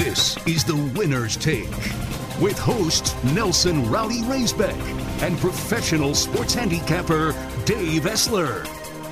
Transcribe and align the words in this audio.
This 0.00 0.38
is 0.46 0.64
the 0.64 0.76
winner's 0.98 1.36
take 1.36 1.68
with 2.40 2.58
host 2.58 3.14
Nelson 3.34 3.84
Rowdy 3.90 4.22
Raisbeck 4.22 4.74
and 5.20 5.36
professional 5.36 6.14
sports 6.14 6.54
handicapper 6.54 7.32
Dave 7.66 8.04
Essler. 8.04 8.64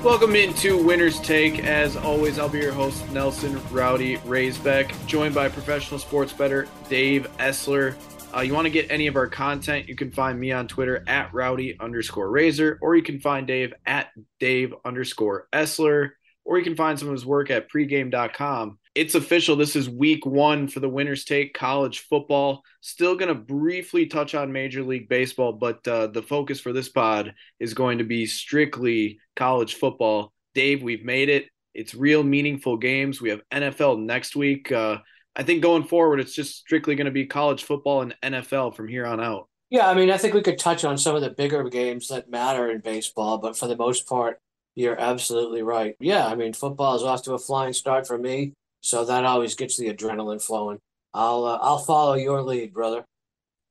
Welcome 0.03 0.35
into 0.35 0.83
Winner's 0.83 1.19
Take. 1.19 1.63
As 1.63 1.95
always, 1.95 2.39
I'll 2.39 2.49
be 2.49 2.57
your 2.57 2.71
host, 2.71 3.07
Nelson 3.11 3.61
Rowdy 3.69 4.17
Raisbeck, 4.17 4.91
joined 5.05 5.35
by 5.35 5.47
professional 5.47 5.99
sports 5.99 6.33
bettor 6.33 6.67
Dave 6.89 7.29
Essler. 7.37 7.93
Uh, 8.35 8.39
you 8.39 8.55
want 8.55 8.65
to 8.65 8.71
get 8.71 8.89
any 8.89 9.05
of 9.05 9.15
our 9.15 9.27
content, 9.27 9.87
you 9.87 9.95
can 9.95 10.09
find 10.09 10.39
me 10.39 10.51
on 10.51 10.67
Twitter 10.67 11.03
at 11.05 11.31
rowdy 11.31 11.79
underscore 11.79 12.31
razor, 12.31 12.79
or 12.81 12.95
you 12.95 13.03
can 13.03 13.19
find 13.19 13.45
Dave 13.45 13.75
at 13.85 14.07
Dave 14.39 14.73
underscore 14.83 15.47
Essler, 15.53 16.13
or 16.45 16.57
you 16.57 16.63
can 16.63 16.75
find 16.75 16.97
some 16.97 17.09
of 17.09 17.13
his 17.13 17.27
work 17.27 17.51
at 17.51 17.69
pregame.com. 17.71 18.79
It's 18.99 19.15
official. 19.15 19.55
This 19.55 19.77
is 19.77 19.89
week 19.89 20.25
one 20.25 20.67
for 20.67 20.81
the 20.81 20.89
Winner's 20.89 21.23
Take 21.23 21.53
college 21.53 22.01
football. 22.01 22.63
Still 22.81 23.15
going 23.15 23.29
to 23.29 23.33
briefly 23.33 24.07
touch 24.07 24.35
on 24.35 24.51
Major 24.51 24.83
League 24.83 25.07
Baseball, 25.07 25.53
but 25.53 25.87
uh, 25.87 26.07
the 26.07 26.21
focus 26.21 26.59
for 26.59 26.73
this 26.73 26.89
pod 26.89 27.33
is 27.61 27.73
going 27.73 27.99
to 27.99 28.03
be 28.03 28.25
strictly 28.25 29.21
college 29.37 29.75
football. 29.75 30.33
Dave, 30.53 30.83
we've 30.83 31.05
made 31.05 31.29
it. 31.29 31.45
It's 31.73 31.95
real 31.95 32.23
meaningful 32.23 32.75
games. 32.75 33.21
We 33.21 33.29
have 33.29 33.39
NFL 33.53 34.03
next 34.03 34.35
week. 34.35 34.69
Uh, 34.69 34.97
I 35.33 35.43
think 35.43 35.61
going 35.61 35.85
forward, 35.85 36.19
it's 36.19 36.35
just 36.35 36.57
strictly 36.57 36.95
going 36.95 37.05
to 37.05 37.11
be 37.11 37.25
college 37.25 37.63
football 37.63 38.01
and 38.01 38.13
NFL 38.21 38.75
from 38.75 38.89
here 38.89 39.05
on 39.05 39.21
out. 39.21 39.47
Yeah, 39.69 39.89
I 39.89 39.93
mean, 39.93 40.11
I 40.11 40.17
think 40.17 40.33
we 40.33 40.41
could 40.41 40.59
touch 40.59 40.83
on 40.83 40.97
some 40.97 41.15
of 41.15 41.21
the 41.21 41.29
bigger 41.29 41.63
games 41.69 42.09
that 42.09 42.29
matter 42.29 42.69
in 42.69 42.81
baseball, 42.81 43.37
but 43.37 43.57
for 43.57 43.67
the 43.67 43.77
most 43.77 44.09
part, 44.09 44.41
you're 44.75 44.99
absolutely 44.99 45.61
right. 45.61 45.95
Yeah, 46.01 46.27
I 46.27 46.35
mean, 46.35 46.51
football 46.51 46.97
is 46.97 47.03
off 47.03 47.23
to 47.23 47.33
a 47.33 47.39
flying 47.39 47.71
start 47.71 48.05
for 48.05 48.17
me. 48.17 48.55
So 48.81 49.05
that 49.05 49.25
always 49.25 49.55
gets 49.55 49.77
the 49.77 49.93
adrenaline 49.93 50.41
flowing. 50.41 50.79
I'll 51.13 51.45
uh, 51.45 51.59
I'll 51.61 51.79
follow 51.79 52.13
your 52.13 52.41
lead, 52.41 52.73
brother. 52.73 53.05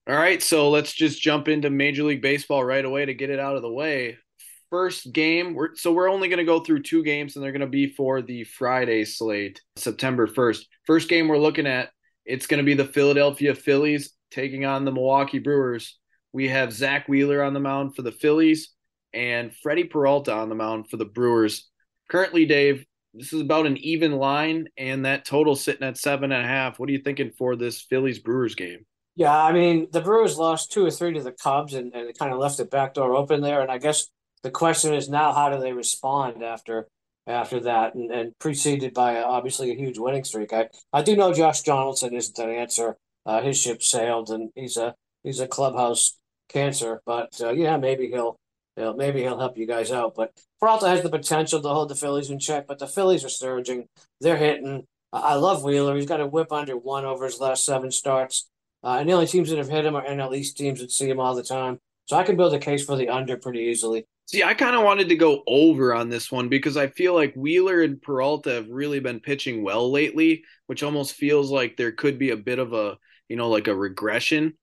All 0.08 0.16
right, 0.16 0.42
so 0.42 0.70
let's 0.70 0.92
just 0.92 1.20
jump 1.20 1.48
into 1.48 1.68
Major 1.68 2.02
League 2.02 2.22
Baseball 2.22 2.64
right 2.64 2.84
away 2.84 3.04
to 3.04 3.14
get 3.14 3.30
it 3.30 3.38
out 3.38 3.56
of 3.56 3.62
the 3.62 3.70
way. 3.70 4.16
First 4.70 5.12
game, 5.12 5.54
we're 5.54 5.76
so 5.76 5.92
we're 5.92 6.10
only 6.10 6.28
going 6.28 6.38
to 6.38 6.44
go 6.44 6.60
through 6.60 6.82
two 6.82 7.02
games, 7.02 7.36
and 7.36 7.44
they're 7.44 7.52
going 7.52 7.60
to 7.60 7.66
be 7.66 7.92
for 7.92 8.22
the 8.22 8.44
Friday 8.44 9.04
slate, 9.04 9.60
September 9.76 10.26
first. 10.26 10.66
First 10.86 11.08
game 11.08 11.28
we're 11.28 11.38
looking 11.38 11.66
at, 11.66 11.90
it's 12.24 12.46
going 12.46 12.58
to 12.58 12.64
be 12.64 12.74
the 12.74 12.84
Philadelphia 12.84 13.54
Phillies 13.54 14.12
taking 14.30 14.64
on 14.64 14.84
the 14.84 14.92
Milwaukee 14.92 15.38
Brewers. 15.38 15.98
We 16.32 16.48
have 16.48 16.72
Zack 16.72 17.08
Wheeler 17.08 17.42
on 17.42 17.54
the 17.54 17.60
mound 17.60 17.96
for 17.96 18.02
the 18.02 18.12
Phillies 18.12 18.70
and 19.12 19.54
Freddie 19.54 19.84
Peralta 19.84 20.32
on 20.32 20.48
the 20.48 20.54
mound 20.54 20.90
for 20.90 20.96
the 20.98 21.04
Brewers. 21.04 21.68
Currently, 22.10 22.46
Dave, 22.46 22.84
this 23.14 23.32
is 23.32 23.40
about 23.40 23.66
an 23.66 23.76
even 23.78 24.12
line, 24.12 24.68
and 24.76 25.04
that 25.04 25.24
total 25.24 25.56
sitting 25.56 25.86
at 25.86 25.96
seven 25.96 26.32
and 26.32 26.44
a 26.44 26.48
half. 26.48 26.78
What 26.78 26.88
are 26.88 26.92
you 26.92 27.00
thinking 27.00 27.30
for 27.30 27.56
this 27.56 27.80
Phillies 27.80 28.18
Brewers 28.18 28.54
game? 28.54 28.84
Yeah, 29.16 29.36
I 29.36 29.52
mean 29.52 29.88
the 29.90 30.00
Brewers 30.00 30.38
lost 30.38 30.70
two 30.70 30.86
or 30.86 30.90
three 30.90 31.12
to 31.14 31.22
the 31.22 31.32
Cubs, 31.32 31.74
and, 31.74 31.92
and 31.94 32.08
it 32.08 32.18
kind 32.18 32.32
of 32.32 32.38
left 32.38 32.58
the 32.58 32.64
back 32.64 32.94
door 32.94 33.16
open 33.16 33.40
there. 33.40 33.62
And 33.62 33.70
I 33.70 33.78
guess 33.78 34.06
the 34.42 34.50
question 34.50 34.94
is 34.94 35.08
now, 35.08 35.32
how 35.32 35.50
do 35.50 35.60
they 35.60 35.72
respond 35.72 36.42
after 36.42 36.86
after 37.26 37.60
that, 37.60 37.94
and, 37.94 38.10
and 38.10 38.38
preceded 38.38 38.94
by 38.94 39.20
obviously 39.22 39.70
a 39.70 39.74
huge 39.74 39.98
winning 39.98 40.24
streak? 40.24 40.52
I 40.52 40.68
I 40.92 41.02
do 41.02 41.16
know 41.16 41.32
Josh 41.32 41.62
Donaldson 41.62 42.14
isn't 42.14 42.38
an 42.38 42.50
answer. 42.50 42.96
Uh, 43.26 43.42
his 43.42 43.60
ship 43.60 43.82
sailed, 43.82 44.30
and 44.30 44.50
he's 44.54 44.76
a 44.76 44.94
he's 45.24 45.40
a 45.40 45.48
clubhouse 45.48 46.16
cancer. 46.48 47.02
But 47.04 47.40
uh, 47.40 47.50
yeah, 47.50 47.76
maybe 47.76 48.08
he'll 48.08 48.38
know, 48.82 48.94
maybe 48.94 49.20
he'll 49.22 49.38
help 49.38 49.58
you 49.58 49.66
guys 49.66 49.90
out. 49.90 50.14
But 50.14 50.32
Peralta 50.60 50.88
has 50.88 51.02
the 51.02 51.10
potential 51.10 51.60
to 51.60 51.68
hold 51.68 51.88
the 51.88 51.94
Phillies 51.94 52.30
in 52.30 52.38
check, 52.38 52.66
but 52.66 52.78
the 52.78 52.86
Phillies 52.86 53.24
are 53.24 53.30
surging. 53.30 53.88
They're 54.20 54.36
hitting. 54.36 54.86
I 55.12 55.34
love 55.34 55.62
Wheeler. 55.62 55.96
He's 55.96 56.06
got 56.06 56.20
a 56.20 56.26
WHIP 56.26 56.52
under 56.52 56.76
one 56.76 57.04
over 57.04 57.24
his 57.24 57.40
last 57.40 57.64
seven 57.64 57.90
starts. 57.90 58.48
Uh, 58.84 58.98
and 59.00 59.08
the 59.08 59.14
only 59.14 59.26
teams 59.26 59.50
that 59.50 59.58
have 59.58 59.68
hit 59.68 59.84
him 59.84 59.96
are 59.96 60.04
NL 60.04 60.36
East 60.36 60.56
teams 60.56 60.80
that 60.80 60.92
see 60.92 61.08
him 61.08 61.18
all 61.18 61.34
the 61.34 61.42
time. 61.42 61.80
So 62.06 62.16
I 62.16 62.22
can 62.22 62.36
build 62.36 62.54
a 62.54 62.58
case 62.58 62.84
for 62.84 62.96
the 62.96 63.08
under 63.08 63.36
pretty 63.36 63.60
easily. 63.60 64.06
See, 64.26 64.42
I 64.42 64.52
kind 64.52 64.76
of 64.76 64.82
wanted 64.82 65.08
to 65.08 65.16
go 65.16 65.42
over 65.46 65.94
on 65.94 66.10
this 66.10 66.30
one 66.30 66.50
because 66.50 66.76
I 66.76 66.88
feel 66.88 67.14
like 67.14 67.34
Wheeler 67.34 67.82
and 67.82 68.00
Peralta 68.00 68.52
have 68.52 68.68
really 68.68 69.00
been 69.00 69.20
pitching 69.20 69.62
well 69.62 69.90
lately, 69.90 70.44
which 70.66 70.82
almost 70.82 71.14
feels 71.14 71.50
like 71.50 71.76
there 71.76 71.92
could 71.92 72.18
be 72.18 72.30
a 72.30 72.36
bit 72.36 72.58
of 72.58 72.74
a, 72.74 72.98
you 73.28 73.36
know, 73.36 73.48
like 73.48 73.68
a 73.68 73.74
regression 73.74 74.54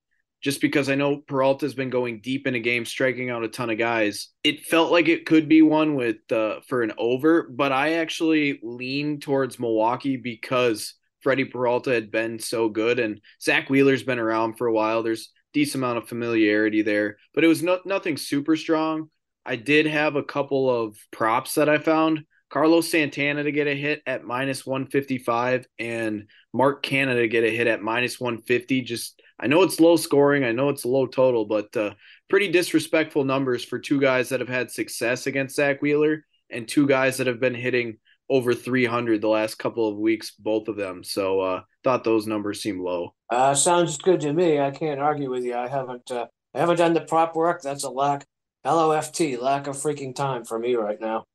just 0.45 0.61
because 0.61 0.89
I 0.89 0.95
know 0.95 1.17
Peralta's 1.17 1.73
been 1.73 1.89
going 1.89 2.21
deep 2.21 2.45
in 2.45 2.53
a 2.53 2.59
game, 2.59 2.85
striking 2.85 3.31
out 3.31 3.43
a 3.43 3.47
ton 3.47 3.71
of 3.71 3.79
guys. 3.79 4.27
It 4.43 4.63
felt 4.63 4.91
like 4.91 5.07
it 5.07 5.25
could 5.25 5.49
be 5.49 5.63
one 5.63 5.95
with 5.95 6.17
uh, 6.31 6.59
for 6.67 6.83
an 6.83 6.91
over, 6.99 7.49
but 7.49 7.71
I 7.71 7.93
actually 7.93 8.59
lean 8.61 9.19
towards 9.19 9.57
Milwaukee 9.57 10.17
because 10.17 10.93
Freddie 11.21 11.45
Peralta 11.45 11.89
had 11.89 12.11
been 12.11 12.37
so 12.37 12.69
good, 12.69 12.99
and 12.99 13.21
Zack 13.41 13.71
Wheeler's 13.71 14.03
been 14.03 14.19
around 14.19 14.59
for 14.59 14.67
a 14.67 14.71
while. 14.71 15.01
There's 15.01 15.31
decent 15.51 15.83
amount 15.83 15.97
of 15.97 16.07
familiarity 16.07 16.83
there, 16.83 17.17
but 17.33 17.43
it 17.43 17.47
was 17.47 17.63
no, 17.63 17.79
nothing 17.83 18.15
super 18.15 18.55
strong. 18.55 19.09
I 19.47 19.55
did 19.55 19.87
have 19.87 20.15
a 20.15 20.21
couple 20.21 20.69
of 20.69 20.95
props 21.11 21.55
that 21.55 21.69
I 21.69 21.79
found. 21.79 22.23
Carlos 22.51 22.91
Santana 22.91 23.41
to 23.41 23.51
get 23.51 23.65
a 23.65 23.73
hit 23.73 24.03
at 24.05 24.23
minus 24.23 24.63
155 24.63 25.65
and 25.79 26.27
Mark 26.53 26.85
Canha 26.85 27.15
to 27.15 27.27
get 27.27 27.43
a 27.43 27.49
hit 27.49 27.65
at 27.65 27.81
minus 27.81 28.19
150. 28.19 28.81
Just 28.83 29.14
I 29.39 29.47
know 29.47 29.63
it's 29.63 29.79
low 29.79 29.95
scoring, 29.97 30.43
I 30.43 30.51
know 30.51 30.69
it's 30.69 30.85
a 30.85 30.89
low 30.89 31.07
total, 31.07 31.45
but 31.45 31.75
uh, 31.75 31.93
pretty 32.29 32.49
disrespectful 32.51 33.23
numbers 33.25 33.63
for 33.63 33.79
two 33.79 33.99
guys 33.99 34.29
that 34.29 34.39
have 34.39 34.49
had 34.49 34.71
success 34.71 35.27
against 35.27 35.55
Zack 35.55 35.81
Wheeler 35.81 36.25
and 36.49 36.67
two 36.67 36.87
guys 36.87 37.17
that 37.17 37.27
have 37.27 37.39
been 37.39 37.55
hitting 37.55 37.97
over 38.29 38.53
300 38.53 39.21
the 39.21 39.27
last 39.27 39.55
couple 39.55 39.87
of 39.87 39.97
weeks, 39.97 40.31
both 40.31 40.67
of 40.67 40.75
them. 40.75 41.03
So 41.03 41.41
uh, 41.41 41.61
thought 41.83 42.03
those 42.03 42.27
numbers 42.27 42.61
seem 42.61 42.79
low. 42.79 43.13
Uh, 43.29 43.53
sounds 43.53 43.97
good 43.97 44.21
to 44.21 44.33
me. 44.33 44.59
I 44.59 44.71
can't 44.71 44.99
argue 44.99 45.29
with 45.29 45.43
you. 45.43 45.55
I 45.55 45.67
haven't 45.67 46.09
uh, 46.11 46.27
I 46.53 46.59
haven't 46.59 46.77
done 46.77 46.93
the 46.93 47.01
prop 47.01 47.35
work. 47.35 47.61
That's 47.61 47.83
a 47.83 47.89
lack. 47.89 48.25
LOFT, 48.65 49.39
lack 49.39 49.67
of 49.67 49.75
freaking 49.75 50.15
time 50.15 50.43
for 50.43 50.57
me 50.57 50.75
right 50.75 50.99
now. 50.99 51.25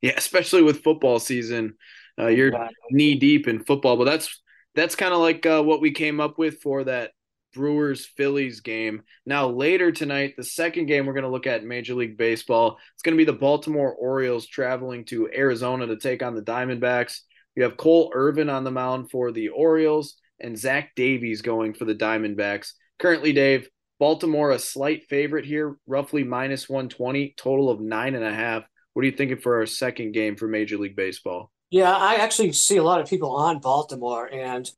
Yeah, 0.00 0.14
especially 0.16 0.62
with 0.62 0.82
football 0.82 1.20
season. 1.20 1.74
Uh, 2.18 2.28
you're 2.28 2.52
knee 2.90 3.14
deep 3.14 3.46
in 3.46 3.62
football, 3.62 3.96
but 3.96 4.04
that's 4.04 4.42
that's 4.74 4.96
kind 4.96 5.14
of 5.14 5.20
like 5.20 5.46
uh, 5.46 5.62
what 5.62 5.80
we 5.80 5.92
came 5.92 6.20
up 6.20 6.38
with 6.38 6.60
for 6.62 6.84
that 6.84 7.12
Brewers 7.54 8.04
Phillies 8.04 8.60
game. 8.60 9.02
Now, 9.24 9.48
later 9.48 9.92
tonight, 9.92 10.34
the 10.36 10.44
second 10.44 10.86
game 10.86 11.06
we're 11.06 11.14
going 11.14 11.24
to 11.24 11.30
look 11.30 11.46
at 11.46 11.64
Major 11.64 11.94
League 11.94 12.18
Baseball, 12.18 12.78
it's 12.92 13.02
going 13.02 13.16
to 13.16 13.24
be 13.24 13.24
the 13.24 13.38
Baltimore 13.38 13.94
Orioles 13.94 14.46
traveling 14.46 15.04
to 15.06 15.30
Arizona 15.34 15.86
to 15.86 15.96
take 15.96 16.22
on 16.22 16.34
the 16.34 16.42
Diamondbacks. 16.42 17.20
You 17.54 17.62
have 17.62 17.76
Cole 17.76 18.10
Irvin 18.14 18.50
on 18.50 18.64
the 18.64 18.70
mound 18.70 19.10
for 19.10 19.32
the 19.32 19.48
Orioles 19.50 20.16
and 20.40 20.58
Zach 20.58 20.90
Davies 20.96 21.42
going 21.42 21.74
for 21.74 21.84
the 21.84 21.94
Diamondbacks. 21.94 22.72
Currently, 22.98 23.32
Dave, 23.32 23.68
Baltimore 23.98 24.50
a 24.50 24.58
slight 24.58 25.04
favorite 25.08 25.44
here, 25.44 25.76
roughly 25.86 26.24
minus 26.24 26.68
120, 26.68 27.34
total 27.36 27.70
of 27.70 27.80
nine 27.80 28.14
and 28.14 28.24
a 28.24 28.34
half. 28.34 28.64
What 28.92 29.02
are 29.02 29.06
you 29.06 29.12
thinking 29.12 29.38
for 29.38 29.56
our 29.56 29.66
second 29.66 30.12
game 30.12 30.36
for 30.36 30.48
Major 30.48 30.76
League 30.76 30.96
Baseball? 30.96 31.50
Yeah, 31.70 31.92
I 31.92 32.16
actually 32.16 32.52
see 32.52 32.76
a 32.76 32.84
lot 32.84 33.00
of 33.00 33.08
people 33.08 33.34
on 33.34 33.60
Baltimore, 33.60 34.32
and 34.32 34.70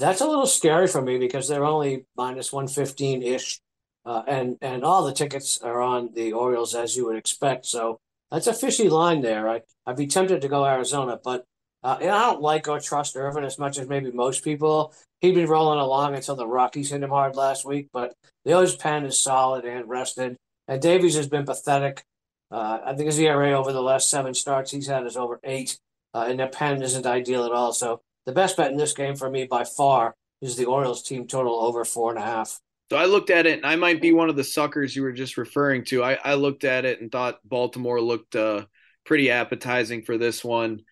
that's 0.00 0.20
a 0.20 0.26
little 0.26 0.46
scary 0.46 0.86
for 0.86 1.02
me 1.02 1.18
because 1.18 1.46
they're 1.46 1.64
only 1.64 2.06
minus 2.16 2.52
115 2.52 3.22
ish. 3.22 3.60
Uh, 4.04 4.22
and 4.26 4.56
and 4.62 4.82
all 4.82 5.04
the 5.04 5.12
tickets 5.12 5.60
are 5.60 5.82
on 5.82 6.10
the 6.14 6.32
Orioles 6.32 6.74
as 6.74 6.96
you 6.96 7.06
would 7.06 7.16
expect. 7.16 7.66
So 7.66 8.00
that's 8.30 8.46
a 8.46 8.54
fishy 8.54 8.88
line 8.88 9.20
there. 9.20 9.48
I 9.48 9.60
I'd 9.86 9.96
be 9.96 10.06
tempted 10.06 10.40
to 10.40 10.48
go 10.48 10.64
Arizona, 10.64 11.18
but 11.22 11.44
uh, 11.82 11.96
I 12.00 12.04
don't 12.04 12.40
like 12.40 12.66
or 12.66 12.80
trust 12.80 13.16
Irvin 13.16 13.44
as 13.44 13.58
much 13.58 13.78
as 13.78 13.88
maybe 13.88 14.10
most 14.10 14.42
people. 14.42 14.94
He'd 15.20 15.34
been 15.34 15.48
rolling 15.48 15.80
along 15.80 16.14
until 16.14 16.36
the 16.36 16.46
Rockies 16.46 16.90
hit 16.90 17.02
him 17.02 17.10
hard 17.10 17.36
last 17.36 17.66
week, 17.66 17.88
but 17.92 18.14
the 18.44 18.52
O's 18.52 18.76
pen 18.76 19.04
is 19.04 19.18
solid 19.18 19.64
and 19.64 19.88
rested. 19.88 20.36
And 20.66 20.80
Davies 20.80 21.16
has 21.16 21.26
been 21.26 21.44
pathetic. 21.44 22.02
Uh, 22.50 22.78
I 22.84 22.94
think 22.94 23.06
his 23.06 23.18
ERA 23.18 23.52
over 23.52 23.72
the 23.72 23.82
last 23.82 24.10
seven 24.10 24.34
starts 24.34 24.70
he's 24.70 24.86
had 24.86 25.06
is 25.06 25.16
over 25.16 25.40
eight, 25.44 25.78
uh, 26.14 26.26
and 26.28 26.40
the 26.40 26.46
pen 26.46 26.82
isn't 26.82 27.06
ideal 27.06 27.44
at 27.44 27.52
all. 27.52 27.72
So 27.72 28.00
the 28.30 28.34
best 28.34 28.56
bet 28.56 28.70
in 28.70 28.76
this 28.76 28.92
game 28.92 29.16
for 29.16 29.28
me 29.28 29.44
by 29.44 29.64
far 29.64 30.14
is 30.40 30.56
the 30.56 30.64
Orioles 30.64 31.02
team 31.02 31.26
total 31.26 31.60
over 31.60 31.84
four 31.84 32.10
and 32.10 32.18
a 32.18 32.22
half. 32.22 32.60
So 32.88 32.96
I 32.96 33.06
looked 33.06 33.30
at 33.30 33.44
it, 33.44 33.56
and 33.56 33.66
I 33.66 33.74
might 33.74 34.00
be 34.00 34.12
one 34.12 34.28
of 34.28 34.36
the 34.36 34.44
suckers 34.44 34.94
you 34.94 35.02
were 35.02 35.12
just 35.12 35.36
referring 35.36 35.84
to. 35.86 36.04
I, 36.04 36.16
I 36.24 36.34
looked 36.34 36.62
at 36.62 36.84
it 36.84 37.00
and 37.00 37.10
thought 37.10 37.40
Baltimore 37.44 38.00
looked 38.00 38.36
uh, 38.36 38.66
pretty 39.04 39.32
appetizing 39.32 40.02
for 40.02 40.16
this 40.16 40.44
one. 40.44 40.82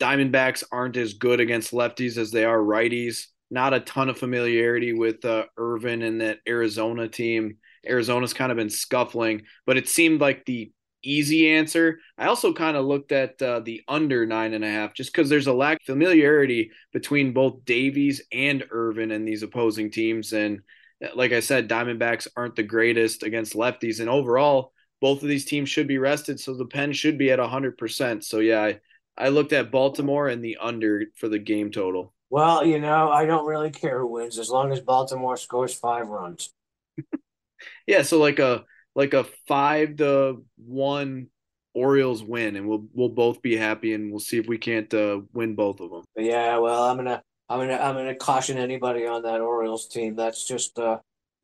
Diamondbacks 0.00 0.64
aren't 0.72 0.96
as 0.96 1.14
good 1.14 1.38
against 1.38 1.72
lefties 1.72 2.18
as 2.18 2.32
they 2.32 2.44
are 2.44 2.58
righties. 2.58 3.26
Not 3.48 3.74
a 3.74 3.80
ton 3.80 4.08
of 4.08 4.18
familiarity 4.18 4.92
with 4.92 5.24
uh, 5.24 5.44
Irvin 5.56 6.02
and 6.02 6.20
that 6.20 6.38
Arizona 6.48 7.08
team. 7.08 7.58
Arizona's 7.86 8.34
kind 8.34 8.50
of 8.50 8.56
been 8.56 8.70
scuffling, 8.70 9.42
but 9.66 9.76
it 9.76 9.88
seemed 9.88 10.20
like 10.20 10.44
the 10.44 10.72
easy 11.02 11.48
answer. 11.50 12.00
I 12.16 12.26
also 12.26 12.52
kind 12.52 12.76
of 12.76 12.86
looked 12.86 13.12
at 13.12 13.40
uh, 13.40 13.60
the 13.60 13.82
under 13.88 14.26
nine 14.26 14.54
and 14.54 14.64
a 14.64 14.70
half 14.70 14.94
just 14.94 15.12
because 15.12 15.28
there's 15.28 15.46
a 15.46 15.52
lack 15.52 15.80
of 15.80 15.86
familiarity 15.86 16.70
between 16.92 17.32
both 17.32 17.64
Davies 17.64 18.22
and 18.32 18.64
Irvin 18.70 19.10
and 19.10 19.26
these 19.26 19.42
opposing 19.42 19.90
teams. 19.90 20.32
And 20.32 20.60
uh, 21.04 21.08
like 21.14 21.32
I 21.32 21.40
said, 21.40 21.68
Diamondbacks 21.68 22.28
aren't 22.36 22.56
the 22.56 22.62
greatest 22.62 23.22
against 23.22 23.54
lefties. 23.54 24.00
And 24.00 24.08
overall, 24.08 24.72
both 25.00 25.22
of 25.22 25.28
these 25.28 25.44
teams 25.44 25.68
should 25.68 25.86
be 25.86 25.98
rested. 25.98 26.40
So 26.40 26.54
the 26.54 26.66
pen 26.66 26.92
should 26.92 27.18
be 27.18 27.30
at 27.30 27.38
100%. 27.38 28.24
So 28.24 28.38
yeah, 28.40 28.62
I, 28.62 28.80
I 29.16 29.28
looked 29.28 29.52
at 29.52 29.70
Baltimore 29.70 30.28
and 30.28 30.44
the 30.44 30.58
under 30.60 31.04
for 31.16 31.28
the 31.28 31.38
game 31.38 31.70
total. 31.70 32.14
Well, 32.30 32.64
you 32.64 32.78
know, 32.78 33.10
I 33.10 33.24
don't 33.24 33.46
really 33.46 33.70
care 33.70 34.00
who 34.00 34.06
wins 34.06 34.38
as 34.38 34.50
long 34.50 34.70
as 34.70 34.80
Baltimore 34.80 35.36
scores 35.36 35.74
five 35.74 36.08
runs. 36.08 36.52
yeah, 37.86 38.02
so 38.02 38.18
like 38.18 38.38
a 38.38 38.64
like 38.98 39.14
a 39.14 39.24
five 39.46 39.96
to 39.96 40.44
one 40.56 41.28
Orioles 41.72 42.24
win, 42.24 42.56
and 42.56 42.68
we'll 42.68 42.84
we'll 42.92 43.08
both 43.08 43.40
be 43.40 43.56
happy, 43.56 43.94
and 43.94 44.10
we'll 44.10 44.18
see 44.18 44.38
if 44.38 44.48
we 44.48 44.58
can't 44.58 44.92
uh, 44.92 45.20
win 45.32 45.54
both 45.54 45.78
of 45.78 45.90
them. 45.90 46.02
Yeah, 46.16 46.58
well, 46.58 46.82
I'm 46.82 46.96
gonna 46.96 47.22
I'm 47.48 47.60
gonna 47.60 47.76
I'm 47.76 47.94
gonna 47.94 48.16
caution 48.16 48.58
anybody 48.58 49.06
on 49.06 49.22
that 49.22 49.40
Orioles 49.40 49.86
team. 49.86 50.16
That's 50.16 50.44
just 50.44 50.76
uh, 50.80 50.98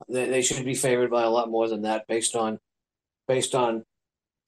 they, 0.08 0.28
they 0.28 0.42
should 0.42 0.64
be 0.64 0.74
favored 0.74 1.12
by 1.12 1.22
a 1.22 1.30
lot 1.30 1.48
more 1.48 1.68
than 1.68 1.82
that, 1.82 2.08
based 2.08 2.34
on 2.34 2.58
based 3.28 3.54
on 3.54 3.84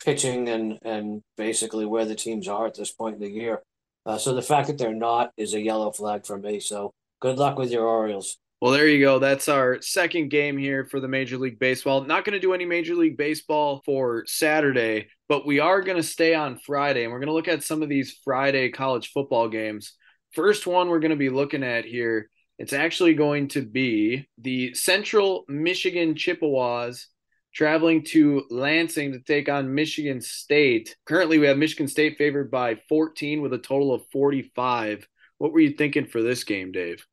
pitching 0.04 0.48
and 0.48 0.80
and 0.82 1.22
basically 1.36 1.86
where 1.86 2.06
the 2.06 2.16
teams 2.16 2.48
are 2.48 2.66
at 2.66 2.74
this 2.74 2.90
point 2.90 3.14
in 3.14 3.22
the 3.22 3.30
year. 3.30 3.62
Uh, 4.04 4.18
so 4.18 4.34
the 4.34 4.42
fact 4.42 4.66
that 4.66 4.78
they're 4.78 4.92
not 4.92 5.30
is 5.36 5.54
a 5.54 5.60
yellow 5.60 5.92
flag 5.92 6.26
for 6.26 6.38
me. 6.38 6.58
So 6.58 6.92
good 7.20 7.38
luck 7.38 7.56
with 7.56 7.70
your 7.70 7.86
Orioles. 7.86 8.38
Well, 8.66 8.74
there 8.74 8.88
you 8.88 8.98
go. 8.98 9.20
That's 9.20 9.46
our 9.46 9.80
second 9.80 10.28
game 10.28 10.58
here 10.58 10.86
for 10.86 10.98
the 10.98 11.06
Major 11.06 11.38
League 11.38 11.60
Baseball. 11.60 12.00
Not 12.00 12.24
going 12.24 12.32
to 12.32 12.40
do 12.40 12.52
any 12.52 12.64
Major 12.64 12.96
League 12.96 13.16
Baseball 13.16 13.80
for 13.84 14.24
Saturday, 14.26 15.06
but 15.28 15.46
we 15.46 15.60
are 15.60 15.82
going 15.82 15.98
to 15.98 16.02
stay 16.02 16.34
on 16.34 16.58
Friday 16.58 17.04
and 17.04 17.12
we're 17.12 17.20
going 17.20 17.28
to 17.28 17.32
look 17.32 17.46
at 17.46 17.62
some 17.62 17.80
of 17.80 17.88
these 17.88 18.18
Friday 18.24 18.70
college 18.70 19.12
football 19.12 19.48
games. 19.48 19.92
First 20.32 20.66
one 20.66 20.88
we're 20.88 20.98
going 20.98 21.12
to 21.12 21.16
be 21.16 21.30
looking 21.30 21.62
at 21.62 21.84
here, 21.84 22.28
it's 22.58 22.72
actually 22.72 23.14
going 23.14 23.46
to 23.50 23.62
be 23.62 24.26
the 24.36 24.74
Central 24.74 25.44
Michigan 25.46 26.16
Chippewas 26.16 27.06
traveling 27.54 28.02
to 28.06 28.46
Lansing 28.50 29.12
to 29.12 29.20
take 29.20 29.48
on 29.48 29.76
Michigan 29.76 30.20
State. 30.20 30.96
Currently, 31.06 31.38
we 31.38 31.46
have 31.46 31.56
Michigan 31.56 31.86
State 31.86 32.18
favored 32.18 32.50
by 32.50 32.80
14 32.88 33.42
with 33.42 33.52
a 33.52 33.58
total 33.58 33.94
of 33.94 34.02
45. 34.10 35.06
What 35.38 35.52
were 35.52 35.60
you 35.60 35.70
thinking 35.70 36.06
for 36.06 36.20
this 36.20 36.42
game, 36.42 36.72
Dave? 36.72 37.06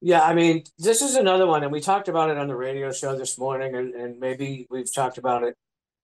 Yeah, 0.00 0.22
I 0.22 0.34
mean, 0.34 0.64
this 0.78 1.00
is 1.00 1.16
another 1.16 1.46
one, 1.46 1.62
and 1.62 1.72
we 1.72 1.80
talked 1.80 2.08
about 2.08 2.30
it 2.30 2.36
on 2.36 2.48
the 2.48 2.56
radio 2.56 2.92
show 2.92 3.16
this 3.16 3.38
morning, 3.38 3.74
and, 3.74 3.94
and 3.94 4.20
maybe 4.20 4.66
we've 4.70 4.92
talked 4.92 5.16
about 5.16 5.42
it 5.42 5.54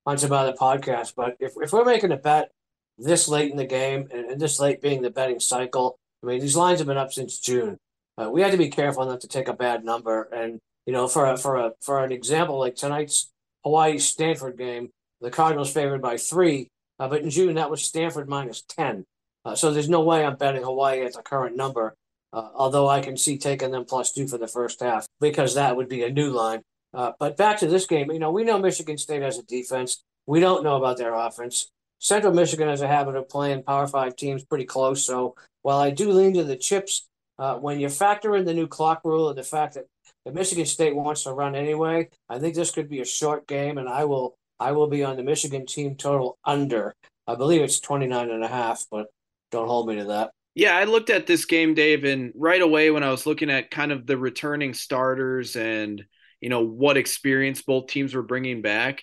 on 0.07 0.17
some 0.19 0.33
other 0.33 0.55
podcasts. 0.55 1.13
But 1.15 1.37
if, 1.41 1.53
if 1.61 1.73
we're 1.73 1.85
making 1.85 2.11
a 2.11 2.17
bet 2.17 2.51
this 2.97 3.29
late 3.29 3.51
in 3.51 3.59
the 3.59 3.67
game, 3.67 4.09
and, 4.11 4.27
and 4.31 4.41
this 4.41 4.59
late 4.59 4.81
being 4.81 5.03
the 5.03 5.11
betting 5.11 5.41
cycle, 5.41 5.99
I 6.23 6.27
mean, 6.27 6.41
these 6.41 6.57
lines 6.57 6.79
have 6.79 6.89
been 6.89 6.97
up 6.97 7.13
since 7.13 7.39
June. 7.39 7.77
Uh, 8.17 8.31
we 8.31 8.43
had 8.43 8.53
to 8.53 8.59
be 8.59 8.69
careful 8.69 9.05
not 9.05 9.21
to 9.23 9.29
take 9.29 9.49
a 9.49 9.53
bad 9.53 9.85
number. 9.85 10.23
And 10.33 10.59
you 10.87 10.93
know, 10.93 11.07
for 11.07 11.27
a, 11.27 11.37
for 11.37 11.57
a 11.57 11.73
for 11.81 12.05
an 12.05 12.13
example 12.13 12.59
like 12.59 12.77
tonight's 12.77 13.31
Hawaii 13.65 13.99
Stanford 13.99 14.57
game, 14.59 14.91
the 15.21 15.31
Cardinals 15.31 15.73
favored 15.73 16.03
by 16.03 16.17
three, 16.17 16.69
uh, 16.99 17.09
but 17.09 17.23
in 17.23 17.31
June 17.31 17.55
that 17.55 17.71
was 17.71 17.85
Stanford 17.85 18.29
minus 18.29 18.63
ten. 18.63 19.05
Uh, 19.45 19.55
so 19.55 19.71
there's 19.71 19.89
no 19.89 20.03
way 20.03 20.25
I'm 20.25 20.37
betting 20.37 20.63
Hawaii 20.63 21.05
at 21.05 21.15
the 21.15 21.23
current 21.23 21.57
number. 21.57 21.95
Uh, 22.33 22.49
although 22.55 22.89
I 22.89 23.01
can 23.01 23.17
see 23.17 23.37
taking 23.37 23.71
them 23.71 23.85
plus 23.85 24.13
two 24.13 24.27
for 24.27 24.39
the 24.39 24.49
first 24.49 24.81
half 24.81 25.07
because 25.21 25.55
that 25.55 25.77
would 25.77 25.89
be 25.89 26.03
a 26.03 26.11
new 26.11 26.31
line. 26.31 26.63
Uh, 26.95 27.13
but 27.19 27.37
back 27.37 27.59
to 27.59 27.67
this 27.67 27.87
game, 27.87 28.11
you 28.11 28.19
know, 28.19 28.31
we 28.31 28.45
know 28.45 28.59
Michigan 28.59 28.99
State 28.99 29.23
has 29.23 29.39
a 29.39 29.43
defense. 29.43 30.03
We 30.27 30.41
don't 30.41 30.65
know 30.65 30.77
about 30.77 30.99
their 30.99 31.15
offense. 31.15 31.71
Central 31.99 32.33
Michigan 32.33 32.69
has 32.69 32.81
a 32.81 32.89
habit 32.89 33.17
of 33.17 33.29
playing 33.29 33.63
Power 33.63 33.87
Five 33.87 34.17
teams 34.17 34.45
pretty 34.45 34.65
close. 34.65 35.05
So 35.05 35.35
while 35.63 35.79
I 35.79 35.91
do 35.91 36.11
lean 36.11 36.35
to 36.35 36.45
the 36.45 36.57
chips, 36.57 37.07
uh, 37.39 37.57
when 37.57 37.81
you 37.81 37.89
factor 37.89 38.37
in 38.37 38.45
the 38.45 38.55
new 38.55 38.67
clock 38.67 39.03
rule 39.05 39.29
and 39.29 39.39
the 39.39 39.43
fact 39.43 39.75
that 39.75 39.87
the 40.25 40.33
Michigan 40.33 40.67
State 40.67 40.95
wants 40.95 41.25
to 41.25 41.33
run 41.33 41.55
anyway, 41.55 42.09
I 42.29 42.39
think 42.39 42.55
this 42.55 42.71
could 42.71 42.89
be 42.89 43.01
a 43.01 43.05
short 43.05 43.47
game, 43.47 43.79
and 43.79 43.89
I 43.89 44.05
will 44.05 44.35
I 44.61 44.73
will 44.73 44.87
be 44.87 45.03
on 45.03 45.17
the 45.17 45.23
Michigan 45.23 45.67
team 45.67 45.97
total 45.97 46.39
under. 46.45 46.95
I 47.27 47.35
believe 47.35 47.63
it's 47.63 47.81
29 47.81 48.31
and 48.31 48.45
a 48.45 48.49
half, 48.49 48.85
but 48.91 49.09
don't 49.51 49.69
hold 49.69 49.89
me 49.89 49.97
to 49.97 50.05
that. 50.05 50.33
Yeah, 50.55 50.77
I 50.77 50.85
looked 50.85 51.09
at 51.11 51.27
this 51.27 51.47
game, 51.47 51.75
Dave, 51.75 52.05
and 52.05 52.33
right 52.37 52.61
away 52.61 52.91
when 52.91 53.03
I 53.03 53.11
was 53.11 53.25
looking 53.25 53.51
at 53.51 53.71
kind 53.71 53.91
of 53.91 54.07
the 54.07 54.19
returning 54.19 54.75
starters 54.75 55.57
and 55.57 56.05
you 56.41 56.49
know 56.49 56.61
what 56.61 56.97
experience 56.97 57.63
both 57.63 57.87
teams 57.87 58.15
were 58.15 58.23
bringing 58.23 58.61
back, 58.61 59.03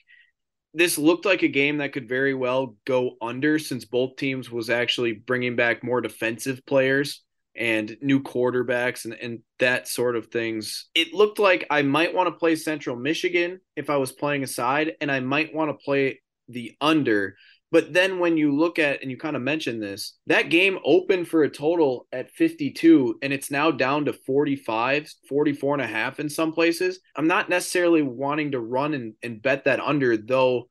this 0.74 0.98
looked 0.98 1.26
like 1.26 1.42
a 1.42 1.48
game 1.48 1.78
that 1.78 1.94
could 1.94 2.08
very 2.08 2.34
well 2.34 2.76
go 2.86 3.16
under 3.22 3.58
since 3.58 3.86
both 3.86 4.18
teams 4.18 4.52
was 4.52 4.70
actually 4.70 5.14
bringing 5.14 5.56
back 5.56 5.84
more 5.84 6.02
defensive 6.02 6.64
players 6.66 7.24
and 7.56 7.98
new 8.02 8.22
quarterbacks 8.22 9.06
and, 9.06 9.14
and 9.16 9.40
that 9.58 9.88
sort 9.88 10.16
of 10.16 10.28
things. 10.28 10.88
It 10.94 11.14
looked 11.14 11.40
like 11.40 11.66
I 11.72 11.82
might 11.82 12.14
want 12.14 12.28
to 12.28 12.40
play 12.40 12.56
Central 12.56 12.96
Michigan 12.96 13.60
if 13.76 13.90
I 13.90 13.98
was 13.98 14.12
playing 14.12 14.44
a 14.44 14.48
side, 14.48 14.94
and 15.02 15.12
I 15.12 15.20
might 15.20 15.54
want 15.56 15.72
to 15.72 15.84
play 15.84 16.22
the 16.48 16.76
under. 16.80 17.36
But 17.72 17.94
then 17.94 18.20
when 18.20 18.38
you 18.38 18.56
look 18.56 18.80
at, 18.80 19.02
and 19.02 19.12
you 19.12 19.18
kind 19.18 19.36
of 19.36 19.42
mentioned 19.42 19.82
this, 19.82 20.18
that 20.28 20.50
game 20.50 20.80
opened 20.84 21.28
for 21.28 21.44
a 21.44 21.50
total 21.50 22.08
at 22.12 22.32
52, 22.32 23.20
and 23.22 23.32
it's 23.32 23.52
now 23.52 23.72
down 23.72 24.06
to 24.06 24.14
45, 24.14 25.12
44 25.28 25.76
and 25.76 25.84
a 25.84 25.88
half 25.88 26.20
in 26.20 26.30
some 26.30 26.52
places. 26.52 27.00
I'm 27.16 27.28
not 27.28 27.50
necessarily 27.50 28.02
wanting 28.02 28.52
to 28.52 28.60
run 28.60 28.94
and, 28.94 29.14
and 29.22 29.42
bet 29.42 29.66
that 29.66 29.80
under, 29.80 30.18
though 30.18 30.70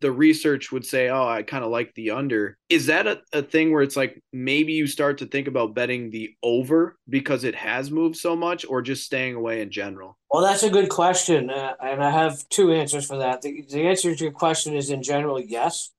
the 0.00 0.10
research 0.10 0.72
would 0.72 0.84
say, 0.84 1.08
oh, 1.10 1.28
I 1.28 1.42
kind 1.42 1.62
of 1.62 1.70
like 1.70 1.94
the 1.94 2.10
under. 2.10 2.56
Is 2.68 2.86
that 2.86 3.06
a, 3.06 3.20
a 3.32 3.42
thing 3.42 3.72
where 3.72 3.82
it's 3.82 3.96
like 3.96 4.20
maybe 4.32 4.72
you 4.72 4.86
start 4.86 5.18
to 5.18 5.26
think 5.26 5.46
about 5.46 5.74
betting 5.74 6.10
the 6.10 6.34
over 6.42 6.96
because 7.08 7.44
it 7.44 7.54
has 7.54 7.90
moved 7.90 8.16
so 8.16 8.34
much 8.34 8.64
or 8.66 8.82
just 8.82 9.04
staying 9.04 9.34
away 9.34 9.60
in 9.60 9.70
general? 9.70 10.16
Well, 10.30 10.42
that's 10.42 10.62
a 10.62 10.70
good 10.70 10.88
question. 10.88 11.50
Uh, 11.50 11.74
and 11.82 12.02
I 12.02 12.10
have 12.10 12.48
two 12.48 12.72
answers 12.72 13.06
for 13.06 13.18
that. 13.18 13.42
The, 13.42 13.62
the 13.70 13.82
answer 13.82 14.14
to 14.14 14.24
your 14.24 14.32
question 14.32 14.74
is 14.74 14.90
in 14.90 15.02
general, 15.02 15.38
yes, 15.38 15.90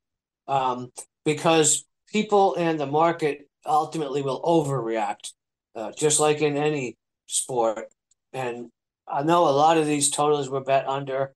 um, 0.48 0.92
because 1.26 1.86
people 2.08 2.56
and 2.56 2.80
the 2.80 2.86
market 2.86 3.48
ultimately 3.66 4.22
will 4.22 4.42
overreact, 4.42 5.34
uh, 5.76 5.92
just 5.98 6.20
like 6.20 6.42
in 6.42 6.58
any 6.58 6.98
sport. 7.28 7.86
And 8.34 8.70
I 9.08 9.24
know 9.24 9.48
a 9.48 9.52
lot 9.52 9.78
of 9.78 9.86
these 9.86 10.10
totals 10.10 10.50
were 10.50 10.64
bet 10.64 10.88
under 10.88 11.34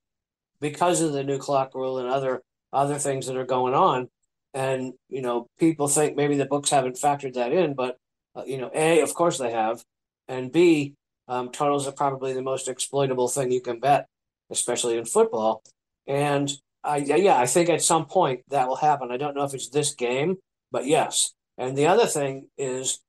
because 0.62 1.02
of 1.02 1.14
the 1.14 1.24
new 1.24 1.38
clock 1.38 1.76
rule 1.76 2.00
and 2.00 2.08
other 2.08 2.42
other 2.74 2.98
things 2.98 3.28
that 3.28 3.38
are 3.38 3.46
going 3.46 3.74
on. 3.74 4.10
And, 4.54 4.94
you 5.10 5.22
know, 5.22 5.48
people 5.60 5.88
think 5.88 6.16
maybe 6.16 6.38
the 6.38 6.46
books 6.46 6.70
haven't 6.70 6.96
factored 6.96 7.34
that 7.34 7.52
in, 7.52 7.74
but, 7.74 7.98
uh, 8.36 8.44
you 8.46 8.58
know, 8.58 8.72
A, 8.74 9.02
of 9.02 9.14
course 9.14 9.38
they 9.38 9.52
have. 9.52 9.84
And 10.28 10.52
B, 10.52 10.96
um, 11.28 11.52
totals 11.52 11.88
are 11.88 11.92
probably 11.92 12.34
the 12.34 12.42
most 12.42 12.68
exploitable 12.68 13.28
thing 13.28 13.52
you 13.52 13.62
can 13.62 13.80
bet, 13.80 14.08
especially 14.50 14.98
in 14.98 15.06
football. 15.06 15.62
And 16.08 16.52
I, 16.86 16.98
yeah, 16.98 17.40
I 17.40 17.48
think 17.48 17.70
at 17.70 17.82
some 17.82 18.06
point 18.06 18.42
that 18.50 18.68
will 18.68 18.76
happen. 18.76 19.12
I 19.12 19.18
don't 19.18 19.36
know 19.36 19.44
if 19.44 19.54
it's 19.54 19.70
this 19.70 19.94
game, 19.94 20.38
but 20.72 20.86
yes. 20.86 21.34
And 21.58 21.78
the 21.78 21.88
other 21.88 22.06
thing 22.06 22.48
is, 22.58 23.00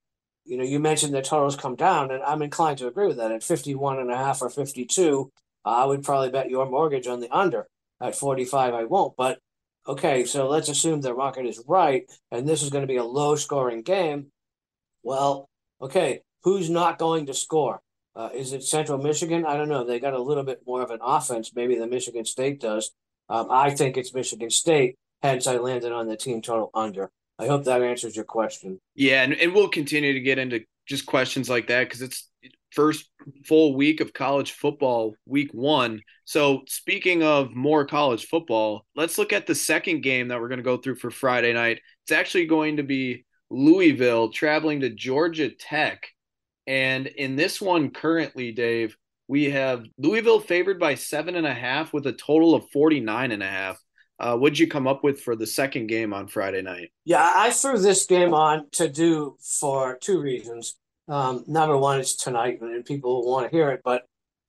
you 0.44 0.56
know, 0.56 0.64
you 0.64 0.78
mentioned 0.78 1.12
the 1.12 1.22
totals 1.22 1.56
come 1.56 1.74
down, 1.74 2.10
and 2.10 2.22
I'm 2.22 2.42
inclined 2.42 2.78
to 2.78 2.86
agree 2.86 3.06
with 3.06 3.16
that. 3.16 3.32
At 3.32 3.42
51 3.42 3.98
and 3.98 4.10
a 4.10 4.16
half 4.16 4.40
or 4.40 4.48
52, 4.48 5.30
I 5.64 5.84
would 5.84 6.04
probably 6.04 6.30
bet 6.30 6.48
your 6.48 6.70
mortgage 6.70 7.06
on 7.06 7.20
the 7.20 7.30
under. 7.30 7.66
At 8.00 8.14
45, 8.14 8.74
I 8.74 8.84
won't. 8.84 9.16
But 9.16 9.40
okay, 9.86 10.24
so 10.24 10.48
let's 10.48 10.68
assume 10.68 11.00
the 11.00 11.14
Rocket 11.14 11.46
is 11.46 11.62
right, 11.66 12.10
and 12.30 12.48
this 12.48 12.62
is 12.62 12.70
going 12.70 12.82
to 12.82 12.92
be 12.92 12.96
a 12.96 13.04
low 13.04 13.34
scoring 13.34 13.82
game. 13.82 14.26
Well, 15.02 15.48
okay, 15.80 16.20
who's 16.44 16.70
not 16.70 16.98
going 16.98 17.26
to 17.26 17.34
score? 17.34 17.80
Uh, 18.14 18.30
is 18.34 18.52
it 18.52 18.62
Central 18.62 18.98
Michigan? 18.98 19.44
I 19.44 19.56
don't 19.56 19.68
know. 19.68 19.84
They 19.84 20.00
got 20.00 20.14
a 20.14 20.22
little 20.22 20.44
bit 20.44 20.62
more 20.66 20.82
of 20.82 20.90
an 20.90 21.00
offense, 21.02 21.52
maybe 21.54 21.76
the 21.76 21.86
Michigan 21.86 22.24
State 22.24 22.60
does. 22.60 22.92
Um, 23.28 23.48
I 23.50 23.70
think 23.70 23.96
it's 23.96 24.14
Michigan 24.14 24.50
State, 24.50 24.96
hence 25.22 25.46
I 25.46 25.56
landed 25.56 25.92
on 25.92 26.06
the 26.06 26.16
team 26.16 26.42
total 26.42 26.70
under. 26.74 27.10
I 27.38 27.46
hope 27.46 27.64
that 27.64 27.82
answers 27.82 28.16
your 28.16 28.24
question. 28.24 28.80
Yeah, 28.94 29.22
and, 29.22 29.34
and 29.34 29.52
we'll 29.52 29.68
continue 29.68 30.12
to 30.12 30.20
get 30.20 30.38
into 30.38 30.60
just 30.86 31.06
questions 31.06 31.50
like 31.50 31.66
that 31.66 31.84
because 31.84 32.00
it's 32.00 32.30
first 32.70 33.10
full 33.44 33.74
week 33.74 34.00
of 34.00 34.12
college 34.12 34.52
football, 34.52 35.14
week 35.26 35.52
one. 35.52 36.00
So, 36.24 36.62
speaking 36.68 37.22
of 37.22 37.54
more 37.54 37.84
college 37.84 38.26
football, 38.26 38.86
let's 38.94 39.18
look 39.18 39.32
at 39.32 39.46
the 39.46 39.54
second 39.54 40.02
game 40.02 40.28
that 40.28 40.40
we're 40.40 40.48
going 40.48 40.58
to 40.58 40.64
go 40.64 40.76
through 40.76 40.96
for 40.96 41.10
Friday 41.10 41.52
night. 41.52 41.80
It's 42.04 42.12
actually 42.12 42.46
going 42.46 42.76
to 42.76 42.82
be 42.82 43.24
Louisville 43.50 44.30
traveling 44.30 44.80
to 44.80 44.90
Georgia 44.90 45.50
Tech. 45.50 46.06
And 46.66 47.06
in 47.06 47.36
this 47.36 47.60
one, 47.60 47.90
currently, 47.90 48.52
Dave, 48.52 48.96
we 49.28 49.50
have 49.50 49.84
Louisville 49.98 50.40
favored 50.40 50.78
by 50.78 50.94
seven 50.94 51.36
and 51.36 51.46
a 51.46 51.54
half 51.54 51.92
with 51.92 52.06
a 52.06 52.12
total 52.12 52.54
of 52.54 52.70
49 52.70 53.32
and 53.32 53.42
a 53.42 53.48
half. 53.48 53.80
Uh, 54.18 54.36
what'd 54.36 54.58
you 54.58 54.66
come 54.66 54.86
up 54.86 55.04
with 55.04 55.20
for 55.20 55.36
the 55.36 55.46
second 55.46 55.88
game 55.88 56.14
on 56.14 56.26
Friday 56.26 56.62
night? 56.62 56.90
Yeah, 57.04 57.30
I 57.34 57.50
threw 57.50 57.78
this 57.78 58.06
game 58.06 58.32
on 58.32 58.66
to 58.72 58.88
do 58.88 59.36
for 59.40 59.98
two 59.98 60.20
reasons. 60.20 60.76
Um, 61.08 61.44
number 61.46 61.76
one, 61.76 62.00
it's 62.00 62.16
tonight, 62.16 62.60
and 62.60 62.84
people 62.84 63.26
want 63.30 63.50
to 63.50 63.56
hear 63.56 63.70
it. 63.70 63.82
But 63.84 64.04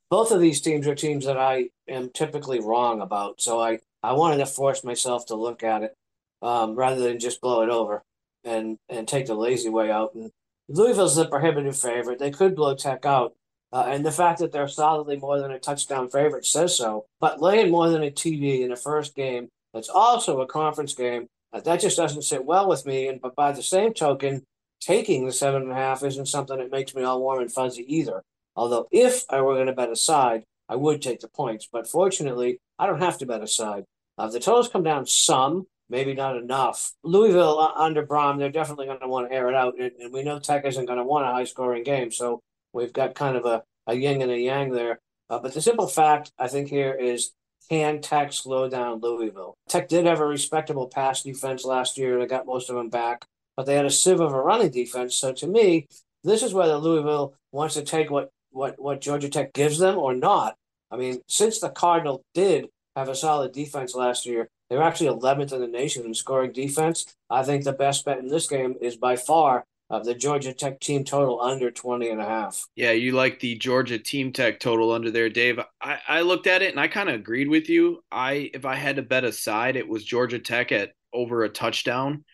both 0.09 0.31
of 0.31 0.39
these 0.39 0.61
teams 0.61 0.87
are 0.87 0.95
teams 0.95 1.25
that 1.25 1.37
I 1.37 1.69
am 1.89 2.09
typically 2.13 2.61
wrong 2.61 3.01
about. 3.01 3.41
So 3.41 3.59
I, 3.59 3.79
I 4.01 4.13
wanted 4.13 4.37
to 4.37 4.45
force 4.45 4.83
myself 4.83 5.25
to 5.27 5.35
look 5.35 5.63
at 5.63 5.83
it 5.83 5.93
um, 6.41 6.75
rather 6.75 7.01
than 7.01 7.19
just 7.19 7.41
blow 7.41 7.61
it 7.63 7.69
over 7.69 8.03
and 8.43 8.77
and 8.87 9.07
take 9.07 9.25
the 9.25 9.35
lazy 9.35 9.69
way 9.69 9.91
out. 9.91 10.15
And 10.15 10.31
Louisville's 10.69 11.15
the 11.15 11.27
prohibitive 11.27 11.77
favorite. 11.77 12.19
They 12.19 12.31
could 12.31 12.55
blow 12.55 12.75
Tech 12.75 13.05
out. 13.05 13.33
Uh, 13.71 13.85
and 13.87 14.05
the 14.05 14.11
fact 14.11 14.39
that 14.39 14.51
they're 14.51 14.67
solidly 14.67 15.17
more 15.17 15.39
than 15.39 15.51
a 15.51 15.59
touchdown 15.59 16.09
favorite 16.09 16.45
says 16.45 16.77
so. 16.77 17.05
But 17.19 17.41
laying 17.41 17.71
more 17.71 17.89
than 17.89 18.03
a 18.03 18.11
TD 18.11 18.61
in 18.61 18.69
the 18.69 18.75
first 18.75 19.15
game, 19.15 19.49
that's 19.73 19.89
also 19.89 20.41
a 20.41 20.47
conference 20.47 20.93
game, 20.93 21.27
uh, 21.51 21.59
that 21.61 21.81
just 21.81 21.97
doesn't 21.97 22.21
sit 22.21 22.45
well 22.45 22.67
with 22.67 22.85
me. 22.85 23.07
And 23.07 23.21
but 23.21 23.35
by 23.35 23.51
the 23.51 23.63
same 23.63 23.93
token, 23.93 24.43
taking 24.79 25.25
the 25.25 25.31
seven 25.31 25.63
and 25.63 25.71
a 25.71 25.75
half 25.75 26.03
isn't 26.03 26.27
something 26.27 26.57
that 26.57 26.71
makes 26.71 26.95
me 26.95 27.03
all 27.03 27.19
warm 27.21 27.41
and 27.41 27.51
fuzzy 27.51 27.85
either. 27.93 28.21
Although, 28.55 28.87
if 28.91 29.23
I 29.29 29.41
were 29.41 29.55
going 29.55 29.67
to 29.67 29.73
bet 29.73 29.91
a 29.91 29.95
side, 29.95 30.43
I 30.69 30.75
would 30.75 31.01
take 31.01 31.19
the 31.19 31.27
points. 31.27 31.67
But 31.71 31.87
fortunately, 31.87 32.59
I 32.79 32.87
don't 32.87 33.01
have 33.01 33.17
to 33.19 33.25
bet 33.25 33.43
a 33.43 33.47
side. 33.47 33.83
Uh, 34.17 34.27
the 34.27 34.39
totals 34.39 34.69
come 34.69 34.83
down 34.83 35.05
some, 35.05 35.67
maybe 35.89 36.13
not 36.13 36.37
enough. 36.37 36.93
Louisville 37.03 37.59
uh, 37.59 37.71
under 37.75 38.05
Brohm, 38.05 38.39
they're 38.39 38.49
definitely 38.49 38.87
going 38.87 38.99
to 38.99 39.07
want 39.07 39.29
to 39.29 39.35
air 39.35 39.49
it 39.49 39.55
out, 39.55 39.75
and, 39.79 39.91
and 39.99 40.13
we 40.13 40.23
know 40.23 40.39
Tech 40.39 40.65
isn't 40.65 40.85
going 40.85 40.97
to 40.97 41.03
want 41.03 41.25
a 41.25 41.31
high 41.31 41.43
scoring 41.43 41.83
game, 41.83 42.11
so 42.11 42.41
we've 42.77 42.93
got 42.93 43.15
kind 43.15 43.35
of 43.35 43.45
a, 43.45 43.63
a 43.87 43.95
yin 43.95 44.21
and 44.21 44.31
a 44.31 44.39
yang 44.39 44.71
there. 44.71 44.99
Uh, 45.29 45.39
but 45.39 45.53
the 45.53 45.61
simple 45.61 45.87
fact 45.87 46.31
I 46.39 46.47
think 46.47 46.69
here 46.69 46.93
is 46.93 47.31
can 47.69 48.01
Tech 48.01 48.31
slow 48.31 48.69
down 48.69 49.01
Louisville? 49.01 49.57
Tech 49.67 49.89
did 49.89 50.05
have 50.05 50.21
a 50.21 50.25
respectable 50.25 50.87
pass 50.87 51.23
defense 51.23 51.65
last 51.65 51.97
year. 51.97 52.13
And 52.13 52.21
they 52.21 52.27
got 52.27 52.45
most 52.45 52.69
of 52.69 52.75
them 52.77 52.89
back, 52.89 53.25
but 53.57 53.65
they 53.65 53.75
had 53.75 53.85
a 53.85 53.91
sieve 53.91 54.21
of 54.21 54.31
a 54.31 54.41
running 54.41 54.71
defense. 54.71 55.15
So 55.15 55.33
to 55.33 55.47
me, 55.47 55.87
this 56.23 56.43
is 56.43 56.53
whether 56.53 56.77
Louisville 56.77 57.33
wants 57.51 57.73
to 57.75 57.81
take 57.81 58.09
what 58.09 58.29
what 58.51 58.79
what 58.79 59.01
Georgia 59.01 59.29
Tech 59.29 59.53
gives 59.53 59.79
them 59.79 59.97
or 59.97 60.13
not. 60.13 60.55
I 60.89 60.95
mean, 60.95 61.21
since 61.27 61.59
the 61.59 61.69
Cardinal 61.69 62.23
did 62.33 62.67
have 62.95 63.09
a 63.09 63.15
solid 63.15 63.51
defense 63.51 63.93
last 63.93 64.25
year, 64.25 64.47
they 64.69 64.77
were 64.77 64.83
actually 64.83 65.09
11th 65.09 65.51
in 65.51 65.59
the 65.59 65.67
nation 65.67 66.05
in 66.05 66.13
scoring 66.13 66.53
defense. 66.53 67.05
I 67.29 67.43
think 67.43 67.63
the 67.63 67.73
best 67.73 68.05
bet 68.05 68.19
in 68.19 68.27
this 68.27 68.47
game 68.47 68.75
is 68.81 68.95
by 68.95 69.17
far 69.17 69.65
uh, 69.89 69.99
the 69.99 70.13
Georgia 70.13 70.53
Tech 70.53 70.79
team 70.79 71.03
total 71.03 71.41
under 71.41 71.71
20 71.71 72.09
and 72.09 72.21
a 72.21 72.25
half. 72.25 72.65
Yeah, 72.75 72.91
you 72.91 73.13
like 73.13 73.39
the 73.39 73.55
Georgia 73.55 73.97
team 73.97 74.33
tech 74.33 74.59
total 74.59 74.91
under 74.91 75.11
there, 75.11 75.29
Dave. 75.29 75.59
I, 75.81 75.99
I 76.07 76.21
looked 76.21 76.47
at 76.47 76.61
it 76.61 76.71
and 76.71 76.79
I 76.79 76.87
kind 76.87 77.09
of 77.09 77.15
agreed 77.15 77.47
with 77.47 77.69
you. 77.69 78.03
I 78.11 78.51
if 78.53 78.65
I 78.65 78.75
had 78.75 78.97
to 78.97 79.01
bet 79.01 79.23
a 79.23 79.31
side, 79.31 79.77
it 79.77 79.87
was 79.87 80.03
Georgia 80.03 80.39
Tech 80.39 80.71
at 80.71 80.91
over 81.13 81.43
a 81.43 81.49
touchdown. 81.49 82.25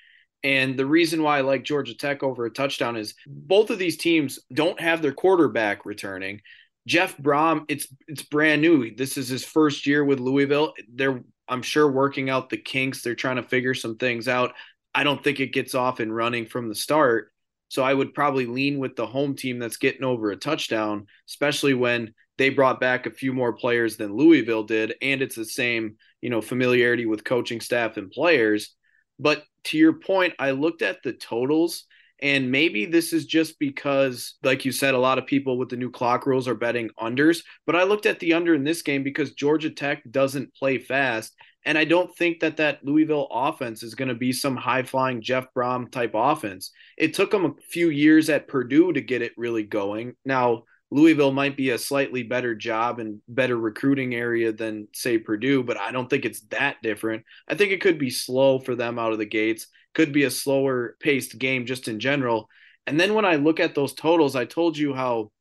And 0.44 0.78
the 0.78 0.86
reason 0.86 1.24
why 1.24 1.38
I 1.38 1.42
like 1.42 1.64
Georgia 1.64 1.96
Tech 1.96 2.24
over 2.24 2.46
a 2.46 2.52
touchdown 2.52 2.98
is 2.98 3.14
both 3.26 3.70
of 3.70 3.80
these 3.80 3.98
teams 3.98 4.40
don't 4.54 4.80
have 4.80 5.02
their 5.02 5.14
quarterback 5.14 5.86
returning. 5.86 6.42
Jeff 6.88 7.16
Brohm, 7.18 7.66
it's 7.70 7.88
it's 8.08 8.24
brand 8.24 8.62
new. 8.62 8.94
This 8.96 9.18
is 9.18 9.30
his 9.30 9.46
first 9.46 9.86
year 9.86 10.04
with 10.04 10.20
Louisville. 10.20 10.74
They're 10.92 11.24
I'm 11.48 11.62
sure 11.62 11.90
working 11.90 12.30
out 12.30 12.50
the 12.50 12.58
kinks. 12.58 13.02
They're 13.02 13.16
trying 13.16 13.36
to 13.36 13.44
figure 13.44 13.74
some 13.74 13.98
things 13.98 14.28
out. 14.28 14.54
I 14.96 15.04
don't 15.04 15.24
think 15.24 15.40
it 15.40 15.54
gets 15.54 15.76
off 15.76 16.00
and 16.00 16.16
running 16.16 16.46
from 16.46 16.70
the 16.70 16.76
start. 16.76 17.33
So 17.74 17.82
I 17.82 17.92
would 17.92 18.14
probably 18.14 18.46
lean 18.46 18.78
with 18.78 18.96
the 18.96 19.08
home 19.08 19.36
team 19.36 19.58
that's 19.58 19.78
getting 19.78 20.04
over 20.04 20.30
a 20.30 20.36
touchdown, 20.36 21.08
especially 21.28 21.74
when 21.74 22.14
they 22.38 22.50
brought 22.50 22.80
back 22.80 23.08
a 23.08 23.12
few 23.12 23.34
more 23.34 23.54
players 23.54 23.98
than 23.98 24.16
Louisville 24.16 24.62
did, 24.62 24.94
and 25.02 25.24
it's 25.24 25.36
the 25.36 25.44
same, 25.44 25.96
you 26.22 26.30
know, 26.30 26.40
familiarity 26.40 27.08
with 27.08 27.24
coaching 27.24 27.60
staff 27.60 27.98
and 27.98 28.12
players. 28.12 28.76
But 29.18 29.44
to 29.66 29.80
your 29.80 29.94
point, 29.94 30.36
I 30.38 30.52
looked 30.52 30.84
at 30.84 31.02
the 31.02 31.14
totals 31.14 31.86
and 32.22 32.52
maybe 32.52 32.86
this 32.86 33.12
is 33.12 33.26
just 33.26 33.58
because, 33.58 34.36
like 34.44 34.66
you 34.66 34.72
said, 34.72 34.94
a 34.94 35.00
lot 35.00 35.18
of 35.18 35.26
people 35.26 35.58
with 35.58 35.70
the 35.70 35.76
new 35.76 35.90
clock 35.90 36.28
rules 36.28 36.48
are 36.48 36.54
betting 36.54 36.92
unders. 37.00 37.44
But 37.66 37.76
I 37.76 37.86
looked 37.86 38.06
at 38.06 38.20
the 38.20 38.34
under 38.34 38.54
in 38.54 38.64
this 38.64 38.84
game 38.84 39.02
because 39.02 39.34
Georgia 39.34 39.72
Tech 39.72 40.04
doesn't 40.10 40.54
play 40.54 40.78
fast. 40.78 41.34
And 41.66 41.78
I 41.78 41.86
don't 41.86 42.16
think 42.16 42.42
that 42.42 42.58
that 42.58 42.84
Louisville 42.84 43.28
offense 43.32 43.84
is 43.84 43.96
going 43.96 44.10
to 44.10 44.16
be 44.16 44.34
some 44.34 44.56
high 44.56 44.84
flying 44.84 45.22
Jeff 45.22 45.46
Brohm 45.56 45.92
type 45.92 46.12
offense. 46.14 46.72
It 46.98 47.14
took 47.14 47.32
them 47.32 47.46
a 47.46 47.62
few 47.70 47.90
years 47.90 48.30
at 48.30 48.48
Purdue 48.48 48.94
to 48.94 49.02
get 49.02 49.22
it 49.22 49.32
really 49.38 49.64
going. 49.64 50.16
Now, 50.26 50.64
Louisville 50.92 51.32
might 51.32 51.58
be 51.58 51.72
a 51.72 51.78
slightly 51.78 52.22
better 52.22 52.54
job 52.54 53.00
and 53.00 53.20
better 53.28 53.58
recruiting 53.58 54.14
area 54.14 54.52
than, 54.52 54.88
say, 54.94 55.18
Purdue, 55.18 55.64
but 55.64 55.78
I 55.78 55.92
don't 55.92 56.10
think 56.10 56.26
it's 56.26 56.42
that 56.52 56.78
different. 56.84 57.24
I 57.48 57.56
think 57.56 57.72
it 57.72 57.82
could 57.82 57.98
be 57.98 58.12
slow 58.12 58.60
for 58.60 58.76
them 58.76 59.00
out 59.00 59.14
of 59.14 59.18
the 59.18 59.26
gates 59.26 59.68
could 59.94 60.12
be 60.12 60.24
a 60.24 60.32
slower 60.32 60.96
paced 61.00 61.38
game 61.38 61.66
just 61.66 61.88
in 61.88 62.00
general. 62.00 62.50
And 62.86 63.00
then 63.00 63.14
when 63.14 63.26
I 63.26 63.36
look 63.36 63.60
at 63.60 63.76
those 63.76 63.94
totals, 63.94 64.36
I 64.36 64.46
told 64.46 64.78
you 64.78 64.94
how 64.94 65.32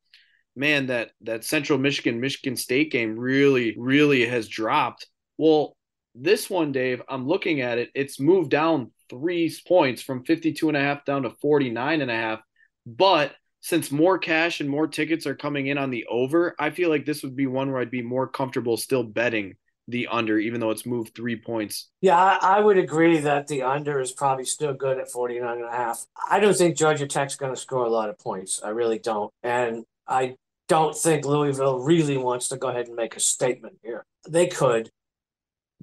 man 0.55 0.87
that 0.87 1.11
that 1.21 1.43
Central 1.43 1.79
Michigan 1.79 2.19
Michigan 2.19 2.55
State 2.55 2.91
game 2.91 3.17
really 3.17 3.75
really 3.77 4.25
has 4.25 4.47
dropped. 4.47 5.07
Well, 5.37 5.75
this 6.15 6.49
one 6.49 6.71
Dave, 6.71 7.01
I'm 7.07 7.27
looking 7.27 7.61
at 7.61 7.77
it, 7.77 7.89
it's 7.95 8.19
moved 8.19 8.49
down 8.51 8.91
3 9.09 9.55
points 9.67 10.01
from 10.01 10.23
52 10.23 10.67
and 10.67 10.77
a 10.77 10.81
half 10.81 11.05
down 11.05 11.23
to 11.23 11.29
49 11.29 12.01
and 12.01 12.11
a 12.11 12.15
half. 12.15 12.41
But 12.85 13.33
since 13.61 13.91
more 13.91 14.17
cash 14.17 14.59
and 14.59 14.69
more 14.69 14.87
tickets 14.87 15.25
are 15.25 15.35
coming 15.35 15.67
in 15.67 15.77
on 15.77 15.89
the 15.89 16.05
over, 16.09 16.55
I 16.59 16.69
feel 16.69 16.89
like 16.89 17.05
this 17.05 17.23
would 17.23 17.35
be 17.35 17.47
one 17.47 17.71
where 17.71 17.81
I'd 17.81 17.91
be 17.91 18.01
more 18.01 18.27
comfortable 18.27 18.75
still 18.75 19.03
betting 19.03 19.55
the 19.87 20.07
under, 20.07 20.37
even 20.37 20.59
though 20.59 20.71
it's 20.71 20.85
moved 20.85 21.15
three 21.15 21.35
points. 21.35 21.89
Yeah, 22.01 22.17
I, 22.17 22.57
I, 22.57 22.59
would 22.59 22.77
agree 22.77 23.19
that 23.19 23.47
the 23.47 23.63
under 23.63 23.99
is 23.99 24.11
probably 24.11 24.45
still 24.45 24.73
good 24.73 24.97
at 24.97 25.11
49 25.11 25.57
and 25.57 25.65
a 25.65 25.71
half. 25.71 26.05
I 26.29 26.39
don't 26.39 26.55
think 26.55 26.77
Georgia 26.77 27.07
Tech's 27.07 27.35
going 27.35 27.53
to 27.53 27.59
score 27.59 27.85
a 27.85 27.89
lot 27.89 28.09
of 28.09 28.17
points. 28.17 28.61
I 28.63 28.69
really 28.69 28.99
don't. 28.99 29.31
And 29.43 29.83
I 30.07 30.35
don't 30.69 30.95
think 30.95 31.25
Louisville 31.25 31.79
really 31.79 32.17
wants 32.17 32.49
to 32.49 32.57
go 32.57 32.69
ahead 32.69 32.87
and 32.87 32.95
make 32.95 33.15
a 33.15 33.19
statement 33.19 33.77
here. 33.83 34.05
They 34.27 34.47
could, 34.47 34.89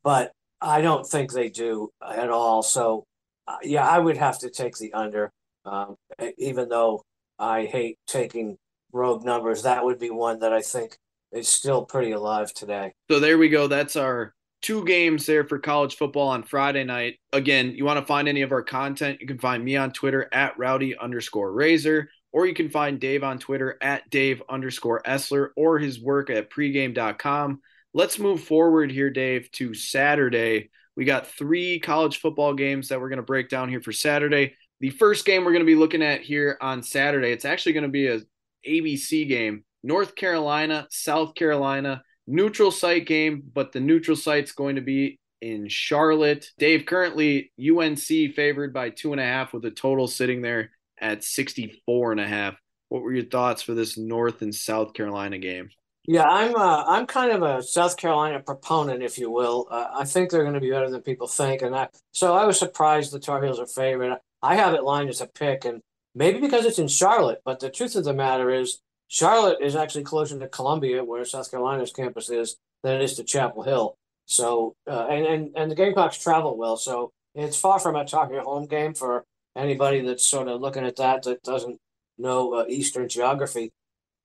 but 0.03 0.33
I 0.61 0.81
don't 0.81 1.07
think 1.07 1.33
they 1.33 1.49
do 1.49 1.91
at 2.07 2.31
all. 2.31 2.63
So, 2.63 3.05
uh, 3.47 3.57
yeah, 3.63 3.87
I 3.87 3.99
would 3.99 4.17
have 4.17 4.39
to 4.41 4.51
take 4.51 4.77
the 4.77 4.93
under, 4.93 5.33
um, 5.65 5.97
even 6.39 6.69
though 6.69 7.03
I 7.39 7.65
hate 7.65 7.99
taking 8.07 8.59
rogue 8.93 9.25
numbers. 9.25 9.63
That 9.63 9.85
would 9.85 9.99
be 9.99 10.11
one 10.11 10.41
that 10.41 10.53
I 10.53 10.61
think 10.63 10.97
is 11.33 11.49
still 11.49 11.85
pretty 11.85 12.13
alive 12.13 12.53
today. 12.53 12.93
So 13.11 13.21
there 13.21 13.39
we 13.39 13.49
go. 13.49 13.67
That's 13.67 13.97
our 13.97 14.35
two 14.63 14.85
games 14.85 15.27
there 15.27 15.45
for 15.45 15.59
college 15.59 15.97
football 15.97 16.29
on 16.29 16.43
Friday 16.43 16.85
night. 16.85 17.19
Again, 17.33 17.73
you 17.75 17.85
want 17.85 17.99
to 17.99 18.07
find 18.07 18.29
any 18.29 18.43
of 18.43 18.53
our 18.53 18.63
content, 18.63 19.21
you 19.21 19.27
can 19.27 19.39
find 19.39 19.65
me 19.65 19.77
on 19.77 19.93
Twitter 19.93 20.29
at 20.33 20.59
rowdy 20.59 20.97
underscore 20.97 21.53
razor, 21.53 22.11
or 22.33 22.47
you 22.47 22.55
can 22.55 22.69
find 22.69 23.01
Dave 23.01 23.25
on 23.25 23.39
Twitter 23.39 23.79
at 23.81 24.09
Dave 24.11 24.43
underscore 24.49 25.03
Essler 25.03 25.49
or 25.57 25.79
his 25.79 26.01
work 26.01 26.31
at 26.31 26.51
pregame.com. 26.51 27.61
Let's 27.93 28.19
move 28.19 28.45
forward 28.45 28.93
here, 28.93 29.11
Dave, 29.11 29.51
to 29.53 29.75
Saturday. 29.75 30.71
We 30.97 31.05
got 31.05 31.27
three 31.27 31.81
college 31.81 32.21
football 32.21 32.55
games 32.55 32.89
that 32.89 33.01
we're 33.01 33.09
going 33.09 33.17
to 33.17 33.23
break 33.23 33.49
down 33.49 33.69
here 33.69 33.81
for 33.81 33.93
Saturday. 33.93 34.55
The 34.79 34.91
first 34.91 35.25
game 35.25 35.45
we're 35.45 35.53
going 35.53 35.65
to 35.65 35.67
be 35.67 35.75
looking 35.75 36.03
at 36.03 36.21
here 36.21 36.57
on 36.61 36.83
Saturday, 36.83 37.33
it's 37.33 37.45
actually 37.45 37.73
going 37.73 37.85
to 37.85 37.89
be 37.89 38.07
a 38.07 38.21
ABC 38.67 39.29
game. 39.29 39.65
North 39.83 40.15
Carolina, 40.15 40.87
South 40.91 41.35
Carolina, 41.35 42.03
neutral 42.27 42.71
site 42.71 43.07
game, 43.07 43.43
but 43.53 43.73
the 43.73 43.81
neutral 43.81 44.17
site's 44.17 44.53
going 44.53 44.77
to 44.77 44.83
be 44.83 45.19
in 45.41 45.69
Charlotte. 45.69 46.51
Dave, 46.59 46.87
currently 46.87 47.51
UNC 47.59 47.99
favored 48.35 48.73
by 48.73 48.91
two 48.91 49.13
and 49.13 49.21
a 49.21 49.25
half 49.25 49.53
with 49.53 49.65
a 49.65 49.71
total 49.71 50.07
sitting 50.07 50.43
there 50.43 50.71
at 51.01 51.25
64 51.25 52.13
and 52.13 52.21
a 52.21 52.27
half. 52.27 52.55
What 52.89 53.03
were 53.03 53.13
your 53.13 53.25
thoughts 53.25 53.63
for 53.63 53.75
this 53.75 53.99
North 53.99 54.43
and 54.43 54.55
South 54.55 54.93
Carolina 54.95 55.39
game? 55.39 55.71
Yeah, 56.11 56.25
I'm 56.25 56.57
uh, 56.57 56.83
I'm 56.89 57.07
kind 57.07 57.31
of 57.31 57.43
a 57.45 57.63
South 57.63 57.97
Carolina 57.97 58.41
proponent, 58.41 59.01
if 59.01 59.17
you 59.17 59.31
will. 59.31 59.69
Uh, 59.71 59.87
I 59.95 60.05
think 60.05 60.29
they're 60.29 60.43
going 60.43 60.55
to 60.55 60.61
be 60.61 60.73
better 60.73 60.91
than 60.91 61.03
people 61.03 61.29
think, 61.29 61.63
and 61.63 61.73
I, 61.73 61.87
so 62.11 62.35
I 62.35 62.47
was 62.47 62.59
surprised 62.59 63.13
the 63.13 63.21
Tar 63.21 63.41
Heels 63.41 63.61
are 63.61 63.67
favored. 63.69 64.19
I 64.43 64.57
have 64.57 64.75
it 64.75 64.83
lined 64.83 65.09
as 65.09 65.21
a 65.21 65.29
pick, 65.29 65.65
and 65.65 65.81
maybe 66.17 66.41
because 66.41 66.65
it's 66.65 66.81
in 66.81 66.89
Charlotte. 66.89 67.43
But 67.45 67.61
the 67.61 67.71
truth 67.71 67.95
of 67.95 68.03
the 68.03 68.13
matter 68.13 68.51
is, 68.51 68.81
Charlotte 69.07 69.59
is 69.63 69.77
actually 69.77 70.03
closer 70.03 70.37
to 70.37 70.49
Columbia, 70.49 71.05
where 71.05 71.25
South 71.25 71.49
Carolina's 71.49 71.93
campus 71.93 72.29
is, 72.29 72.57
than 72.83 72.97
it 72.97 73.03
is 73.03 73.15
to 73.15 73.23
Chapel 73.23 73.63
Hill. 73.63 73.97
So, 74.27 74.75
uh, 74.89 75.07
and, 75.09 75.25
and 75.25 75.51
and 75.55 75.71
the 75.71 75.77
Gamecocks 75.77 76.19
travel 76.19 76.59
well, 76.59 76.77
so 76.77 77.13
it's 77.37 77.57
far 77.57 77.79
from 77.79 77.95
a 77.95 78.05
Tar 78.05 78.29
home 78.41 78.67
game 78.67 78.95
for 78.95 79.23
anybody 79.55 80.01
that's 80.01 80.27
sort 80.27 80.49
of 80.49 80.61
looking 80.61 80.85
at 80.85 80.97
that 80.97 81.23
that 81.23 81.45
doesn't 81.45 81.79
know 82.19 82.55
uh, 82.55 82.65
Eastern 82.69 83.09
geography. 83.09 83.71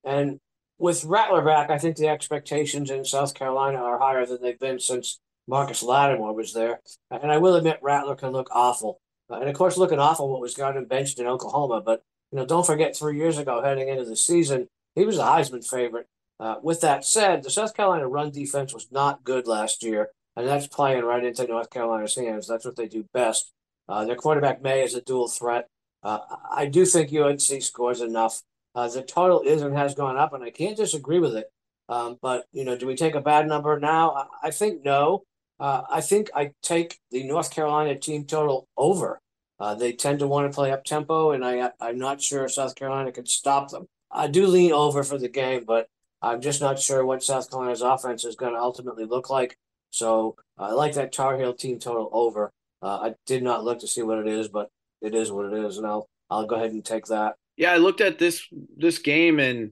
And 0.04 0.40
with 0.78 1.06
Rattler 1.06 1.42
back, 1.42 1.70
I 1.70 1.78
think 1.78 1.96
the 1.96 2.08
expectations 2.08 2.92
in 2.92 3.06
South 3.06 3.34
Carolina 3.34 3.78
are 3.78 4.00
higher 4.00 4.26
than 4.26 4.42
they've 4.42 4.60
been 4.60 4.80
since 4.80 5.20
Marcus 5.48 5.84
Lattimore 5.84 6.34
was 6.34 6.54
there. 6.54 6.82
And 7.10 7.32
I 7.32 7.38
will 7.38 7.56
admit, 7.56 7.80
Rattler 7.82 8.16
can 8.16 8.32
look 8.32 8.50
awful. 8.52 9.00
Uh, 9.30 9.40
and 9.40 9.50
of 9.50 9.56
course, 9.56 9.78
looking 9.78 10.00
awful 10.00 10.30
what 10.30 10.42
was 10.42 10.54
got 10.54 10.78
him 10.78 10.86
benched 10.86 11.20
in 11.20 11.28
Oklahoma. 11.28 11.82
But 11.82 12.04
you 12.32 12.38
know, 12.38 12.46
don't 12.46 12.66
forget, 12.66 12.96
three 12.96 13.18
years 13.18 13.38
ago, 13.38 13.64
heading 13.64 13.88
into 13.88 14.06
the 14.06 14.16
season, 14.16 14.68
he 14.96 15.06
was 15.06 15.18
a 15.18 15.24
Heisman 15.24 15.68
favorite. 15.68 16.08
Uh, 16.40 16.56
with 16.62 16.82
that 16.82 17.06
said, 17.06 17.44
the 17.44 17.50
South 17.50 17.74
Carolina 17.74 18.08
run 18.08 18.32
defense 18.32 18.74
was 18.74 18.92
not 18.92 19.24
good 19.24 19.48
last 19.48 19.84
year, 19.84 20.10
and 20.36 20.48
that's 20.48 20.68
playing 20.68 21.04
right 21.04 21.24
into 21.24 21.48
North 21.48 21.70
Carolina's 21.70 22.16
hands. 22.16 22.48
That's 22.48 22.66
what 22.66 22.76
they 22.76 22.88
do 22.88 23.06
best. 23.14 23.54
Uh, 23.88 24.04
their 24.06 24.16
quarterback 24.16 24.62
Maye 24.62 24.84
is 24.84 24.96
a 24.96 25.02
dual 25.02 25.28
threat. 25.28 25.68
Uh, 26.04 26.20
I 26.52 26.66
do 26.66 26.86
think 26.86 27.14
UNC 27.14 27.64
scores 27.64 28.02
enough. 28.02 28.42
Uh, 28.76 28.88
the 28.90 29.02
total 29.02 29.42
is 29.42 29.62
and 29.62 29.76
has 29.76 29.96
gone 29.96 30.18
up, 30.18 30.34
and 30.34 30.44
I 30.44 30.52
can't 30.52 30.78
disagree 30.78 31.20
with 31.20 31.36
it. 31.36 31.52
Um, 31.88 32.18
but 32.22 32.46
you 32.52 32.66
know, 32.66 32.78
do 32.78 32.88
we 32.88 32.96
take 32.96 33.16
a 33.16 33.22
bad 33.22 33.48
number 33.48 33.80
now? 33.80 34.12
I, 34.12 34.48
I 34.48 34.52
think 34.52 34.84
no. 34.84 35.24
Uh, 35.60 35.84
I 35.90 36.02
think 36.02 36.30
I 36.36 36.52
take 36.62 37.00
the 37.12 37.24
North 37.24 37.52
Carolina 37.52 37.98
team 37.98 38.26
total 38.26 38.68
over. 38.76 39.20
Uh, 39.60 39.74
they 39.74 39.94
tend 39.94 40.20
to 40.20 40.28
want 40.28 40.52
to 40.52 40.56
play 40.56 40.72
up 40.72 40.84
tempo, 40.84 41.32
and 41.32 41.46
I 41.46 41.72
I'm 41.80 41.98
not 41.98 42.22
sure 42.22 42.48
South 42.50 42.76
Carolina 42.76 43.12
can 43.12 43.26
stop 43.26 43.70
them. 43.72 43.88
I 44.12 44.28
do 44.28 44.48
lean 44.48 44.72
over 44.74 45.04
for 45.04 45.18
the 45.18 45.30
game, 45.30 45.64
but 45.66 45.88
I'm 46.22 46.42
just 46.42 46.60
not 46.62 46.80
sure 46.80 47.06
what 47.06 47.24
South 47.24 47.50
Carolina's 47.50 47.82
offense 47.82 48.26
is 48.26 48.36
going 48.36 48.54
to 48.54 48.60
ultimately 48.60 49.06
look 49.06 49.30
like. 49.30 49.58
So 49.92 50.36
I 50.58 50.72
like 50.72 50.94
that 50.96 51.14
Tar 51.14 51.38
Heel 51.38 51.54
team 51.54 51.80
total 51.80 52.10
over. 52.12 52.52
Uh, 52.82 52.98
I 53.02 53.16
did 53.26 53.44
not 53.44 53.64
look 53.64 53.80
to 53.80 53.88
see 53.88 54.02
what 54.02 54.20
it 54.20 54.28
is, 54.28 54.50
but 54.50 54.70
it 55.02 55.16
is 55.16 55.32
what 55.32 55.46
it 55.46 55.66
is, 55.66 55.78
and 55.78 55.88
I'll 55.88 56.08
I'll 56.30 56.46
go 56.46 56.56
ahead 56.56 56.72
and 56.72 56.84
take 56.84 57.06
that. 57.06 57.36
Yeah, 57.58 57.72
I 57.72 57.78
looked 57.78 58.02
at 58.02 58.20
this 58.20 58.48
this 58.78 59.00
game 59.00 59.40
and 59.40 59.72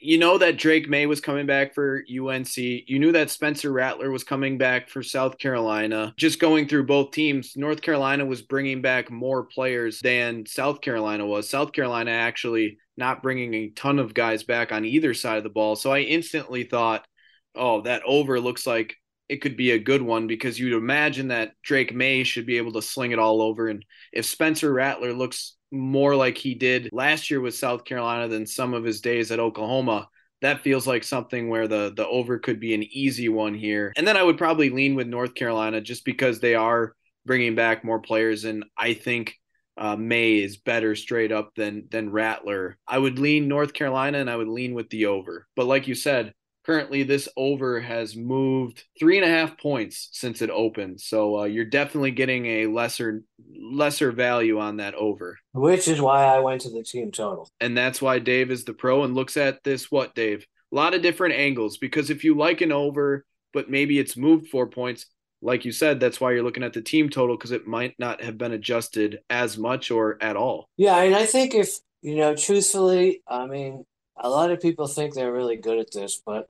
you 0.00 0.18
know 0.18 0.38
that 0.38 0.56
Drake 0.56 0.88
Maye 0.88 1.06
was 1.06 1.20
coming 1.20 1.46
back 1.46 1.74
for 1.74 2.04
UNC. 2.08 2.56
You 2.56 2.98
knew 2.98 3.12
that 3.12 3.30
Spencer 3.30 3.72
Rattler 3.72 4.10
was 4.10 4.24
coming 4.24 4.58
back 4.58 4.88
for 4.88 5.02
South 5.02 5.38
Carolina. 5.38 6.14
Just 6.16 6.38
going 6.38 6.68
through 6.68 6.86
both 6.86 7.10
teams, 7.12 7.56
North 7.56 7.82
Carolina 7.82 8.24
was 8.24 8.42
bringing 8.42 8.82
back 8.82 9.10
more 9.10 9.44
players 9.44 10.00
than 10.00 10.46
South 10.46 10.80
Carolina 10.80 11.26
was. 11.26 11.48
South 11.48 11.72
Carolina 11.72 12.10
actually 12.10 12.78
not 12.96 13.22
bringing 13.22 13.54
a 13.54 13.70
ton 13.70 13.98
of 13.98 14.14
guys 14.14 14.42
back 14.42 14.72
on 14.72 14.84
either 14.84 15.14
side 15.14 15.38
of 15.38 15.44
the 15.44 15.50
ball. 15.50 15.76
So 15.76 15.90
I 15.92 16.00
instantly 16.00 16.64
thought, 16.64 17.06
oh, 17.54 17.82
that 17.82 18.02
over 18.04 18.40
looks 18.40 18.66
like 18.66 18.96
it 19.28 19.40
could 19.40 19.56
be 19.56 19.70
a 19.70 19.78
good 19.78 20.02
one 20.02 20.26
because 20.26 20.58
you'd 20.58 20.76
imagine 20.76 21.28
that 21.28 21.52
Drake 21.62 21.94
Maye 21.94 22.24
should 22.24 22.46
be 22.46 22.58
able 22.58 22.72
to 22.72 22.82
sling 22.82 23.12
it 23.12 23.18
all 23.18 23.40
over. 23.40 23.68
And 23.68 23.84
if 24.12 24.26
Spencer 24.26 24.72
Rattler 24.72 25.12
looks 25.12 25.56
more 25.70 26.16
like 26.16 26.36
he 26.36 26.54
did 26.54 26.90
last 26.92 27.30
year 27.30 27.40
with 27.40 27.54
South 27.54 27.84
Carolina 27.84 28.28
than 28.28 28.46
some 28.46 28.74
of 28.74 28.84
his 28.84 29.00
days 29.00 29.30
at 29.30 29.40
Oklahoma. 29.40 30.08
That 30.42 30.60
feels 30.60 30.86
like 30.86 31.04
something 31.04 31.48
where 31.48 31.68
the 31.68 31.92
the 31.94 32.06
over 32.06 32.38
could 32.38 32.60
be 32.60 32.74
an 32.74 32.82
easy 32.82 33.28
one 33.28 33.54
here. 33.54 33.92
And 33.96 34.06
then 34.06 34.16
I 34.16 34.22
would 34.22 34.38
probably 34.38 34.70
lean 34.70 34.94
with 34.94 35.06
North 35.06 35.34
Carolina 35.34 35.80
just 35.80 36.04
because 36.04 36.40
they 36.40 36.54
are 36.54 36.94
bringing 37.26 37.54
back 37.54 37.84
more 37.84 38.00
players, 38.00 38.44
and 38.44 38.64
I 38.76 38.94
think 38.94 39.36
uh, 39.76 39.96
Maye 39.96 40.42
is 40.42 40.56
better 40.56 40.94
straight 40.94 41.32
up 41.32 41.54
than 41.54 41.86
than 41.90 42.10
Rattler. 42.10 42.78
I 42.86 42.98
would 42.98 43.18
lean 43.18 43.48
North 43.48 43.72
Carolina, 43.72 44.18
and 44.18 44.30
I 44.30 44.36
would 44.36 44.48
lean 44.48 44.74
with 44.74 44.90
the 44.90 45.06
over. 45.06 45.46
But 45.56 45.66
like 45.66 45.88
you 45.88 45.94
said, 45.94 46.32
currently 46.70 47.02
this 47.02 47.28
over 47.36 47.80
has 47.80 48.14
moved 48.14 48.84
three 48.96 49.16
and 49.16 49.24
a 49.24 49.28
half 49.28 49.58
points 49.58 50.08
since 50.12 50.40
it 50.40 50.50
opened. 50.50 51.00
So 51.00 51.40
uh, 51.40 51.44
you're 51.44 51.64
definitely 51.64 52.12
getting 52.12 52.46
a 52.46 52.66
lesser 52.68 53.24
lesser 53.60 54.12
value 54.12 54.60
on 54.60 54.76
that 54.76 54.94
over. 54.94 55.36
Which 55.52 55.88
is 55.88 56.00
why 56.00 56.26
i 56.26 56.38
went 56.38 56.60
to 56.60 56.70
the 56.70 56.84
team 56.84 57.10
total. 57.10 57.48
And 57.60 57.76
that's 57.76 58.00
why 58.00 58.20
dave 58.20 58.52
is 58.52 58.62
the 58.62 58.72
pro 58.72 59.02
and 59.02 59.16
looks 59.16 59.36
at 59.36 59.64
this 59.64 59.90
what 59.90 60.14
dave? 60.14 60.46
A 60.70 60.76
lot 60.76 60.94
of 60.94 61.02
different 61.02 61.34
angles 61.34 61.76
because 61.76 62.08
if 62.08 62.22
you 62.22 62.36
like 62.36 62.60
an 62.60 62.70
over 62.70 63.24
but 63.52 63.68
maybe 63.68 63.98
it's 63.98 64.16
moved 64.16 64.46
four 64.46 64.68
points 64.68 65.06
like 65.42 65.64
you 65.64 65.72
said 65.72 65.98
that's 65.98 66.20
why 66.20 66.30
you're 66.30 66.44
looking 66.44 66.62
at 66.62 66.72
the 66.72 66.80
team 66.80 67.08
total 67.08 67.36
because 67.36 67.50
it 67.50 67.66
might 67.66 67.96
not 67.98 68.22
have 68.22 68.38
been 68.38 68.52
adjusted 68.52 69.18
as 69.28 69.58
much 69.58 69.90
or 69.90 70.22
at 70.22 70.36
all. 70.36 70.68
Yeah 70.76 70.98
and 70.98 71.16
i 71.16 71.26
think 71.26 71.52
if 71.52 71.80
you 72.00 72.14
know 72.14 72.36
truthfully 72.36 73.22
i 73.26 73.46
mean 73.46 73.84
a 74.20 74.28
lot 74.28 74.50
of 74.50 74.60
people 74.60 74.86
think 74.86 75.14
they're 75.14 75.32
really 75.32 75.56
good 75.56 75.78
at 75.78 75.92
this, 75.92 76.20
but 76.24 76.48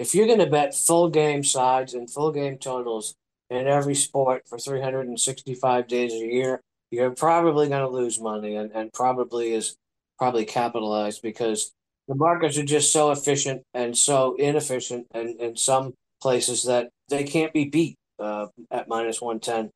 if 0.00 0.14
you're 0.14 0.26
going 0.26 0.38
to 0.38 0.46
bet 0.46 0.74
full 0.74 1.10
game 1.10 1.44
sides 1.44 1.92
and 1.92 2.10
full 2.10 2.32
game 2.32 2.56
totals 2.56 3.14
in 3.50 3.66
every 3.66 3.94
sport 3.94 4.44
for 4.48 4.58
365 4.58 5.86
days 5.88 6.14
a 6.14 6.16
year, 6.16 6.62
you're 6.90 7.10
probably 7.10 7.68
going 7.68 7.82
to 7.82 7.88
lose 7.88 8.18
money 8.18 8.56
and, 8.56 8.72
and 8.72 8.90
probably 8.94 9.52
is 9.52 9.76
probably 10.18 10.46
capitalized 10.46 11.20
because 11.20 11.72
the 12.08 12.14
markets 12.14 12.56
are 12.56 12.64
just 12.64 12.94
so 12.94 13.10
efficient 13.10 13.62
and 13.74 13.96
so 13.96 14.36
inefficient 14.36 15.06
and 15.12 15.38
in 15.38 15.54
some 15.54 15.92
places 16.22 16.64
that 16.64 16.88
they 17.10 17.24
can't 17.24 17.52
be 17.52 17.66
beat 17.66 17.96
uh, 18.18 18.46
at 18.70 18.88
minus 18.88 19.20
110. 19.20 19.70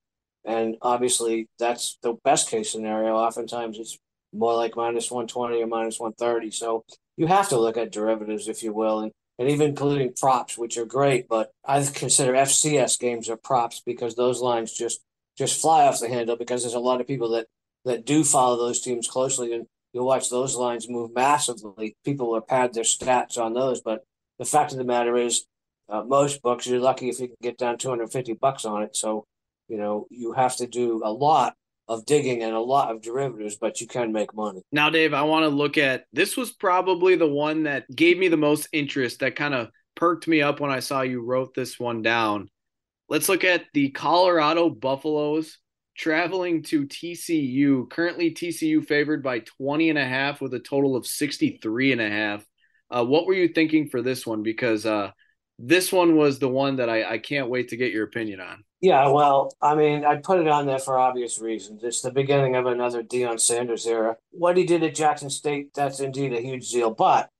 And 0.47 0.77
obviously, 0.81 1.49
that's 1.59 1.99
the 2.03 2.15
best 2.25 2.49
case 2.49 2.73
scenario. 2.73 3.15
Oftentimes, 3.15 3.79
it's 3.79 3.99
more 4.33 4.55
like 4.55 4.75
minus 4.75 5.11
120 5.11 5.63
or 5.63 5.67
minus 5.67 6.01
130. 6.01 6.51
So 6.51 6.83
you 7.19 7.27
have 7.27 7.51
to 7.51 7.61
look 7.61 7.77
at 7.77 7.93
derivatives, 7.93 8.49
if 8.49 8.63
you 8.63 8.73
will, 8.73 9.01
and, 9.01 9.13
and 9.39 9.49
even 9.49 9.71
including 9.71 10.13
props, 10.13 10.57
which 10.57 10.77
are 10.79 10.85
great. 10.85 11.29
But 11.29 11.53
I 11.65 11.85
consider 11.85 12.33
FCS 12.33 12.99
games 12.99 13.29
are 13.29 13.37
props 13.37 13.83
because 13.85 14.15
those 14.15 14.41
lines 14.41 14.73
just 14.73 15.01
just 15.37 15.61
fly 15.61 15.87
off 15.87 15.99
the 16.01 16.09
handle 16.09 16.37
because 16.37 16.63
there's 16.63 16.75
a 16.75 16.79
lot 16.79 17.01
of 17.01 17.07
people 17.07 17.31
that 17.31 17.47
that 17.85 18.07
do 18.07 18.25
follow 18.25 18.57
those 18.57 18.81
teams 18.81 19.09
closely 19.09 19.53
and 19.53 19.67
you'll 19.93 20.07
watch 20.07 20.31
those 20.31 20.57
lines 20.57 20.89
move 20.89 21.15
massively. 21.15 21.97
People 22.05 22.31
will 22.31 22.41
pad 22.41 22.75
their 22.75 22.85
stats 22.85 23.39
on 23.39 23.55
those, 23.55 23.81
but 23.81 24.05
the 24.39 24.45
fact 24.45 24.73
of 24.73 24.79
the 24.79 24.85
matter 24.85 25.17
is, 25.17 25.45
uh, 25.89 26.03
most 26.03 26.43
books 26.43 26.67
you're 26.67 26.81
lucky 26.81 27.09
if 27.09 27.21
you 27.21 27.29
can 27.29 27.37
get 27.43 27.59
down 27.59 27.79
250 27.79 28.33
bucks 28.35 28.65
on 28.65 28.83
it. 28.83 28.97
So, 28.97 29.27
you 29.69 29.77
know, 29.77 30.07
you 30.11 30.33
have 30.33 30.57
to 30.57 30.67
do 30.67 31.03
a 31.05 31.13
lot 31.13 31.55
of 31.89 32.07
digging 32.07 32.43
and 32.43 32.55
a 32.55 32.61
lot 32.61 32.91
of 32.91 33.03
derivatives, 33.03 33.57
but 33.57 33.81
you 33.81 33.87
can 33.87 34.13
make 34.13 34.35
money. 34.35 34.63
Now, 34.73 34.91
Dave, 34.91 35.13
I 35.13 35.23
want 35.23 35.45
to 35.45 35.49
look 35.49 35.77
at 35.77 36.05
this 36.13 36.37
was 36.37 36.53
probably 36.53 37.17
the 37.17 37.29
one 37.29 37.65
that 37.65 37.85
gave 37.95 38.19
me 38.19 38.29
the 38.29 38.37
most 38.37 38.69
interest 38.73 39.21
that 39.21 39.37
kind 39.37 39.55
of 39.55 39.69
perked 39.95 40.27
me 40.27 40.43
up 40.43 40.61
when 40.61 40.71
I 40.71 40.81
saw 40.81 41.03
you 41.03 41.21
wrote 41.21 41.55
this 41.55 41.79
one 41.79 42.03
down. 42.03 42.49
Let's 43.09 43.29
look 43.29 43.45
at 43.45 43.65
the 43.75 43.91
Colorado 43.91 44.71
Buffaloes 44.71 45.59
traveling 45.97 46.63
to 46.65 46.87
TCU. 46.87 47.89
Currently 47.91 48.33
TCU 48.33 48.85
favored 48.85 49.23
by 49.23 49.41
20 49.41 49.91
and 49.91 49.99
a 49.99 50.05
half 50.05 50.41
with 50.41 50.55
a 50.55 50.61
total 50.61 50.97
of 50.97 51.07
63 51.07 51.93
and 51.93 52.01
a 52.01 52.09
half. 52.09 52.45
Uh, 52.91 53.05
what 53.05 53.27
were 53.27 53.35
you 53.35 53.49
thinking 53.49 53.89
for 53.89 54.03
this 54.03 54.27
one? 54.27 54.43
Because 54.43 54.87
uh, 54.87 55.11
this 55.59 55.93
one 55.93 56.17
was 56.17 56.39
the 56.39 56.49
one 56.49 56.77
that 56.77 56.89
I, 56.89 57.15
I 57.15 57.19
can't 57.19 57.49
wait 57.49 57.69
to 57.69 57.77
get 57.77 57.93
your 57.93 58.05
opinion 58.05 58.41
on. 58.41 58.65
Yeah, 58.81 59.09
well, 59.09 59.55
I 59.63 59.75
mean, 59.75 60.05
I 60.05 60.17
put 60.17 60.41
it 60.41 60.49
on 60.49 60.67
there 60.67 60.79
for 60.79 60.99
obvious 60.99 61.41
reasons. 61.41 61.83
It's 61.85 62.03
the 62.03 62.11
beginning 62.11 62.57
of 62.57 62.67
another 62.67 63.03
Deion 63.03 63.41
Sanders 63.41 63.87
era. 63.87 64.17
What 64.31 64.57
he 64.57 64.65
did 64.65 64.83
at 64.83 64.95
Jackson 64.95 65.31
State, 65.31 65.73
that's 65.75 66.01
indeed 66.01 66.35
a 66.35 66.43
huge 66.43 66.71
deal. 66.71 66.91
But 66.91 67.31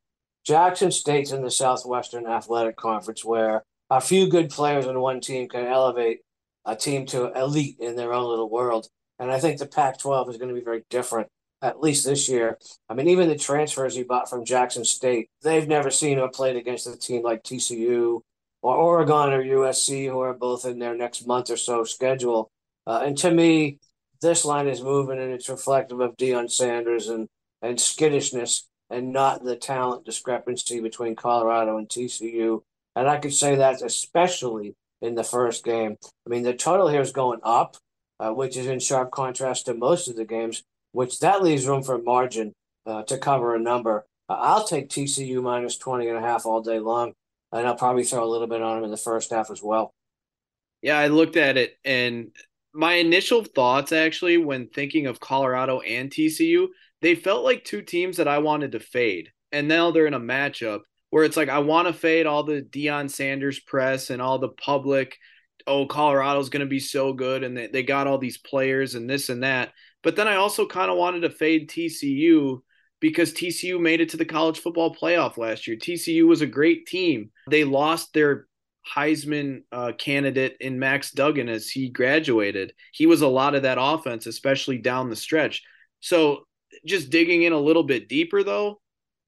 Jackson 0.47 0.91
State's 0.91 1.33
in 1.33 1.43
the 1.43 1.51
Southwestern 1.51 2.27
Athletic 2.27 2.77
Conference 2.77 3.25
where 3.25 3.63
a 3.91 4.01
few 4.01 4.29
good 4.29 4.51
players 4.51 4.87
on 4.87 5.01
one 5.01 5.21
team 5.21 5.49
can 5.49 5.67
elevate 5.67 6.21
a 6.65 6.75
team 6.77 7.07
to 7.07 7.33
elite 7.33 7.77
in 7.79 7.97
their 7.97 8.13
own 8.13 8.29
little 8.29 8.49
world. 8.49 8.89
And 9.19 9.31
I 9.31 9.39
think 9.39 9.59
the 9.59 9.67
Pac 9.67 9.99
12 9.99 10.31
is 10.31 10.37
going 10.37 10.49
to 10.49 10.55
be 10.55 10.65
very 10.65 10.85
different, 10.91 11.29
at 11.65 11.81
least 11.81 12.05
this 12.05 12.29
year. 12.29 12.59
I 12.91 12.95
mean, 12.95 13.09
even 13.09 13.29
the 13.29 13.39
transfers 13.39 13.97
he 13.97 14.03
bought 14.03 14.29
from 14.29 14.45
Jackson 14.45 14.85
State, 14.85 15.31
they've 15.43 15.67
never 15.67 15.91
seen 15.91 16.19
or 16.19 16.29
played 16.29 16.57
against 16.57 16.87
a 16.87 16.97
team 16.97 17.23
like 17.23 17.43
TCU 17.43 18.21
or 18.61 18.77
Oregon 18.77 19.33
or 19.33 19.43
USC, 19.43 20.07
who 20.11 20.21
are 20.21 20.35
both 20.35 20.67
in 20.67 20.79
their 20.79 20.95
next 20.95 21.27
month 21.27 21.51
or 21.51 21.57
so 21.57 21.83
schedule. 21.83 22.51
Uh, 22.87 23.03
and 23.07 23.17
to 23.19 23.31
me, 23.31 23.79
this 24.21 24.45
line 24.45 24.69
is 24.69 24.83
moving 24.83 25.19
and 25.19 25.33
it's 25.33 25.49
reflective 25.49 26.01
of 26.01 26.17
Deion 26.19 26.51
Sanders 26.51 27.09
and, 27.09 27.29
and 27.63 27.81
skittishness 27.81 28.69
and 28.91 29.13
not 29.13 29.43
the 29.43 29.57
talent 29.57 30.05
discrepancy 30.05 30.81
between 30.81 31.17
Colorado 31.17 31.79
and 31.79 31.89
TCU. 31.89 32.61
And 32.95 33.09
I 33.09 33.17
could 33.17 33.35
say 33.35 33.57
that 33.57 33.81
especially 33.81 34.75
in 35.01 35.15
the 35.15 35.25
first 35.25 35.65
game. 35.65 35.97
I 36.27 36.31
mean, 36.31 36.43
the 36.43 36.55
total 36.55 36.89
here 36.89 37.01
is 37.01 37.13
going 37.13 37.41
up, 37.43 37.79
uh, 38.21 38.31
which 38.31 38.57
is 38.59 38.67
in 38.67 38.81
sharp 38.81 39.11
contrast 39.11 39.67
to 39.67 39.75
most 39.75 40.09
of 40.09 40.17
the 40.17 40.25
games, 40.27 40.63
which 40.95 41.19
that 41.19 41.43
leaves 41.43 41.67
room 41.67 41.83
for 41.83 41.99
margin 41.99 42.53
uh, 42.87 43.03
to 43.03 43.19
cover 43.19 43.57
a 43.57 43.59
number. 43.59 44.07
Uh, 44.29 44.39
I'll 44.39 44.65
take 44.65 44.89
TCU 44.89 45.43
minus 45.43 45.77
20 45.77 46.09
and 46.09 46.17
a 46.17 46.21
half 46.21 46.47
all 46.47 46.63
day 46.63 46.79
long 46.79 47.15
and 47.53 47.67
I'll 47.67 47.75
probably 47.75 48.05
throw 48.05 48.23
a 48.23 48.31
little 48.31 48.47
bit 48.47 48.63
on 48.63 48.79
him 48.79 48.85
in 48.85 48.93
the 48.93 48.97
first 48.97 49.33
half 49.33 49.51
as 49.51 49.61
well. 49.61 49.93
Yeah, 50.83 50.97
I 50.97 51.09
looked 51.09 51.37
at 51.37 51.57
it 51.57 51.75
and 51.85 52.31
my 52.73 52.95
initial 52.95 53.43
thoughts 53.43 53.91
actually 53.91 54.37
when 54.37 54.69
thinking 54.69 55.09
of 55.09 55.19
Colorado 55.19 55.81
and 55.81 56.11
TCU, 56.11 56.69
they 57.03 57.17
felt 57.17 57.45
like 57.45 57.65
two 57.65 57.83
teams 57.83 58.19
that 58.19 58.29
I 58.29 58.39
wanted 58.39 58.73
to 58.73 58.81
fade. 58.81 59.33
And 59.51 59.67
now 59.67 59.91
they're 59.91 60.07
in 60.07 60.15
a 60.15 60.21
matchup 60.21 60.83
where 61.11 61.25
it's 61.25 61.37
like 61.37 61.49
I 61.49 61.59
want 61.59 61.89
to 61.89 61.93
fade 61.93 62.27
all 62.27 62.45
the 62.45 62.63
Deion 62.63 63.11
Sanders 63.11 63.59
press 63.59 64.11
and 64.11 64.23
all 64.23 64.39
the 64.39 64.49
public, 64.49 65.19
oh, 65.67 65.87
Colorado's 65.87 66.51
going 66.51 66.61
to 66.61 66.67
be 66.67 66.81
so 66.81 67.13
good 67.13 67.43
and 67.43 67.57
they, 67.57 67.67
they 67.67 67.83
got 67.83 68.07
all 68.07 68.19
these 68.19 68.39
players 68.39 68.95
and 68.95 69.11
this 69.11 69.29
and 69.29 69.43
that. 69.43 69.73
But 70.05 70.17
then 70.17 70.29
I 70.29 70.37
also 70.37 70.67
kind 70.67 70.91
of 70.91 70.99
wanted 70.99 71.21
to 71.21 71.31
fade 71.31 71.69
TCU 71.69 72.61
because 73.01 73.33
TCU 73.33 73.81
made 73.81 74.01
it 74.01 74.11
to 74.11 74.17
the 74.17 74.25
college 74.25 74.61
football 74.61 74.95
playoff 74.95 75.37
last 75.37 75.67
year. 75.67 75.77
TCU 75.77 76.27
was 76.27 76.43
a 76.43 76.47
great 76.47 76.87
team. 76.87 77.31
They 77.51 77.65
lost 77.65 78.13
their 78.13 78.47
Heisman 78.95 79.63
uh, 79.73 79.93
candidate 79.99 80.57
in 80.61 80.79
Max 80.79 81.11
Duggan 81.11 81.49
as 81.49 81.69
he 81.69 81.89
graduated. 81.89 82.75
He 82.93 83.07
was 83.07 83.23
a 83.23 83.29
lot 83.29 83.55
of 83.55 83.63
that 83.63 83.79
offense, 83.81 84.27
especially 84.27 84.79
down 84.79 85.09
the 85.09 85.17
stretch. 85.17 85.63
So, 86.01 86.47
just 86.85 87.11
digging 87.11 87.43
in 87.43 87.53
a 87.53 87.59
little 87.59 87.85
bit 87.85 88.09
deeper, 88.09 88.43
though, 88.43 88.81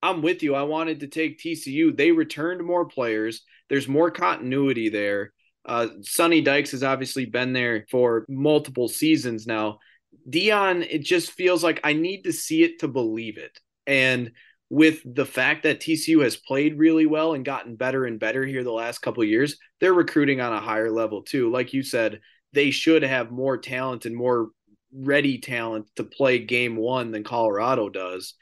I'm 0.02 0.20
with 0.20 0.42
you. 0.42 0.54
I 0.54 0.62
wanted 0.62 1.00
to 1.00 1.06
take 1.06 1.38
TCU. 1.38 1.96
They 1.96 2.12
returned 2.12 2.62
more 2.62 2.86
players. 2.86 3.42
There's 3.70 3.88
more 3.88 4.10
continuity 4.10 4.90
there. 4.90 5.32
Uh, 5.64 5.88
Sonny 6.02 6.42
Dykes 6.42 6.72
has 6.72 6.82
obviously 6.82 7.24
been 7.24 7.52
there 7.52 7.86
for 7.90 8.24
multiple 8.28 8.88
seasons 8.88 9.46
now. 9.46 9.78
Deion, 10.28 10.86
it 10.88 11.04
just 11.04 11.32
feels 11.32 11.62
like 11.62 11.80
I 11.84 11.92
need 11.92 12.24
to 12.24 12.32
see 12.32 12.62
it 12.62 12.80
to 12.80 12.88
believe 12.88 13.38
it. 13.38 13.58
And 13.86 14.32
with 14.68 15.00
the 15.04 15.26
fact 15.26 15.62
that 15.62 15.80
TCU 15.80 16.22
has 16.24 16.36
played 16.36 16.78
really 16.78 17.06
well 17.06 17.34
and 17.34 17.44
gotten 17.44 17.76
better 17.76 18.04
and 18.04 18.18
better 18.18 18.44
here 18.44 18.64
the 18.64 18.72
last 18.72 18.98
couple 18.98 19.22
years, 19.22 19.58
they're 19.80 19.94
recruiting 19.94 20.40
on 20.40 20.52
a 20.52 20.60
higher 20.60 20.90
level 20.90 21.22
too. 21.22 21.50
Like 21.50 21.72
you 21.72 21.82
said, 21.82 22.20
they 22.52 22.70
should 22.70 23.02
have 23.02 23.30
more 23.30 23.58
talent 23.58 24.06
and 24.06 24.16
more 24.16 24.48
ready 24.92 25.38
talent 25.38 25.86
to 25.96 26.04
play 26.04 26.38
game 26.38 26.76
one 26.76 27.10
than 27.12 27.22
Colorado 27.22 27.88
does. 27.88 28.34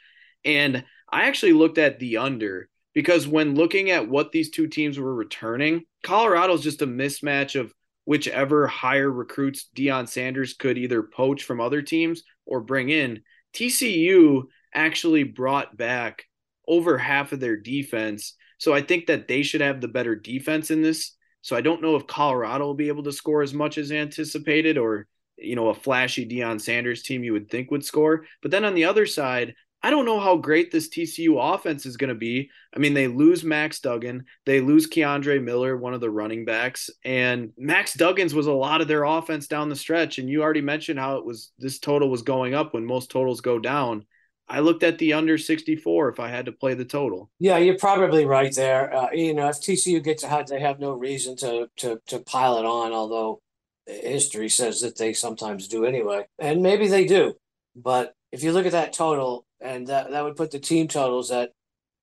And 0.45 0.85
I 1.11 1.25
actually 1.25 1.53
looked 1.53 1.79
at 1.79 1.99
the 1.99 2.19
under 2.19 2.69
because 2.95 3.27
when 3.27 3.55
looking 3.55 3.91
at 3.91 4.09
what 4.09 4.33
these 4.33 4.51
two 4.51 4.69
teams 4.69 4.99
were 4.99 5.15
returning, 5.15 5.83
Colorado's 6.03 6.63
just 6.63 6.83
a 6.83 6.87
mismatch 6.87 7.59
of 7.59 7.75
whichever 8.05 8.67
higher 8.67 9.11
recruits 9.11 9.69
Deion 9.75 10.09
Sanders 10.09 10.55
could 10.55 10.79
either 10.79 11.03
poach 11.03 11.45
from 11.45 11.61
other 11.61 11.83
teams 11.83 12.23
or 12.47 12.61
bring 12.61 12.91
in. 12.91 13.23
TCU 13.55 14.45
actually 14.75 15.23
brought 15.23 15.77
back 15.77 16.25
over 16.67 16.99
half 16.99 17.33
of 17.33 17.41
their 17.41 17.57
defense. 17.57 18.35
So 18.59 18.73
I 18.75 18.83
think 18.83 19.07
that 19.07 19.29
they 19.29 19.43
should 19.43 19.61
have 19.61 19.81
the 19.81 19.89
better 19.89 20.15
defense 20.15 20.71
in 20.71 20.83
this. 20.83 21.13
So 21.43 21.57
I 21.57 21.61
don't 21.61 21.83
know 21.83 21.97
if 21.97 22.07
Colorado 22.07 22.65
will 22.65 22.75
be 22.75 22.89
able 22.89 23.03
to 23.05 23.13
score 23.13 23.43
as 23.43 23.53
much 23.55 23.79
as 23.79 23.93
anticipated 23.93 24.79
or, 24.79 25.07
you 25.37 25.57
know, 25.57 25.69
a 25.69 25.75
flashy 25.75 26.27
Deion 26.27 26.61
Sanders 26.61 27.03
team 27.03 27.23
you 27.23 27.33
would 27.33 27.51
think 27.51 27.71
would 27.71 27.85
score. 27.85 28.25
But 28.43 28.51
then 28.51 28.65
on 28.65 28.75
the 28.75 28.85
other 28.85 29.07
side, 29.07 29.55
I 29.85 29.91
don't 29.91 30.07
know 30.07 30.19
how 30.19 30.39
great 30.39 30.73
this 30.73 30.89
TCU 30.89 31.37
offense 31.39 31.85
is 31.85 31.99
going 31.99 32.09
to 32.09 32.15
be. 32.15 32.51
I 32.75 32.79
mean, 32.79 32.95
they 32.95 33.07
lose 33.07 33.45
Max 33.45 33.81
Duggan, 33.81 34.25
they 34.47 34.63
lose 34.63 34.89
Kendre 34.89 35.45
Miller, 35.45 35.77
one 35.77 35.93
of 35.93 36.01
the 36.01 36.09
running 36.09 36.47
backs, 36.47 36.89
and 37.05 37.53
Max 37.59 37.95
Duggans 37.95 38.33
was 38.33 38.47
a 38.47 38.53
lot 38.53 38.81
of 38.81 38.89
their 38.89 39.05
offense 39.05 39.47
down 39.47 39.69
the 39.69 39.77
stretch. 39.77 40.19
And 40.19 40.27
you 40.27 40.43
already 40.43 40.63
mentioned 40.63 40.99
how 40.99 41.19
it 41.19 41.27
was 41.27 41.53
this 41.59 41.81
total 41.81 42.09
was 42.09 42.23
going 42.23 42.55
up 42.55 42.73
when 42.73 42.87
most 42.87 43.11
totals 43.11 43.43
go 43.43 43.59
down. 43.59 44.07
I 44.49 44.61
looked 44.61 44.85
at 44.85 44.97
the 44.97 45.13
under 45.13 45.37
64 45.37 46.09
if 46.09 46.19
I 46.19 46.29
had 46.29 46.47
to 46.47 46.53
play 46.53 46.73
the 46.73 46.87
total. 46.87 47.31
Yeah, 47.39 47.59
you're 47.59 47.77
probably 47.77 48.25
right 48.25 48.55
there. 48.55 48.91
Uh, 48.91 49.11
you 49.13 49.35
know, 49.35 49.49
if 49.49 49.57
TCU 49.57 50.03
gets 50.03 50.23
ahead, 50.23 50.47
they 50.47 50.61
have 50.61 50.81
no 50.81 50.93
reason 50.93 51.37
to 51.37 51.69
to 51.77 52.01
to 52.07 52.21
pile 52.21 52.57
it 52.57 52.65
on. 52.65 52.93
Although 52.93 53.43
history 53.87 54.49
says 54.49 54.81
that 54.81 54.97
they 54.97 55.13
sometimes 55.13 55.69
do 55.69 55.85
anyway, 55.85 56.25
and 56.39 56.63
maybe 56.63 56.89
they 56.89 57.05
do. 57.05 57.35
But 57.77 58.15
if 58.33 58.43
you 58.43 58.53
look 58.53 58.67
at 58.67 58.73
that 58.73 58.95
total, 58.95 59.45
and 59.65 59.87
that, 59.89 60.11
that 60.11 60.23
would 60.23 60.37
put 60.37 60.51
the 60.51 60.61
team 60.61 60.87
totals 60.87 61.31
at 61.31 61.51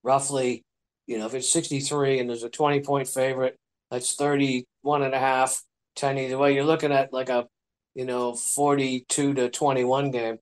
roughly, 0.04 0.63
you 1.06 1.19
know, 1.19 1.28
if 1.28 1.34
it's 1.36 1.52
63 1.52 2.19
and 2.19 2.30
there's 2.30 2.43
a 2.43 2.50
20 2.50 2.82
point 2.82 3.08
favorite, 3.08 3.56
that's 3.91 4.15
31 4.15 5.04
and 5.04 5.13
a 5.13 5.19
half, 5.19 5.62
10 5.95 6.17
either 6.17 6.38
way. 6.38 6.56
You're 6.56 6.63
looking 6.65 6.91
at 6.91 7.13
like 7.13 7.30
a, 7.30 7.47
you 7.93 8.06
know, 8.06 8.34
42 8.34 9.34
to 9.36 9.50
21 9.50 10.12
game 10.12 10.39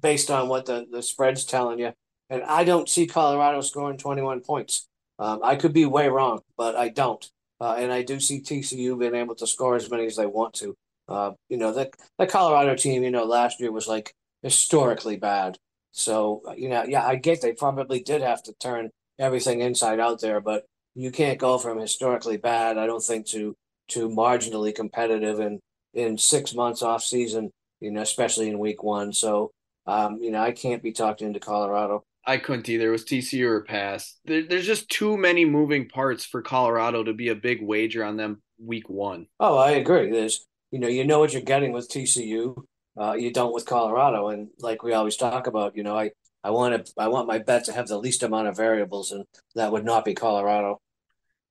based 0.00 0.30
on 0.30 0.48
what 0.48 0.66
the, 0.66 0.86
the 0.90 1.02
spread's 1.02 1.44
telling 1.44 1.80
you. 1.80 1.92
And 2.30 2.42
I 2.44 2.64
don't 2.64 2.88
see 2.88 3.06
Colorado 3.06 3.60
scoring 3.60 3.98
21 3.98 4.40
points. 4.40 4.88
Um, 5.18 5.40
I 5.42 5.56
could 5.56 5.72
be 5.72 5.84
way 5.86 6.08
wrong, 6.08 6.40
but 6.56 6.76
I 6.76 6.88
don't. 6.88 7.28
Uh, 7.60 7.74
and 7.78 7.92
I 7.92 8.02
do 8.02 8.20
see 8.20 8.40
TCU 8.40 8.98
being 8.98 9.14
able 9.14 9.34
to 9.36 9.46
score 9.46 9.76
as 9.76 9.90
many 9.90 10.06
as 10.06 10.16
they 10.16 10.26
want 10.26 10.54
to. 10.54 10.74
Uh, 11.08 11.32
you 11.48 11.56
know, 11.56 11.72
the, 11.72 11.90
the 12.18 12.26
Colorado 12.26 12.74
team, 12.74 13.02
you 13.02 13.10
know, 13.10 13.24
last 13.24 13.60
year 13.60 13.72
was 13.72 13.88
like 13.88 14.14
historically 14.42 15.16
bad. 15.16 15.58
So, 15.92 16.42
you 16.56 16.68
know, 16.68 16.84
yeah, 16.84 17.06
I 17.06 17.16
get 17.16 17.42
they 17.42 17.52
probably 17.52 18.00
did 18.00 18.22
have 18.22 18.42
to 18.44 18.54
turn 18.54 18.90
everything 19.18 19.60
inside 19.60 20.00
out 20.00 20.20
there, 20.20 20.40
but 20.40 20.64
you 20.94 21.10
can't 21.10 21.38
go 21.38 21.58
from 21.58 21.78
historically 21.78 22.38
bad, 22.38 22.78
I 22.78 22.86
don't 22.86 23.02
think, 23.02 23.26
to 23.28 23.54
to 23.88 24.08
marginally 24.08 24.74
competitive 24.74 25.38
in 25.38 25.60
in 25.94 26.16
six 26.16 26.54
months 26.54 26.82
off 26.82 27.02
season, 27.02 27.50
you 27.80 27.90
know, 27.90 28.00
especially 28.00 28.48
in 28.48 28.58
week 28.58 28.82
one. 28.82 29.12
So, 29.12 29.50
um, 29.86 30.18
you 30.22 30.30
know, 30.30 30.40
I 30.40 30.52
can't 30.52 30.82
be 30.82 30.92
talked 30.92 31.22
into 31.22 31.40
Colorado. 31.40 32.02
I 32.26 32.38
couldn't 32.38 32.68
either. 32.68 32.88
It 32.88 32.92
was 32.92 33.04
TCU 33.04 33.46
or 33.46 33.64
pass. 33.64 34.16
There, 34.24 34.42
there's 34.42 34.66
just 34.66 34.88
too 34.88 35.16
many 35.16 35.44
moving 35.44 35.88
parts 35.88 36.24
for 36.24 36.40
Colorado 36.40 37.02
to 37.02 37.12
be 37.12 37.28
a 37.28 37.34
big 37.34 37.62
wager 37.62 38.04
on 38.04 38.16
them 38.16 38.40
week 38.58 38.88
one. 38.88 39.26
Oh, 39.40 39.58
I 39.58 39.72
agree. 39.72 40.10
There's, 40.10 40.46
you 40.70 40.78
know, 40.78 40.88
you 40.88 41.04
know 41.04 41.18
what 41.18 41.32
you're 41.32 41.42
getting 41.42 41.72
with 41.72 41.90
TCU 41.90 42.62
uh, 42.98 43.12
you 43.12 43.32
don't 43.32 43.54
with 43.54 43.66
Colorado. 43.66 44.28
And 44.28 44.48
like 44.60 44.82
we 44.82 44.92
always 44.92 45.16
talk 45.16 45.46
about, 45.46 45.76
you 45.76 45.82
know, 45.82 45.96
I 45.96 46.10
I 46.44 46.50
want 46.50 46.86
to 46.86 46.92
I 46.98 47.08
want 47.08 47.28
my 47.28 47.38
bet 47.38 47.64
to 47.66 47.72
have 47.72 47.88
the 47.88 47.98
least 47.98 48.22
amount 48.22 48.48
of 48.48 48.56
variables, 48.56 49.12
and 49.12 49.24
that 49.54 49.72
would 49.72 49.84
not 49.84 50.04
be 50.04 50.14
Colorado. 50.14 50.80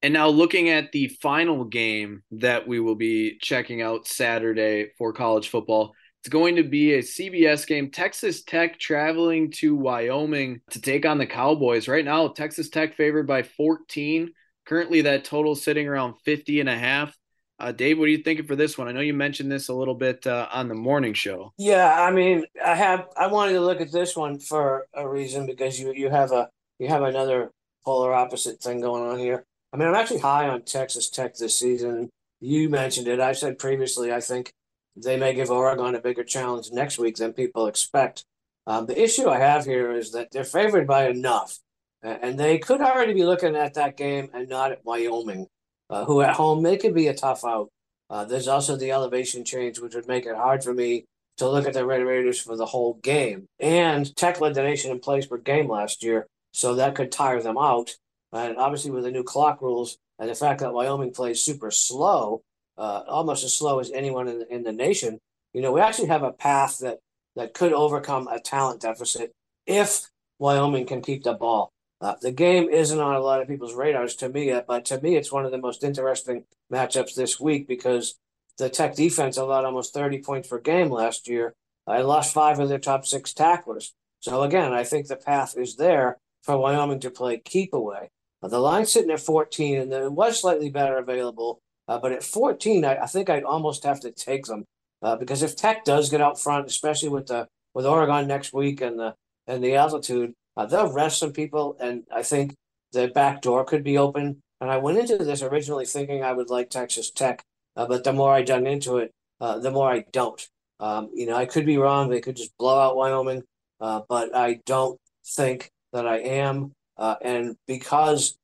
And 0.03 0.13
now 0.13 0.27
looking 0.29 0.69
at 0.69 0.91
the 0.91 1.07
final 1.21 1.63
game 1.63 2.23
that 2.31 2.67
we 2.67 2.79
will 2.79 2.95
be 2.95 3.37
checking 3.39 3.81
out 3.81 4.07
Saturday 4.07 4.91
for 4.97 5.13
college 5.13 5.49
football. 5.49 5.93
It's 6.19 6.29
going 6.29 6.57
to 6.57 6.63
be 6.63 6.93
a 6.93 6.99
CBS 6.99 7.65
game. 7.65 7.89
Texas 7.89 8.43
Tech 8.43 8.79
traveling 8.79 9.51
to 9.53 9.75
Wyoming 9.75 10.61
to 10.69 10.79
take 10.79 11.03
on 11.05 11.17
the 11.17 11.25
Cowboys. 11.25 11.87
Right 11.87 12.05
now, 12.05 12.27
Texas 12.27 12.69
Tech 12.69 12.95
favored 12.95 13.25
by 13.25 13.41
14. 13.41 14.31
Currently, 14.65 15.01
that 15.01 15.23
total 15.23 15.55
sitting 15.55 15.87
around 15.87 16.15
50 16.23 16.59
and 16.59 16.69
a 16.69 16.77
half. 16.77 17.17
Uh, 17.61 17.71
Dave, 17.71 17.99
what 17.99 18.05
are 18.05 18.11
you 18.11 18.23
thinking 18.23 18.47
for 18.47 18.55
this 18.55 18.75
one? 18.75 18.87
I 18.87 18.91
know 18.91 19.01
you 19.01 19.13
mentioned 19.13 19.51
this 19.51 19.69
a 19.69 19.73
little 19.73 19.93
bit 19.93 20.25
uh, 20.25 20.47
on 20.51 20.67
the 20.67 20.73
morning 20.73 21.13
show. 21.13 21.53
Yeah, 21.59 22.01
I 22.01 22.09
mean, 22.09 22.43
I 22.65 22.73
have 22.73 23.07
I 23.15 23.27
wanted 23.27 23.53
to 23.53 23.61
look 23.61 23.79
at 23.81 23.91
this 23.91 24.15
one 24.15 24.39
for 24.39 24.87
a 24.95 25.07
reason 25.07 25.45
because 25.45 25.79
you 25.79 25.93
you 25.93 26.09
have 26.09 26.31
a 26.31 26.49
you 26.79 26.87
have 26.87 27.03
another 27.03 27.51
polar 27.85 28.15
opposite 28.15 28.59
thing 28.63 28.81
going 28.81 29.03
on 29.03 29.19
here. 29.19 29.45
I 29.71 29.77
mean, 29.77 29.87
I'm 29.87 29.93
actually 29.93 30.21
high 30.21 30.49
on 30.49 30.63
Texas 30.63 31.07
Tech 31.07 31.35
this 31.35 31.59
season. 31.59 32.09
You 32.39 32.67
mentioned 32.67 33.07
it. 33.07 33.19
I 33.19 33.33
said 33.33 33.59
previously. 33.59 34.11
I 34.11 34.21
think 34.21 34.51
they 34.95 35.15
may 35.15 35.35
give 35.35 35.51
Oregon 35.51 35.93
a 35.93 36.01
bigger 36.01 36.23
challenge 36.23 36.71
next 36.71 36.97
week 36.97 37.17
than 37.17 37.31
people 37.31 37.67
expect. 37.67 38.25
Um, 38.65 38.87
the 38.87 38.99
issue 38.99 39.29
I 39.29 39.37
have 39.37 39.65
here 39.65 39.91
is 39.91 40.13
that 40.13 40.29
they're 40.31 40.43
favored 40.43 40.87
by 40.87 41.09
enough, 41.09 41.59
and 42.01 42.39
they 42.39 42.57
could 42.57 42.81
already 42.81 43.13
be 43.13 43.23
looking 43.23 43.55
at 43.55 43.75
that 43.75 43.97
game 43.97 44.31
and 44.33 44.49
not 44.49 44.71
at 44.71 44.83
Wyoming 44.83 45.45
uh, 45.91 46.05
who 46.05 46.21
at 46.21 46.35
home 46.35 46.65
it 46.65 46.81
could 46.81 46.95
be 46.95 47.07
a 47.07 47.13
tough 47.13 47.45
out. 47.45 47.69
Uh, 48.09 48.25
there's 48.25 48.47
also 48.47 48.75
the 48.75 48.91
elevation 48.91 49.45
change, 49.45 49.79
which 49.79 49.95
would 49.95 50.07
make 50.07 50.25
it 50.25 50.35
hard 50.35 50.63
for 50.63 50.73
me 50.73 51.05
to 51.37 51.49
look 51.49 51.67
at 51.67 51.73
the 51.73 51.85
Red 51.85 52.03
Raiders 52.03 52.39
for 52.39 52.57
the 52.57 52.65
whole 52.65 52.95
game. 52.95 53.45
And 53.59 54.13
Tech 54.15 54.41
led 54.41 54.53
the 54.53 54.63
nation 54.63 54.91
in 54.91 54.99
plays 54.99 55.25
per 55.25 55.37
game 55.37 55.69
last 55.69 56.03
year, 56.03 56.27
so 56.51 56.75
that 56.75 56.95
could 56.95 57.11
tire 57.11 57.41
them 57.41 57.57
out. 57.57 57.91
And 58.33 58.57
obviously, 58.57 58.91
with 58.91 59.03
the 59.03 59.11
new 59.11 59.23
clock 59.23 59.61
rules 59.61 59.97
and 60.19 60.29
the 60.29 60.35
fact 60.35 60.61
that 60.61 60.73
Wyoming 60.73 61.11
plays 61.11 61.41
super 61.41 61.71
slow, 61.71 62.41
uh, 62.77 63.03
almost 63.07 63.43
as 63.43 63.55
slow 63.55 63.79
as 63.79 63.91
anyone 63.91 64.27
in 64.27 64.39
the, 64.39 64.53
in 64.53 64.63
the 64.63 64.71
nation, 64.71 65.19
you 65.53 65.61
know, 65.61 65.71
we 65.71 65.81
actually 65.81 66.07
have 66.07 66.23
a 66.23 66.31
path 66.31 66.79
that 66.79 66.99
that 67.35 67.53
could 67.53 67.73
overcome 67.73 68.27
a 68.27 68.39
talent 68.39 68.81
deficit 68.81 69.31
if 69.65 70.09
Wyoming 70.39 70.85
can 70.85 71.01
keep 71.01 71.23
the 71.23 71.33
ball. 71.33 71.71
Uh, 72.01 72.15
the 72.21 72.31
game 72.31 72.67
isn't 72.67 72.99
on 72.99 73.15
a 73.15 73.19
lot 73.19 73.41
of 73.41 73.47
people's 73.47 73.75
radars 73.75 74.15
to 74.15 74.27
me, 74.27 74.59
but 74.67 74.85
to 74.85 74.99
me, 75.01 75.15
it's 75.15 75.31
one 75.31 75.45
of 75.45 75.51
the 75.51 75.57
most 75.57 75.83
interesting 75.83 76.43
matchups 76.73 77.13
this 77.13 77.39
week 77.39 77.67
because 77.67 78.15
the 78.57 78.69
Tech 78.69 78.95
defense 78.95 79.37
allowed 79.37 79.65
almost 79.65 79.93
30 79.93 80.19
points 80.23 80.47
per 80.47 80.59
game 80.59 80.89
last 80.89 81.27
year. 81.27 81.53
I 81.85 82.01
lost 82.01 82.33
five 82.33 82.59
of 82.59 82.69
their 82.69 82.79
top 82.79 83.05
six 83.05 83.33
tacklers. 83.33 83.93
So 84.19 84.41
again, 84.43 84.73
I 84.73 84.83
think 84.83 85.07
the 85.07 85.15
path 85.15 85.55
is 85.57 85.75
there 85.75 86.17
for 86.41 86.57
Wyoming 86.57 86.99
to 87.01 87.11
play 87.11 87.37
keep 87.37 87.73
away. 87.73 88.09
Uh, 88.41 88.47
the 88.47 88.59
line's 88.59 88.91
sitting 88.91 89.11
at 89.11 89.19
14, 89.19 89.81
and 89.81 89.93
it 89.93 90.11
was 90.11 90.41
slightly 90.41 90.69
better 90.69 90.97
available. 90.97 91.59
Uh, 91.87 91.99
but 91.99 92.11
at 92.11 92.23
14, 92.23 92.85
I, 92.85 92.97
I, 92.97 93.05
think 93.05 93.29
I'd 93.29 93.43
almost 93.43 93.83
have 93.83 93.99
to 94.01 94.11
take 94.11 94.45
them 94.45 94.65
uh, 95.01 95.15
because 95.15 95.43
if 95.43 95.55
Tech 95.55 95.83
does 95.83 96.09
get 96.09 96.21
out 96.21 96.39
front, 96.39 96.67
especially 96.67 97.09
with 97.09 97.27
the 97.27 97.47
with 97.73 97.85
Oregon 97.85 98.27
next 98.27 98.53
week 98.53 98.81
and 98.81 98.99
the 98.99 99.15
and 99.47 99.63
the 99.63 99.75
altitude, 99.75 100.33
uh, 100.61 100.65
they'll 100.65 100.93
rest 100.93 101.19
some 101.19 101.33
people, 101.33 101.75
and 101.79 102.03
I 102.13 102.21
think 102.21 102.55
the 102.91 103.07
back 103.07 103.41
door 103.41 103.65
could 103.65 103.83
be 103.83 103.97
open. 103.97 104.41
And 104.59 104.69
I 104.69 104.77
went 104.77 104.99
into 104.99 105.17
this 105.17 105.41
originally 105.41 105.85
thinking 105.85 106.23
I 106.23 106.33
would 106.33 106.51
like 106.51 106.69
Texas 106.69 107.09
Tech, 107.09 107.43
uh, 107.75 107.87
but 107.87 108.03
the 108.03 108.13
more 108.13 108.31
I 108.31 108.43
dug 108.43 108.67
into 108.67 108.97
it, 108.97 109.11
uh, 109.39 109.57
the 109.57 109.71
more 109.71 109.91
I 109.91 110.05
don't. 110.11 110.47
Um, 110.79 111.09
you 111.15 111.25
know, 111.25 111.35
I 111.35 111.47
could 111.47 111.65
be 111.65 111.77
wrong. 111.77 112.09
They 112.09 112.21
could 112.21 112.35
just 112.35 112.55
blow 112.59 112.79
out 112.79 112.95
Wyoming, 112.95 113.43
uh, 113.79 114.01
but 114.07 114.35
I 114.35 114.59
don't 114.67 114.99
think 115.25 115.71
that 115.93 116.07
I 116.07 116.19
am. 116.19 116.73
Uh, 116.95 117.15
and 117.23 117.55
because 117.65 118.37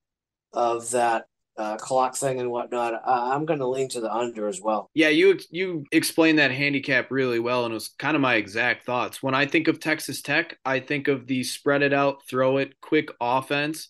of 0.53 0.89
that 0.91 1.25
uh, 1.57 1.77
clock 1.77 2.15
thing 2.15 2.39
and 2.39 2.51
whatnot, 2.51 3.01
I, 3.05 3.35
am 3.35 3.45
going 3.45 3.59
to 3.59 3.67
lean 3.67 3.89
to 3.89 4.01
the 4.01 4.13
under 4.13 4.47
as 4.47 4.61
well. 4.61 4.89
Yeah, 4.93 5.09
you 5.09 5.39
you 5.51 5.85
explained 5.91 6.39
that 6.39 6.51
handicap 6.51 7.11
really 7.11 7.39
well, 7.39 7.65
and 7.65 7.71
it 7.71 7.75
was 7.75 7.89
kind 7.89 8.15
of 8.15 8.21
my 8.21 8.35
exact 8.35 8.85
thoughts. 8.85 9.21
When 9.23 9.33
I 9.33 9.45
think 9.45 9.67
of 9.67 9.79
Texas 9.79 10.21
Tech, 10.21 10.57
I 10.63 10.79
think 10.79 11.07
of 11.07 11.27
the 11.27 11.43
spread 11.43 11.81
it 11.81 11.93
out, 11.93 12.27
throw 12.29 12.57
it, 12.57 12.79
quick 12.81 13.09
offense, 13.19 13.89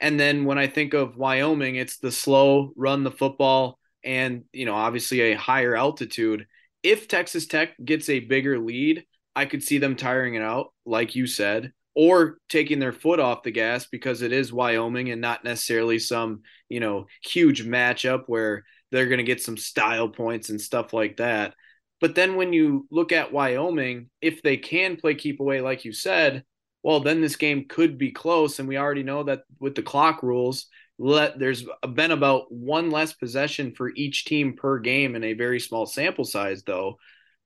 and 0.00 0.20
then 0.20 0.44
when 0.44 0.58
I 0.58 0.66
think 0.66 0.94
of 0.94 1.16
Wyoming, 1.16 1.76
it's 1.76 1.98
the 1.98 2.12
slow, 2.12 2.72
run 2.76 3.04
the 3.04 3.10
football, 3.10 3.78
and 4.04 4.44
you 4.52 4.66
know 4.66 4.74
obviously 4.74 5.20
a 5.20 5.34
higher 5.34 5.76
altitude. 5.76 6.46
If 6.82 7.08
Texas 7.08 7.46
Tech 7.46 7.70
gets 7.84 8.08
a 8.08 8.20
bigger 8.20 8.58
lead, 8.58 9.04
I 9.34 9.46
could 9.46 9.62
see 9.62 9.78
them 9.78 9.96
tiring 9.96 10.34
it 10.34 10.42
out, 10.42 10.72
like 10.84 11.14
you 11.14 11.26
said 11.26 11.72
or 11.96 12.36
taking 12.50 12.78
their 12.78 12.92
foot 12.92 13.18
off 13.18 13.42
the 13.42 13.50
gas 13.50 13.86
because 13.86 14.20
it 14.20 14.30
is 14.30 14.52
Wyoming 14.52 15.10
and 15.10 15.20
not 15.20 15.44
necessarily 15.44 15.98
some, 15.98 16.42
you 16.68 16.78
know, 16.78 17.06
huge 17.24 17.64
matchup 17.64 18.24
where 18.26 18.64
they're 18.92 19.06
going 19.06 19.16
to 19.16 19.24
get 19.24 19.40
some 19.40 19.56
style 19.56 20.08
points 20.08 20.50
and 20.50 20.60
stuff 20.60 20.92
like 20.92 21.16
that. 21.16 21.54
But 21.98 22.14
then 22.14 22.36
when 22.36 22.52
you 22.52 22.86
look 22.90 23.12
at 23.12 23.32
Wyoming, 23.32 24.10
if 24.20 24.42
they 24.42 24.58
can 24.58 24.96
play 24.96 25.14
keep 25.14 25.40
away, 25.40 25.62
like 25.62 25.86
you 25.86 25.92
said, 25.94 26.44
well, 26.82 27.00
then 27.00 27.22
this 27.22 27.36
game 27.36 27.64
could 27.66 27.96
be 27.96 28.12
close. 28.12 28.58
And 28.58 28.68
we 28.68 28.76
already 28.76 29.02
know 29.02 29.22
that 29.22 29.44
with 29.58 29.74
the 29.74 29.82
clock 29.82 30.22
rules, 30.22 30.66
let 30.98 31.38
there's 31.38 31.64
been 31.94 32.10
about 32.10 32.52
one 32.52 32.90
less 32.90 33.14
possession 33.14 33.74
for 33.74 33.90
each 33.96 34.26
team 34.26 34.54
per 34.54 34.78
game 34.78 35.16
in 35.16 35.24
a 35.24 35.32
very 35.32 35.60
small 35.60 35.86
sample 35.86 36.24
size, 36.24 36.62
though. 36.62 36.98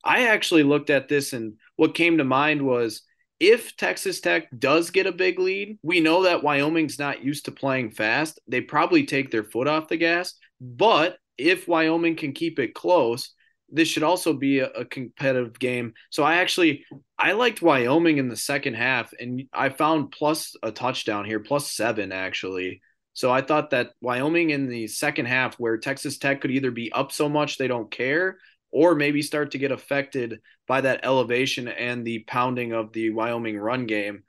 I 0.04 0.26
actually 0.26 0.64
looked 0.64 0.90
at 0.90 1.08
this 1.08 1.32
and 1.34 1.54
what 1.76 1.94
came 1.94 2.18
to 2.18 2.24
mind 2.24 2.62
was 2.62 3.02
if 3.40 3.74
Texas 3.76 4.20
Tech 4.20 4.48
does 4.56 4.90
get 4.90 5.06
a 5.06 5.12
big 5.12 5.38
lead, 5.38 5.78
we 5.82 6.00
know 6.00 6.24
that 6.24 6.42
Wyoming's 6.42 6.98
not 6.98 7.24
used 7.24 7.46
to 7.46 7.52
playing 7.52 7.90
fast. 7.90 8.38
They 8.46 8.60
probably 8.60 9.04
take 9.04 9.30
their 9.30 9.44
foot 9.44 9.66
off 9.66 9.88
the 9.88 9.96
gas. 9.96 10.34
But 10.60 11.16
if 11.38 11.66
Wyoming 11.66 12.16
can 12.16 12.34
keep 12.34 12.58
it 12.58 12.74
close, 12.74 13.32
this 13.70 13.88
should 13.88 14.02
also 14.02 14.34
be 14.34 14.58
a, 14.58 14.68
a, 14.68 14.84
competitive 14.84 15.58
game. 15.58 15.94
So 16.10 16.22
I 16.22 16.36
actually 16.36 16.84
I 17.18 17.32
liked 17.32 17.62
Wyoming 17.62 18.18
in 18.18 18.28
the 18.28 18.36
second 18.36 18.74
half, 18.74 19.12
and 19.18 19.44
I 19.52 19.70
found 19.70 20.10
plus 20.10 20.54
a 20.62 20.72
touchdown 20.72 21.24
here, 21.24 21.40
plus 21.40 21.70
seven 21.70 22.12
actually. 22.12 22.82
So 23.14 23.30
I 23.30 23.42
thought 23.42 23.70
that 23.70 23.92
Wyoming 24.00 24.50
in 24.50 24.68
the 24.68 24.86
second 24.88 25.26
half, 25.26 25.54
where 25.54 25.78
Texas 25.78 26.18
Tech 26.18 26.40
could 26.40 26.50
either 26.50 26.70
be 26.70 26.92
up 26.92 27.12
so 27.12 27.28
much 27.28 27.56
they 27.56 27.68
don't 27.68 27.90
care, 27.90 28.38
or 28.72 28.94
maybe 28.94 29.22
start 29.22 29.50
to 29.52 29.58
get 29.58 29.72
affected 29.72 30.40
by 30.68 30.80
that 30.80 31.00
elevation 31.04 31.68
and 31.68 32.04
the 32.04 32.20
pounding 32.26 32.72
of 32.72 32.92
the 32.92 33.10
Wyoming 33.10 33.58
run 33.58 33.86
game. 33.86 34.22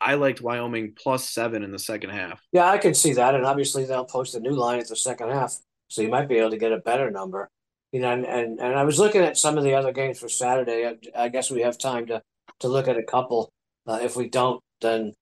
I 0.00 0.14
liked 0.14 0.40
Wyoming 0.40 0.94
plus 0.96 1.28
seven 1.28 1.64
in 1.64 1.72
the 1.72 1.78
second 1.78 2.10
half. 2.10 2.40
Yeah, 2.52 2.68
I 2.68 2.78
can 2.78 2.94
see 2.94 3.14
that. 3.14 3.34
And 3.34 3.44
obviously 3.44 3.84
they'll 3.84 4.04
post 4.04 4.34
a 4.34 4.40
new 4.40 4.52
line 4.52 4.78
at 4.78 4.88
the 4.88 4.96
second 4.96 5.30
half. 5.30 5.56
So 5.88 6.02
you 6.02 6.08
might 6.08 6.28
be 6.28 6.36
able 6.36 6.50
to 6.50 6.58
get 6.58 6.72
a 6.72 6.78
better 6.78 7.10
number. 7.10 7.50
You 7.90 8.00
know, 8.00 8.12
and, 8.12 8.26
and, 8.26 8.60
and 8.60 8.74
I 8.74 8.84
was 8.84 8.98
looking 8.98 9.22
at 9.22 9.38
some 9.38 9.58
of 9.58 9.64
the 9.64 9.74
other 9.74 9.92
games 9.92 10.20
for 10.20 10.28
Saturday. 10.28 10.86
I, 10.86 11.24
I 11.24 11.28
guess 11.28 11.50
we 11.50 11.62
have 11.62 11.78
time 11.78 12.06
to, 12.06 12.22
to 12.60 12.68
look 12.68 12.86
at 12.86 12.98
a 12.98 13.02
couple. 13.02 13.50
Uh, 13.86 13.98
if 14.02 14.14
we 14.14 14.28
don't, 14.28 14.62
then 14.80 15.14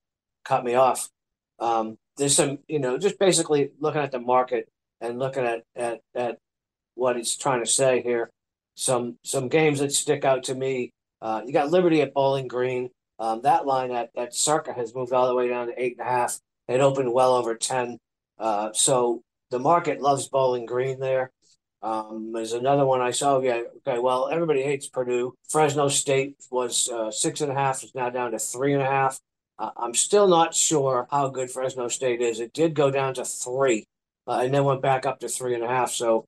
cut 0.45 0.65
me 0.65 0.75
off. 0.75 1.09
Um, 1.59 1.97
there's 2.17 2.35
some, 2.35 2.59
you 2.67 2.81
know, 2.81 2.99
just 2.99 3.19
basically 3.19 3.71
looking 3.81 4.01
at 4.01 4.11
the 4.11 4.19
market 4.19 4.69
and 5.01 5.19
looking 5.19 5.45
at, 5.45 5.63
at, 5.75 6.01
at 6.15 6.39
what 6.95 7.17
it's 7.17 7.37
trying 7.37 7.61
to 7.61 7.71
say 7.71 8.03
here. 8.03 8.31
Some 8.77 9.19
some 9.25 9.49
games 9.49 9.81
that 9.81 9.93
stick 9.93 10.25
out 10.25 10.45
to 10.45 10.55
me. 10.55 10.93
Uh, 11.21 11.43
you 11.45 11.53
got 11.53 11.71
Liberty 11.71 12.03
at 12.03 12.15
Bowling 12.15 12.47
Green. 12.47 12.91
Um, 13.19 13.41
that 13.43 13.67
line 13.67 13.91
at, 13.91 14.11
at 14.17 14.35
Circa 14.35 14.73
has 14.75 14.95
moved 14.95 15.13
all 15.13 15.27
the 15.27 15.35
way 15.35 15.49
down 15.49 15.67
to 15.69 15.83
eight 15.83 15.97
and 15.99 16.07
a 16.07 16.11
half. 16.11 16.39
It 16.69 16.81
opened 16.81 17.13
well 17.13 17.35
over 17.35 17.55
10. 17.55 17.99
Uh, 18.39 18.71
so 18.75 19.23
the 19.51 19.59
market 19.59 20.01
loves 20.01 20.29
Bowling 20.29 20.67
Green 20.67 21.01
there. 21.01 21.31
Um, 21.83 22.33
there's 22.33 22.53
another 22.53 22.85
one 22.85 23.01
I 23.01 23.13
saw. 23.13 23.41
Yeah, 23.41 23.63
okay. 23.79 23.99
Well, 23.99 24.29
everybody 24.31 24.63
hates 24.63 24.89
Purdue. 24.89 25.35
Fresno 25.49 25.89
State 25.89 26.37
was 26.51 26.89
uh, 26.89 27.11
six 27.11 27.41
and 27.41 27.53
a 27.53 27.55
half. 27.55 27.83
It's 27.83 27.95
now 27.95 28.11
down 28.11 28.33
to 28.33 28.39
three 28.39 28.73
and 28.75 28.83
a 28.83 28.87
half. 28.87 29.19
Uh, 29.59 29.71
I'm 29.77 29.95
still 29.95 30.29
not 30.29 30.55
sure 30.55 31.07
how 31.11 31.29
good 31.29 31.51
Fresno 31.51 31.89
State 31.89 32.21
is. 32.21 32.41
It 32.41 32.53
did 32.53 32.75
go 32.75 32.91
down 32.91 33.15
to 33.15 33.25
three, 33.25 33.87
uh, 34.27 34.41
and 34.43 34.53
then 34.53 34.65
went 34.65 34.83
back 34.83 35.07
up 35.07 35.21
to 35.21 35.29
three 35.29 35.55
and 35.55 35.65
a 35.65 35.69
half. 35.69 35.93
So 35.93 36.27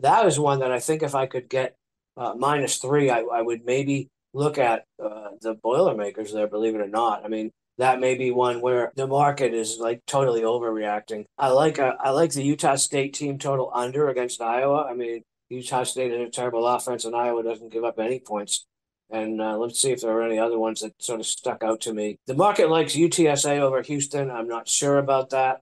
that 0.00 0.26
is 0.26 0.38
one 0.38 0.60
that 0.60 0.70
I 0.70 0.78
think 0.78 1.02
if 1.02 1.14
I 1.14 1.26
could 1.26 1.48
get 1.48 1.74
uh, 2.18 2.34
minus 2.34 2.76
three, 2.76 3.10
I, 3.10 3.20
I 3.20 3.42
would 3.42 3.64
maybe 3.64 4.08
look 4.34 4.58
at 4.58 4.84
uh, 5.02 5.30
the 5.40 5.54
Boilermakers 5.54 6.32
there. 6.32 6.46
Believe 6.46 6.74
it 6.74 6.80
or 6.80 6.88
not, 6.88 7.24
I 7.24 7.28
mean 7.28 7.50
that 7.78 8.00
may 8.00 8.16
be 8.16 8.30
one 8.32 8.60
where 8.60 8.92
the 8.96 9.06
market 9.06 9.54
is 9.54 9.78
like 9.78 10.00
totally 10.06 10.42
overreacting. 10.42 11.24
I 11.38 11.48
like 11.48 11.78
uh, 11.78 11.94
I 12.00 12.10
like 12.10 12.32
the 12.32 12.42
Utah 12.42 12.76
State 12.76 13.14
team 13.14 13.38
total 13.38 13.70
under 13.72 14.08
against 14.08 14.40
Iowa. 14.40 14.86
I 14.90 14.94
mean 14.94 15.22
Utah 15.48 15.84
State 15.84 16.12
is 16.12 16.28
a 16.28 16.30
terrible 16.30 16.66
offense, 16.66 17.04
and 17.04 17.16
Iowa 17.16 17.42
doesn't 17.42 17.72
give 17.72 17.84
up 17.84 17.98
any 17.98 18.20
points. 18.20 18.66
And 19.10 19.40
uh, 19.40 19.56
let's 19.56 19.80
see 19.80 19.90
if 19.90 20.02
there 20.02 20.10
are 20.10 20.22
any 20.22 20.38
other 20.38 20.58
ones 20.58 20.82
that 20.82 20.92
sort 21.02 21.20
of 21.20 21.26
stuck 21.26 21.62
out 21.62 21.80
to 21.82 21.94
me. 21.94 22.18
The 22.26 22.34
market 22.34 22.68
likes 22.68 22.94
UTSA 22.94 23.58
over 23.58 23.80
Houston. 23.80 24.30
I'm 24.30 24.48
not 24.48 24.68
sure 24.68 24.98
about 24.98 25.30
that. 25.30 25.60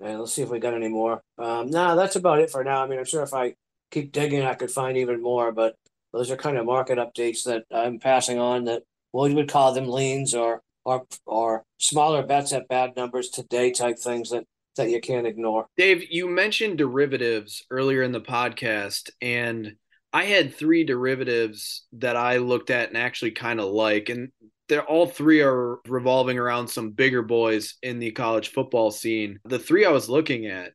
And 0.00 0.20
let's 0.20 0.34
see 0.34 0.42
if 0.42 0.50
we 0.50 0.58
got 0.58 0.74
any 0.74 0.88
more. 0.88 1.22
Um, 1.38 1.70
no, 1.70 1.86
nah, 1.86 1.94
that's 1.94 2.16
about 2.16 2.40
it 2.40 2.50
for 2.50 2.62
now. 2.62 2.84
I 2.84 2.88
mean, 2.88 2.98
I'm 2.98 3.06
sure 3.06 3.22
if 3.22 3.32
I 3.32 3.54
keep 3.90 4.12
digging, 4.12 4.42
I 4.42 4.54
could 4.54 4.70
find 4.70 4.98
even 4.98 5.22
more. 5.22 5.52
But 5.52 5.76
those 6.12 6.30
are 6.30 6.36
kind 6.36 6.56
of 6.56 6.66
market 6.66 6.98
updates 6.98 7.44
that 7.44 7.64
I'm 7.70 7.98
passing 7.98 8.38
on 8.38 8.64
that 8.64 8.82
we 9.12 9.34
would 9.34 9.48
call 9.48 9.72
them 9.72 9.88
leans 9.88 10.34
or 10.34 10.62
or 10.84 11.06
or 11.26 11.64
smaller 11.78 12.24
bets 12.24 12.52
at 12.52 12.68
bad 12.68 12.96
numbers 12.96 13.30
today 13.30 13.70
type 13.70 13.98
things 13.98 14.30
that 14.30 14.44
that 14.76 14.90
you 14.90 15.00
can't 15.00 15.26
ignore. 15.26 15.66
Dave, 15.76 16.04
you 16.10 16.28
mentioned 16.28 16.78
derivatives 16.78 17.64
earlier 17.70 18.02
in 18.02 18.12
the 18.12 18.20
podcast, 18.20 19.10
and 19.20 19.74
I 20.12 20.24
had 20.24 20.54
three 20.54 20.84
derivatives 20.84 21.84
that 21.94 22.16
I 22.16 22.38
looked 22.38 22.70
at 22.70 22.88
and 22.88 22.96
actually 22.96 23.32
kind 23.32 23.60
of 23.60 23.70
like, 23.70 24.08
and 24.08 24.30
they're 24.68 24.84
all 24.84 25.06
three 25.06 25.42
are 25.42 25.78
revolving 25.86 26.38
around 26.38 26.68
some 26.68 26.90
bigger 26.90 27.22
boys 27.22 27.74
in 27.82 27.98
the 27.98 28.12
college 28.12 28.48
football 28.48 28.90
scene. 28.90 29.40
The 29.44 29.58
three 29.58 29.84
I 29.84 29.90
was 29.90 30.08
looking 30.08 30.46
at: 30.46 30.72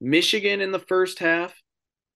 Michigan 0.00 0.60
in 0.60 0.72
the 0.72 0.78
first 0.78 1.18
half, 1.18 1.54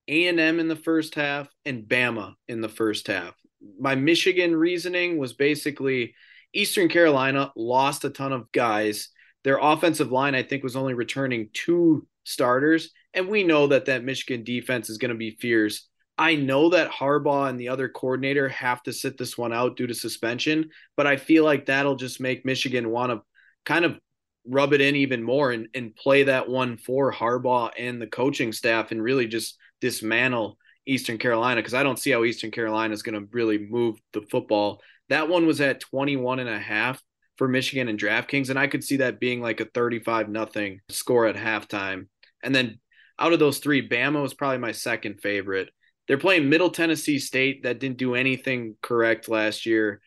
a&M 0.09 0.61
in 0.61 0.69
the 0.69 0.77
first 0.77 1.15
half 1.15 1.49
and 1.65 1.85
Bama 1.85 2.35
in 2.49 2.61
the 2.61 2.69
first 2.69 3.07
half. 3.07 3.35
My 3.79 3.95
Michigan 3.95 4.55
reasoning 4.57 5.19
was 5.19 5.33
basically 5.33 6.15
Eastern 6.53 6.89
Carolina 6.89 7.53
lost 7.57 8.05
a 8.05 8.11
ton 8.11 8.33
of 8.33 8.51
guys. 8.53 9.09
Their 9.45 9.59
offensive 9.61 10.13
line 10.13 10.35
I 10.35 10.43
think 10.43 10.63
was 10.63 10.77
only 10.77 10.95
returning 10.95 11.51
two 11.53 12.07
starters 12.25 12.91
and 13.15 13.29
we 13.29 13.45
know 13.45 13.67
that 13.69 13.87
that 13.87 14.05
Michigan 14.05 14.45
defense 14.45 14.89
is 14.89 14.99
going 14.99 15.11
to 15.11 15.17
be 15.17 15.37
fierce. 15.41 15.89
I 16.19 16.37
know 16.37 16.71
that 16.71 16.91
Harbaugh 16.91 17.49
and 17.49 17.59
the 17.59 17.69
other 17.69 17.89
coordinator 17.89 18.49
have 18.49 18.83
to 18.85 18.93
sit 18.93 19.19
this 19.19 19.37
one 19.37 19.53
out 19.53 19.77
due 19.77 19.87
to 19.87 19.95
suspension, 19.95 20.71
but 20.97 21.07
I 21.07 21.17
feel 21.17 21.45
like 21.45 21.67
that'll 21.67 21.97
just 21.97 22.21
make 22.21 22.45
Michigan 22.45 22.91
want 22.91 23.13
to 23.13 23.23
kind 23.65 23.85
of 23.85 23.99
rub 24.47 24.73
it 24.73 24.81
in 24.81 24.97
even 24.97 25.23
more 25.23 25.53
and, 25.53 25.69
and 25.75 25.95
play 25.95 26.25
that 26.25 26.49
one 26.49 26.77
for 26.77 27.13
Harbaugh 27.13 27.71
and 27.79 28.01
the 28.01 28.07
coaching 28.07 28.53
staff 28.53 28.91
and 28.91 29.03
really 29.03 29.27
just 29.27 29.57
dismantle 29.83 30.57
Eastern 30.87 31.19
Carolina 31.19 31.61
because 31.61 31.75
I 31.75 31.83
don't 31.83 31.99
see 31.99 32.13
how 32.13 32.25
Eastern 32.25 32.51
Carolina 32.51 32.95
is 32.95 33.03
going 33.03 33.21
to 33.21 33.29
really 33.33 33.59
move 33.59 33.99
the 34.15 34.23
football. 34.31 34.81
That 35.11 35.29
one 35.29 35.47
was 35.47 35.61
at 35.61 35.81
21 35.81 36.39
and 36.39 36.49
a 36.49 36.59
half 36.59 37.03
for 37.37 37.49
Michigan 37.49 37.89
and 37.89 37.99
DraftKings 37.99 38.49
and 38.49 38.59
I 38.59 38.69
could 38.69 38.85
see 38.85 38.99
that 38.99 39.21
being 39.21 39.43
like 39.43 39.61
a 39.61 39.67
35 39.67 40.29
nothing 40.29 40.81
score 40.89 41.27
at 41.27 41.37
halftime. 41.37 42.07
And 42.43 42.55
then 42.55 42.79
out 43.19 43.33
of 43.33 43.41
those 43.41 43.59
3, 43.59 43.89
Bama 43.89 44.23
was 44.23 44.35
probably 44.35 44.59
my 44.59 44.73
second 44.73 45.21
favorite. 45.21 45.69
They're 46.09 46.19
playing 46.19 46.49
Middle 46.49 46.71
Tennessee 46.71 47.19
State 47.19 47.65
that 47.65 47.79
didn't 47.81 47.99
do 47.99 48.15
anything 48.15 48.77
correct 48.83 49.29
last 49.29 49.67
year. 49.67 50.01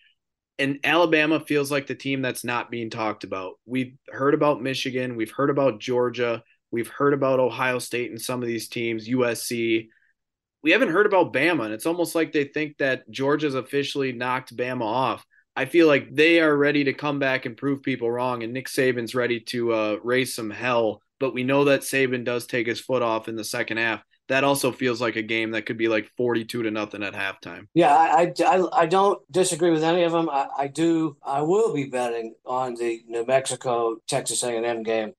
And 0.58 0.80
Alabama 0.86 1.42
feels 1.42 1.70
like 1.70 1.88
the 1.88 1.96
team 1.96 2.22
that's 2.22 2.46
not 2.46 2.72
being 2.72 2.90
talked 2.90 3.26
about. 3.26 3.56
We've 3.66 3.98
heard 4.10 4.34
about 4.34 4.62
Michigan, 4.62 5.18
we've 5.18 5.32
heard 5.32 5.50
about 5.50 5.80
Georgia, 5.80 6.44
We've 6.76 6.90
heard 6.90 7.14
about 7.14 7.40
Ohio 7.40 7.80
State 7.80 8.12
and 8.12 8.22
some 8.22 8.42
of 8.42 8.50
these 8.50 8.68
teams, 8.68 9.08
USC. 9.08 9.88
We 10.62 10.72
haven't 10.72 10.90
heard 10.90 11.06
about 11.06 11.32
Bama, 11.32 11.64
and 11.64 11.74
it's 11.74 11.86
almost 11.86 12.16
like 12.16 12.34
they 12.34 12.44
think 12.44 12.80
that 12.80 13.10
Georgia's 13.10 13.56
officially 13.56 14.12
knocked 14.12 14.58
Bama 14.58 14.84
off. 14.84 15.26
I 15.56 15.64
feel 15.64 15.88
like 15.88 16.14
they 16.14 16.42
are 16.42 16.54
ready 16.54 16.84
to 16.84 16.94
come 16.94 17.18
back 17.18 17.46
and 17.46 17.56
prove 17.56 17.82
people 17.82 18.12
wrong, 18.12 18.44
and 18.44 18.52
Nick 18.52 18.68
Saban's 18.68 19.16
ready 19.16 19.40
to 19.40 19.72
uh, 19.72 19.98
raise 20.04 20.36
some 20.36 20.50
hell. 20.50 21.02
But 21.18 21.34
we 21.34 21.46
know 21.46 21.64
that 21.64 21.84
Saban 21.84 22.26
does 22.26 22.46
take 22.46 22.68
his 22.68 22.82
foot 22.82 23.02
off 23.02 23.30
in 23.30 23.38
the 23.38 23.46
second 23.46 23.78
half. 23.78 24.04
That 24.28 24.44
also 24.44 24.74
feels 24.74 25.00
like 25.00 25.16
a 25.16 25.22
game 25.22 25.52
that 25.52 25.66
could 25.66 25.78
be 25.78 25.88
like 25.88 26.12
forty-two 26.18 26.64
to 26.64 26.72
nothing 26.72 27.04
at 27.04 27.14
halftime. 27.14 27.68
Yeah, 27.74 27.96
I, 27.96 28.34
I, 28.46 28.82
I 28.82 28.86
don't 28.86 29.22
disagree 29.32 29.72
with 29.72 29.84
any 29.86 30.04
of 30.04 30.12
them. 30.12 30.30
I, 30.30 30.48
I 30.58 30.68
do. 30.68 31.16
I 31.24 31.42
will 31.42 31.74
be 31.74 31.86
betting 31.86 32.36
on 32.46 32.74
the 32.74 33.02
New 33.08 33.26
Mexico 33.26 33.96
Texas 34.10 34.44
A&M 34.44 34.84
game 34.84 35.14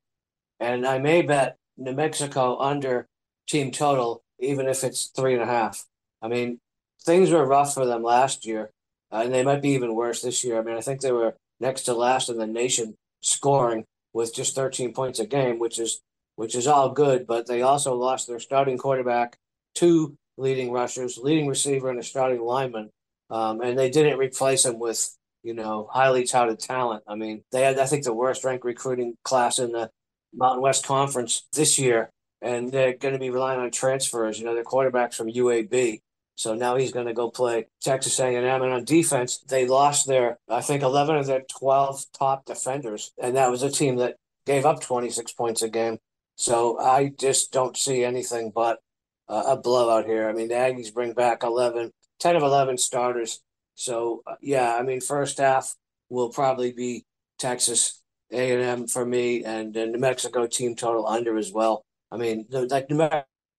and 0.60 0.86
I 0.86 0.98
may 0.98 1.22
bet 1.22 1.56
New 1.76 1.92
Mexico 1.92 2.58
under 2.58 3.08
team 3.46 3.70
total, 3.70 4.22
even 4.38 4.66
if 4.68 4.84
it's 4.84 5.06
three 5.06 5.34
and 5.34 5.42
a 5.42 5.46
half. 5.46 5.84
I 6.22 6.28
mean, 6.28 6.60
things 7.04 7.30
were 7.30 7.46
rough 7.46 7.74
for 7.74 7.86
them 7.86 8.02
last 8.02 8.46
year, 8.46 8.70
uh, 9.12 9.22
and 9.24 9.32
they 9.32 9.44
might 9.44 9.62
be 9.62 9.70
even 9.70 9.94
worse 9.94 10.22
this 10.22 10.44
year. 10.44 10.58
I 10.58 10.62
mean, 10.62 10.76
I 10.76 10.80
think 10.80 11.00
they 11.00 11.12
were 11.12 11.36
next 11.60 11.82
to 11.82 11.94
last 11.94 12.28
in 12.28 12.38
the 12.38 12.46
nation 12.46 12.96
scoring 13.20 13.84
with 14.12 14.34
just 14.34 14.54
13 14.54 14.92
points 14.92 15.18
a 15.18 15.26
game, 15.26 15.58
which 15.58 15.78
is 15.78 16.00
which 16.36 16.54
is 16.54 16.66
all 16.66 16.90
good. 16.90 17.26
But 17.26 17.46
they 17.46 17.62
also 17.62 17.94
lost 17.94 18.26
their 18.26 18.40
starting 18.40 18.78
quarterback, 18.78 19.36
two 19.74 20.16
leading 20.36 20.70
rushers, 20.72 21.18
leading 21.18 21.46
receiver, 21.46 21.90
and 21.90 21.98
a 21.98 22.02
starting 22.02 22.42
lineman, 22.42 22.90
um, 23.30 23.60
and 23.60 23.78
they 23.78 23.90
didn't 23.90 24.18
replace 24.18 24.64
him 24.64 24.78
with 24.78 25.16
you 25.42 25.54
know 25.54 25.88
highly 25.90 26.24
touted 26.24 26.58
talent. 26.58 27.04
I 27.06 27.14
mean, 27.14 27.42
they 27.52 27.62
had 27.62 27.78
I 27.78 27.86
think 27.86 28.04
the 28.04 28.12
worst 28.12 28.44
ranked 28.44 28.64
recruiting 28.64 29.16
class 29.22 29.58
in 29.58 29.72
the 29.72 29.90
Mountain 30.36 30.62
West 30.62 30.86
Conference 30.86 31.46
this 31.52 31.78
year, 31.78 32.10
and 32.42 32.70
they're 32.70 32.96
going 32.96 33.14
to 33.14 33.20
be 33.20 33.30
relying 33.30 33.60
on 33.60 33.70
transfers. 33.70 34.38
You 34.38 34.44
know, 34.44 34.54
their 34.54 34.64
quarterback's 34.64 35.16
from 35.16 35.28
UAB. 35.28 36.00
So 36.36 36.54
now 36.54 36.76
he's 36.76 36.92
going 36.92 37.06
to 37.06 37.14
go 37.14 37.30
play 37.30 37.66
Texas 37.80 38.20
A&M. 38.20 38.44
And 38.44 38.72
on 38.72 38.84
defense, 38.84 39.38
they 39.48 39.66
lost 39.66 40.06
their, 40.06 40.38
I 40.48 40.60
think, 40.60 40.82
11 40.82 41.16
of 41.16 41.26
their 41.26 41.44
12 41.58 42.04
top 42.18 42.44
defenders. 42.44 43.12
And 43.20 43.36
that 43.36 43.50
was 43.50 43.62
a 43.62 43.70
team 43.70 43.96
that 43.96 44.16
gave 44.44 44.66
up 44.66 44.82
26 44.82 45.32
points 45.32 45.62
a 45.62 45.70
game. 45.70 45.98
So 46.36 46.78
I 46.78 47.12
just 47.18 47.52
don't 47.52 47.76
see 47.76 48.04
anything 48.04 48.52
but 48.54 48.80
a 49.28 49.56
blowout 49.56 50.06
here. 50.06 50.28
I 50.28 50.32
mean, 50.32 50.48
the 50.48 50.54
Aggies 50.54 50.92
bring 50.92 51.12
back 51.12 51.42
11, 51.42 51.90
10 52.20 52.36
of 52.36 52.42
11 52.42 52.78
starters. 52.78 53.40
So, 53.74 54.22
uh, 54.26 54.34
yeah, 54.40 54.76
I 54.76 54.82
mean, 54.82 55.00
first 55.00 55.38
half 55.38 55.74
will 56.08 56.30
probably 56.30 56.72
be 56.72 57.04
Texas 57.38 58.02
a 58.32 58.52
and 58.52 58.62
M 58.62 58.86
for 58.86 59.04
me, 59.04 59.44
and 59.44 59.72
the 59.72 59.86
New 59.86 59.98
Mexico 59.98 60.46
team 60.46 60.74
total 60.74 61.06
under 61.06 61.36
as 61.36 61.52
well. 61.52 61.84
I 62.10 62.16
mean, 62.16 62.46
like 62.50 62.90
New 62.90 63.08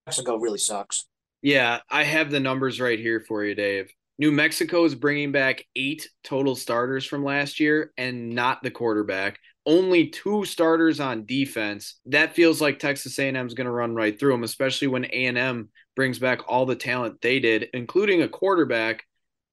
Mexico 0.05 0.37
really 0.37 0.57
sucks. 0.57 1.05
Yeah, 1.41 1.79
I 1.89 2.03
have 2.03 2.31
the 2.31 2.39
numbers 2.39 2.81
right 2.81 2.99
here 2.99 3.23
for 3.27 3.43
you, 3.43 3.55
Dave. 3.55 3.91
New 4.19 4.31
Mexico 4.31 4.83
is 4.83 4.95
bringing 4.95 5.31
back 5.31 5.63
eight 5.75 6.09
total 6.23 6.55
starters 6.55 7.05
from 7.05 7.23
last 7.23 7.59
year 7.59 7.91
and 7.97 8.29
not 8.31 8.63
the 8.63 8.71
quarterback. 8.71 9.39
Only 9.65 10.07
two 10.07 10.43
starters 10.45 10.99
on 10.99 11.25
defense. 11.25 11.99
That 12.07 12.33
feels 12.33 12.59
like 12.59 12.79
Texas 12.79 13.19
A&M 13.19 13.45
is 13.45 13.53
going 13.53 13.65
to 13.65 13.71
run 13.71 13.93
right 13.93 14.17
through 14.17 14.31
them, 14.31 14.43
especially 14.43 14.87
when 14.87 15.05
A&M 15.05 15.69
brings 15.95 16.17
back 16.17 16.41
all 16.47 16.65
the 16.65 16.75
talent 16.75 17.21
they 17.21 17.39
did, 17.39 17.69
including 17.73 18.23
a 18.23 18.29
quarterback, 18.29 19.03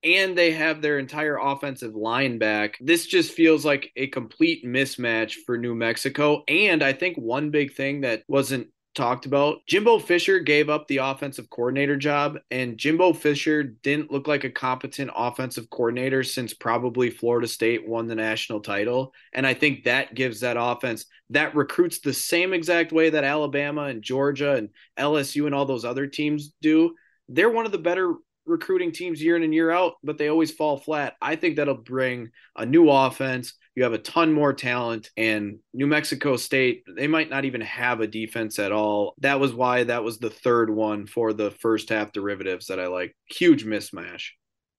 and 0.05 0.37
they 0.37 0.53
have 0.53 0.83
their 0.83 0.99
entire 0.99 1.39
offensive 1.39 1.95
line 1.95 2.39
back. 2.39 2.77
This 2.81 3.07
just 3.07 3.33
feels 3.33 3.65
like 3.65 3.91
a 3.97 4.07
complete 4.09 4.65
mismatch 4.65 5.35
for 5.47 5.57
New 5.57 5.75
Mexico. 5.75 6.45
And 6.47 6.83
I 6.83 6.93
think 6.93 7.17
one 7.17 7.51
big 7.51 7.75
thing 7.75 8.03
that 8.03 8.23
wasn't 8.29 8.69
talked 8.95 9.27
about. 9.27 9.59
Jimbo 9.67 9.99
Fisher 9.99 10.39
gave 10.39 10.71
up 10.71 10.87
the 10.87 10.99
offensive 10.99 11.51
coordinator 11.51 11.97
job, 11.97 12.39
and 12.51 12.79
Jimbo 12.79 13.13
Fisher 13.13 13.63
didn't 13.63 14.11
look 14.11 14.29
like 14.29 14.45
a 14.45 14.51
competent 14.51 15.11
offensive 15.15 15.69
coordinator 15.71 16.23
since 16.23 16.55
probably 16.55 17.11
Florida 17.11 17.49
State 17.49 17.87
won 17.87 18.07
the 18.07 18.15
national 18.15 18.61
title. 18.61 19.13
And 19.33 19.47
I 19.47 19.55
think 19.55 19.85
that 19.85 20.15
gives 20.15 20.41
that 20.41 20.57
offense 20.59 21.07
that 21.31 21.55
recruits 21.55 22.01
the 22.01 22.13
same 22.13 22.53
exact 22.53 22.93
way 22.93 23.11
that 23.11 23.25
Alabama 23.25 23.85
and 23.85 24.03
Georgia 24.03 24.55
and 24.55 24.69
LSU 24.99 25.47
and 25.47 25.55
all 25.55 25.67
those 25.67 25.85
other 25.85 26.07
teams 26.07 26.53
do. 26.63 26.95
They're 27.29 27.51
one 27.51 27.67
of 27.67 27.73
the 27.73 27.79
better 27.79 28.15
recruiting 28.47 28.93
teams 28.93 29.23
year 29.23 29.37
in 29.37 29.43
and 29.43 29.55
year 29.55 29.71
out, 29.71 29.95
but 30.03 30.19
they 30.19 30.29
always 30.29 30.51
fall 30.51 30.77
flat. 30.77 31.15
I 31.21 31.37
think 31.37 31.57
that'll 31.57 31.75
bring 31.75 32.31
a 32.57 32.67
new 32.67 32.91
offense. 32.91 33.55
You 33.75 33.83
have 33.83 33.93
a 33.93 33.99
ton 33.99 34.33
more 34.33 34.53
talent, 34.53 35.11
and 35.17 35.59
New 35.73 35.87
Mexico 35.87 36.37
State, 36.37 36.85
they 36.97 37.09
might 37.09 37.31
not 37.31 37.45
even 37.45 37.61
have 37.63 38.01
a 38.01 38.07
defense 38.07 38.59
at 38.59 38.71
all. 38.71 39.15
That 39.19 39.41
was 39.41 39.53
why 39.53 39.85
that 39.85 40.05
was 40.05 40.19
the 40.19 40.31
third 40.31 40.71
one 40.71 41.07
for 41.07 41.33
the 41.33 41.51
first 41.51 41.89
half 41.89 42.13
derivatives 42.13 42.67
that 42.67 42.79
I 42.79 42.87
like. 42.87 43.17
Huge 43.27 43.65
mismatch. 43.65 44.31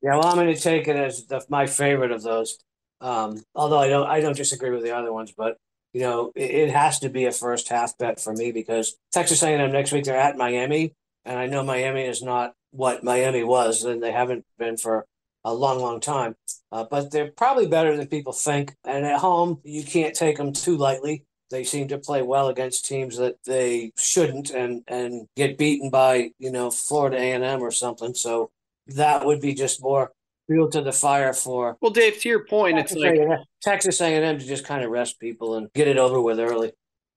Yeah, 0.02 0.16
well, 0.16 0.28
I'm 0.28 0.36
going 0.36 0.54
to 0.54 0.62
take 0.62 0.88
it 0.88 0.96
as 0.96 1.26
the, 1.26 1.44
my 1.50 1.66
favorite 1.66 2.12
of 2.12 2.24
those. 2.24 2.58
Um, 3.02 3.44
although 3.54 3.80
I 3.80 3.90
don't, 3.90 4.08
I 4.08 4.22
don't 4.22 4.38
disagree 4.38 4.70
with 4.70 4.84
the 4.84 4.96
other 4.96 5.12
ones, 5.12 5.34
but 5.36 5.58
you 5.94 6.02
know, 6.02 6.32
it, 6.36 6.52
it 6.52 6.70
has 6.72 7.00
to 7.00 7.10
be 7.10 7.26
a 7.26 7.32
first 7.32 7.70
half 7.70 7.98
bet 7.98 8.20
for 8.20 8.34
me 8.34 8.52
because 8.52 8.98
Texas 9.14 9.42
A&M 9.44 9.72
next 9.72 9.92
week 9.92 10.04
they're 10.04 10.16
at 10.16 10.38
Miami, 10.38 10.94
and 11.24 11.40
I 11.40 11.48
know 11.48 11.64
Miami 11.64 12.04
is 12.04 12.22
not 12.22 12.54
what 12.76 13.04
Miami 13.04 13.44
was, 13.44 13.84
and 13.84 14.02
they 14.02 14.12
haven't 14.12 14.46
been 14.58 14.78
for 14.78 15.06
a 15.44 15.54
long, 15.54 15.80
long 15.80 16.00
time. 16.00 16.36
Uh, 16.72 16.86
but 16.90 17.12
they're 17.12 17.32
probably 17.32 17.68
better 17.68 17.96
than 17.96 18.08
people 18.08 18.34
think. 18.34 18.76
And 18.84 19.06
at 19.06 19.20
home, 19.20 19.62
you 19.64 19.84
can't 19.84 20.16
take 20.16 20.38
them 20.38 20.52
too 20.52 20.76
lightly. 20.76 21.24
They 21.52 21.64
seem 21.64 21.88
to 21.90 21.98
play 22.00 22.22
well 22.24 22.50
against 22.50 22.86
teams 22.86 23.18
that 23.18 23.36
they 23.46 23.92
shouldn't, 23.98 24.50
and 24.50 24.84
and 24.88 25.28
get 25.36 25.60
beaten 25.60 25.92
by 25.92 26.32
you 26.40 26.52
know 26.52 26.72
Florida 26.72 27.18
A 27.18 27.32
and 27.34 27.44
M 27.44 27.62
or 27.62 27.72
something. 27.72 28.16
So 28.16 28.52
that 28.88 29.26
would 29.26 29.42
be 29.42 29.54
just 29.54 29.82
more 29.82 30.12
fuel 30.48 30.70
to 30.72 30.82
the 30.82 30.92
fire 30.92 31.34
for. 31.34 31.78
Well, 31.82 31.92
Dave, 31.92 32.20
to 32.22 32.30
your 32.30 32.46
point, 32.46 32.78
Texas 32.78 32.98
it's 32.98 33.04
like 33.04 33.16
A&M, 33.16 33.44
Texas 33.62 34.02
A 34.02 34.16
and 34.16 34.26
M 34.26 34.40
to 34.40 34.46
just 34.46 34.66
kind 34.66 34.84
of 34.84 34.90
rest 34.90 35.20
people 35.20 35.56
and 35.56 35.72
get 35.74 35.88
it 35.88 35.98
over 35.98 36.20
with 36.20 36.40
early. 36.40 36.72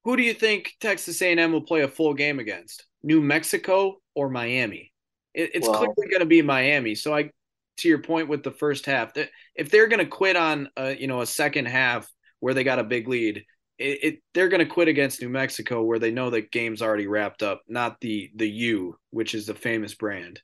Who 0.04 0.16
do 0.16 0.22
you 0.22 0.34
think 0.34 0.74
Texas 0.80 1.20
A 1.22 1.30
and 1.30 1.40
M 1.40 1.52
will 1.52 1.62
play 1.62 1.82
a 1.82 1.88
full 1.88 2.14
game 2.14 2.38
against? 2.38 2.86
New 3.02 3.20
Mexico 3.20 3.96
or 4.14 4.28
Miami? 4.28 4.87
It, 5.38 5.52
it's 5.54 5.68
well, 5.68 5.78
clearly 5.78 6.10
going 6.10 6.20
to 6.20 6.26
be 6.26 6.42
Miami. 6.42 6.96
So 6.96 7.14
I, 7.14 7.30
to 7.78 7.88
your 7.88 8.02
point 8.02 8.28
with 8.28 8.42
the 8.42 8.50
first 8.50 8.84
half, 8.86 9.14
that 9.14 9.30
if 9.54 9.70
they're 9.70 9.86
going 9.86 10.04
to 10.04 10.10
quit 10.10 10.36
on 10.36 10.68
a, 10.76 10.96
you 10.96 11.06
know 11.06 11.20
a 11.20 11.26
second 11.26 11.66
half 11.66 12.10
where 12.40 12.54
they 12.54 12.64
got 12.64 12.80
a 12.80 12.84
big 12.84 13.06
lead, 13.06 13.44
it, 13.78 13.98
it 14.02 14.22
they're 14.34 14.48
going 14.48 14.66
to 14.66 14.72
quit 14.72 14.88
against 14.88 15.22
New 15.22 15.28
Mexico 15.28 15.82
where 15.84 16.00
they 16.00 16.10
know 16.10 16.28
the 16.28 16.40
game's 16.42 16.82
already 16.82 17.06
wrapped 17.06 17.44
up, 17.44 17.62
not 17.68 18.00
the 18.00 18.30
the 18.34 18.50
U, 18.50 18.98
which 19.10 19.34
is 19.34 19.46
the 19.46 19.54
famous 19.54 19.94
brand. 19.94 20.42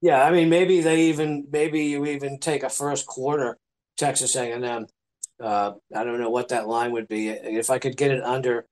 Yeah, 0.00 0.22
I 0.22 0.30
mean 0.30 0.48
maybe 0.48 0.80
they 0.80 1.06
even 1.08 1.48
maybe 1.50 1.86
you 1.86 2.06
even 2.06 2.38
take 2.38 2.62
a 2.62 2.68
first 2.68 3.06
quarter 3.06 3.58
Texas 3.96 4.36
A 4.36 4.52
and 4.52 4.64
M. 4.64 4.86
Uh, 5.42 5.72
I 5.94 6.04
don't 6.04 6.20
know 6.20 6.30
what 6.30 6.48
that 6.48 6.68
line 6.68 6.92
would 6.92 7.08
be. 7.08 7.28
If 7.30 7.68
I 7.68 7.80
could 7.80 7.96
get 7.96 8.12
it 8.12 8.22
under 8.22 8.66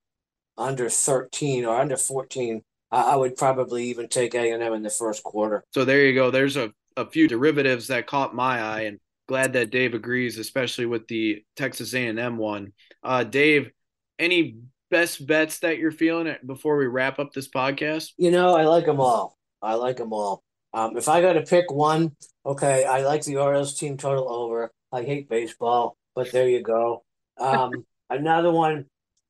under 0.57 0.89
13 0.89 1.65
or 1.65 1.75
under 1.75 1.97
14, 1.97 2.63
I 3.01 3.15
would 3.15 3.35
probably 3.35 3.85
even 3.85 4.07
take 4.07 4.35
A 4.35 4.51
and 4.51 4.63
M 4.63 4.73
in 4.73 4.83
the 4.83 4.89
first 4.89 5.23
quarter. 5.23 5.63
So 5.73 5.85
there 5.85 6.05
you 6.05 6.13
go. 6.13 6.31
There's 6.31 6.57
a, 6.57 6.71
a 6.95 7.05
few 7.05 7.27
derivatives 7.27 7.87
that 7.87 8.07
caught 8.07 8.35
my 8.35 8.61
eye, 8.61 8.81
and 8.81 8.99
glad 9.27 9.53
that 9.53 9.71
Dave 9.71 9.93
agrees, 9.93 10.37
especially 10.37 10.85
with 10.85 11.07
the 11.07 11.43
Texas 11.55 11.93
A 11.93 12.07
and 12.07 12.19
M 12.19 12.37
one. 12.37 12.73
Uh, 13.03 13.23
Dave, 13.23 13.71
any 14.19 14.57
best 14.89 15.25
bets 15.25 15.59
that 15.59 15.77
you're 15.77 15.91
feeling 15.91 16.33
before 16.45 16.77
we 16.77 16.87
wrap 16.87 17.19
up 17.19 17.33
this 17.33 17.49
podcast? 17.49 18.11
You 18.17 18.31
know, 18.31 18.55
I 18.55 18.63
like 18.63 18.85
them 18.85 19.01
all. 19.01 19.37
I 19.61 19.75
like 19.75 19.97
them 19.97 20.13
all. 20.13 20.43
Um, 20.73 20.97
if 20.97 21.07
I 21.07 21.21
got 21.21 21.33
to 21.33 21.41
pick 21.41 21.71
one, 21.71 22.15
okay, 22.45 22.83
I 22.85 23.01
like 23.01 23.23
the 23.23 23.37
Orioles 23.37 23.77
team 23.77 23.97
total 23.97 24.31
over. 24.31 24.71
I 24.91 25.03
hate 25.03 25.29
baseball, 25.29 25.97
but 26.15 26.31
there 26.31 26.47
you 26.47 26.61
go. 26.61 27.03
Um, 27.37 27.71
another 28.09 28.51
one, 28.51 28.85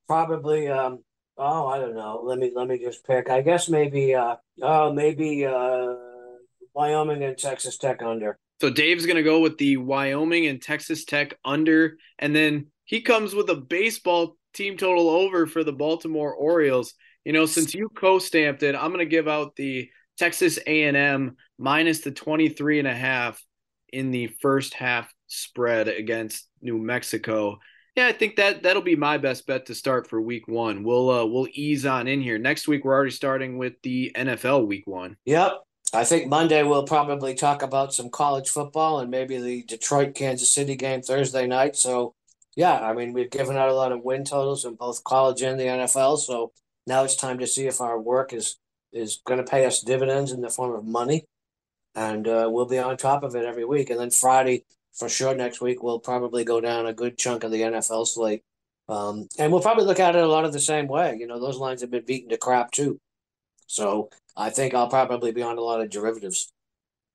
probably 0.08 0.68
um, 0.68 1.04
Oh, 1.38 1.68
I 1.68 1.80
don't 1.80 1.96
know. 1.96 2.22
Let 2.24 2.40
me 2.40 2.52
let 2.56 2.68
me 2.68 2.80
just 2.80 3.06
pick. 3.06 3.30
I 3.30 3.42
guess 3.42 3.68
maybe 3.68 4.16
uh 4.16 4.36
oh 4.62 4.94
maybe 4.94 5.46
uh 5.46 5.96
Wyoming 6.74 7.24
and 7.24 7.38
Texas 7.38 7.78
Tech 7.78 8.02
under. 8.02 8.38
So 8.62 8.70
Dave's 8.70 9.06
gonna 9.06 9.24
go 9.24 9.42
with 9.42 9.58
the 9.58 9.78
Wyoming 9.78 10.48
and 10.48 10.62
Texas 10.62 11.04
Tech 11.04 11.38
under, 11.44 11.98
and 12.20 12.36
then 12.36 12.68
he 12.86 13.02
comes 13.02 13.34
with 13.34 13.50
a 13.50 13.56
baseball 13.56 14.38
team 14.54 14.78
total 14.78 15.10
over 15.10 15.46
for 15.46 15.64
the 15.64 15.74
Baltimore 15.74 16.34
Orioles. 16.34 16.94
You 17.26 17.34
know, 17.34 17.46
since 17.46 17.74
you 17.74 17.90
co-stamped 17.90 18.64
it, 18.64 18.76
I'm 18.76 18.92
gonna 18.92 19.06
give 19.06 19.28
out 19.28 19.56
the 19.56 19.90
Texas 20.18 20.58
A&M 20.66 21.36
minus 21.58 22.00
the 22.00 22.12
23 22.12 22.80
and 22.80 22.88
a 22.88 22.96
half 22.96 23.44
in 23.92 24.12
the 24.12 24.28
first 24.42 24.74
half 24.74 25.14
spread 25.28 25.88
against 25.88 26.48
New 26.62 26.78
Mexico. 26.78 27.60
Yeah, 27.96 28.08
I 28.08 28.12
think 28.12 28.36
that 28.36 28.64
that'll 28.64 28.82
be 28.82 28.98
my 28.98 29.18
best 29.18 29.48
bet 29.48 29.66
to 29.68 29.76
start 29.76 30.08
for 30.08 30.20
week 30.20 30.50
one. 30.50 30.84
We'll 30.84 31.10
uh, 31.10 31.26
we'll 31.26 31.48
ease 31.54 31.86
on 31.86 32.08
in 32.08 32.22
here. 32.22 32.38
Next 32.38 32.68
week 32.68 32.84
we're 32.84 32.94
already 32.94 33.12
starting 33.12 33.58
with 33.58 33.82
the 33.84 34.12
NFL 34.16 34.68
week 34.68 34.86
one. 34.86 35.16
Yep. 35.26 35.62
I 35.94 36.04
think 36.04 36.28
Monday 36.28 36.62
we'll 36.64 36.84
probably 36.84 37.36
talk 37.36 37.62
about 37.62 37.94
some 37.94 38.10
college 38.10 38.50
football 38.50 39.00
and 39.00 39.10
maybe 39.10 39.38
the 39.38 39.64
Detroit 39.64 40.14
Kansas 40.14 40.54
City 40.54 40.76
game 40.76 41.02
Thursday 41.02 41.48
night. 41.48 41.78
So 41.78 42.14
yeah, 42.58 42.80
I 42.80 42.94
mean 42.94 43.14
we've 43.14 43.32
given 43.32 43.56
out 43.56 43.70
a 43.70 43.74
lot 43.74 43.94
of 43.94 44.04
win 44.04 44.26
totals 44.26 44.66
in 44.66 44.76
both 44.76 45.04
college 45.06 45.42
and 45.42 45.58
the 45.58 45.64
NFL. 45.64 46.20
So 46.20 46.52
now 46.86 47.06
it's 47.06 47.16
time 47.16 47.38
to 47.40 47.48
see 47.48 47.66
if 47.66 47.80
our 47.80 48.00
work 48.00 48.34
is 48.34 48.58
is 48.92 49.22
going 49.26 49.38
to 49.38 49.50
pay 49.50 49.66
us 49.66 49.82
dividends 49.82 50.34
in 50.34 50.42
the 50.42 50.50
form 50.50 50.76
of 50.76 50.86
money, 50.86 51.26
and 51.96 52.28
uh, 52.28 52.50
we'll 52.52 52.66
be 52.66 52.80
on 52.80 52.98
top 52.98 53.24
of 53.24 53.36
it 53.36 53.46
every 53.46 53.66
week. 53.66 53.90
And 53.90 54.00
then 54.00 54.12
Friday 54.12 54.66
for 54.96 55.10
sure 55.10 55.36
next 55.36 55.62
week 55.62 55.84
we'll 55.84 56.00
probably 56.00 56.44
go 56.44 56.62
down 56.62 56.86
a 56.86 56.94
good 56.94 57.18
chunk 57.18 57.44
of 57.44 57.52
the 57.52 57.62
NFL 57.62 58.08
slate. 58.08 58.44
Um, 58.88 59.28
and 59.40 59.52
we'll 59.52 59.62
probably 59.62 59.86
look 59.86 60.00
at 60.00 60.16
it 60.16 60.24
a 60.24 60.28
lot 60.28 60.46
of 60.46 60.54
the 60.54 60.60
same 60.60 60.88
way. 60.88 61.18
You 61.20 61.28
know, 61.28 61.40
those 61.40 61.58
lines 61.58 61.82
have 61.82 61.92
been 61.92 62.06
beaten 62.06 62.30
to 62.30 62.38
crap 62.38 62.72
too. 62.72 63.00
So 63.68 64.10
I 64.38 64.50
think 64.52 64.74
I'll 64.74 64.90
probably 64.90 65.32
be 65.32 65.42
on 65.42 65.58
a 65.58 65.62
lot 65.62 65.82
of 65.82 65.90
derivatives. 65.90 66.52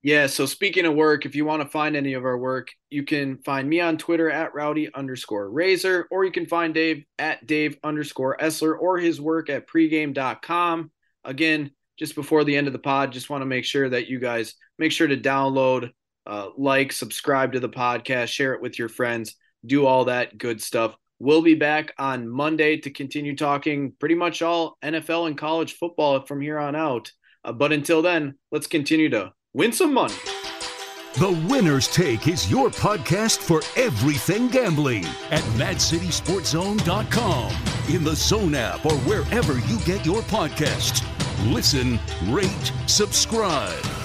Yeah. 0.03 0.27
So 0.29 0.47
speaking 0.47 0.87
of 0.87 0.95
work, 0.95 1.27
if 1.27 1.35
you 1.35 1.45
want 1.45 1.63
to 1.63 1.69
find 1.69 1.95
any 1.95 2.15
of 2.15 2.25
our 2.25 2.39
work, 2.39 2.71
you 2.89 3.05
can 3.05 3.37
find 3.39 3.69
me 3.69 3.81
on 3.81 3.99
Twitter 3.99 4.31
at 4.31 4.55
rowdy 4.55 4.93
underscore 4.95 5.51
razor, 5.51 6.09
or 6.11 6.25
you 6.25 6.33
can 6.33 6.47
find 6.47 6.73
Dave 6.73 7.05
at 7.19 7.47
Dave 7.47 7.77
underscore 7.85 8.37
Essler 8.39 8.79
or 8.79 8.99
his 8.99 9.21
work 9.21 9.51
at 9.51 9.69
pregame.com. 9.69 10.91
Again, 11.25 11.71
just 11.99 12.15
before 12.15 12.45
the 12.45 12.57
end 12.57 12.67
of 12.67 12.73
the 12.73 12.79
pod, 12.79 13.13
just 13.13 13.29
want 13.29 13.43
to 13.43 13.47
make 13.47 13.67
sure 13.67 13.91
that 13.91 14.09
you 14.09 14.19
guys 14.19 14.55
make 14.79 14.91
sure 14.91 15.07
to 15.07 15.19
download 15.19 15.91
uh, 16.31 16.51
like, 16.57 16.93
subscribe 16.93 17.53
to 17.53 17.61
the 17.61 17.69
podcast, 17.69 18.29
share 18.29 18.55
it 18.55 18.63
with 18.63 18.79
your 18.79 18.89
friends, 18.89 19.35
do 19.67 19.85
all 19.85 20.05
that 20.05 20.39
good 20.39 20.63
stuff. 20.63 20.97
We'll 21.19 21.43
be 21.43 21.57
back 21.57 21.93
on 21.99 22.29
Monday 22.29 22.77
to 22.79 22.91
continue 22.91 23.35
talking 23.35 23.93
pretty 23.99 24.15
much 24.15 24.41
all 24.41 24.79
NFL 24.83 25.27
and 25.27 25.37
college 25.37 25.75
football 25.75 26.25
from 26.25 26.41
here 26.41 26.59
on 26.59 26.77
out. 26.77 27.11
Uh, 27.45 27.53
but 27.53 27.73
until 27.73 28.01
then, 28.01 28.37
let's 28.53 28.69
continue 28.69 29.09
to 29.11 29.33
win 29.53 29.73
some 29.73 29.93
money. 29.93 30.15
The 31.15 31.33
Winner's 31.51 31.89
Take 31.89 32.29
is 32.29 32.49
your 32.49 32.71
podcast 32.71 33.39
for 33.39 33.61
everything 33.75 34.47
gambling 34.47 35.05
at 35.33 35.43
MadCitySportsZone.com, 35.59 37.53
in 37.93 38.05
the 38.05 38.15
Zone 38.15 38.55
app, 38.55 38.87
or 38.87 38.95
wherever 38.99 39.59
you 39.59 39.81
get 39.81 40.07
your 40.07 40.23
podcasts. 40.23 41.05
Listen, 41.53 41.99
rate, 42.29 42.73
subscribe. 42.87 44.00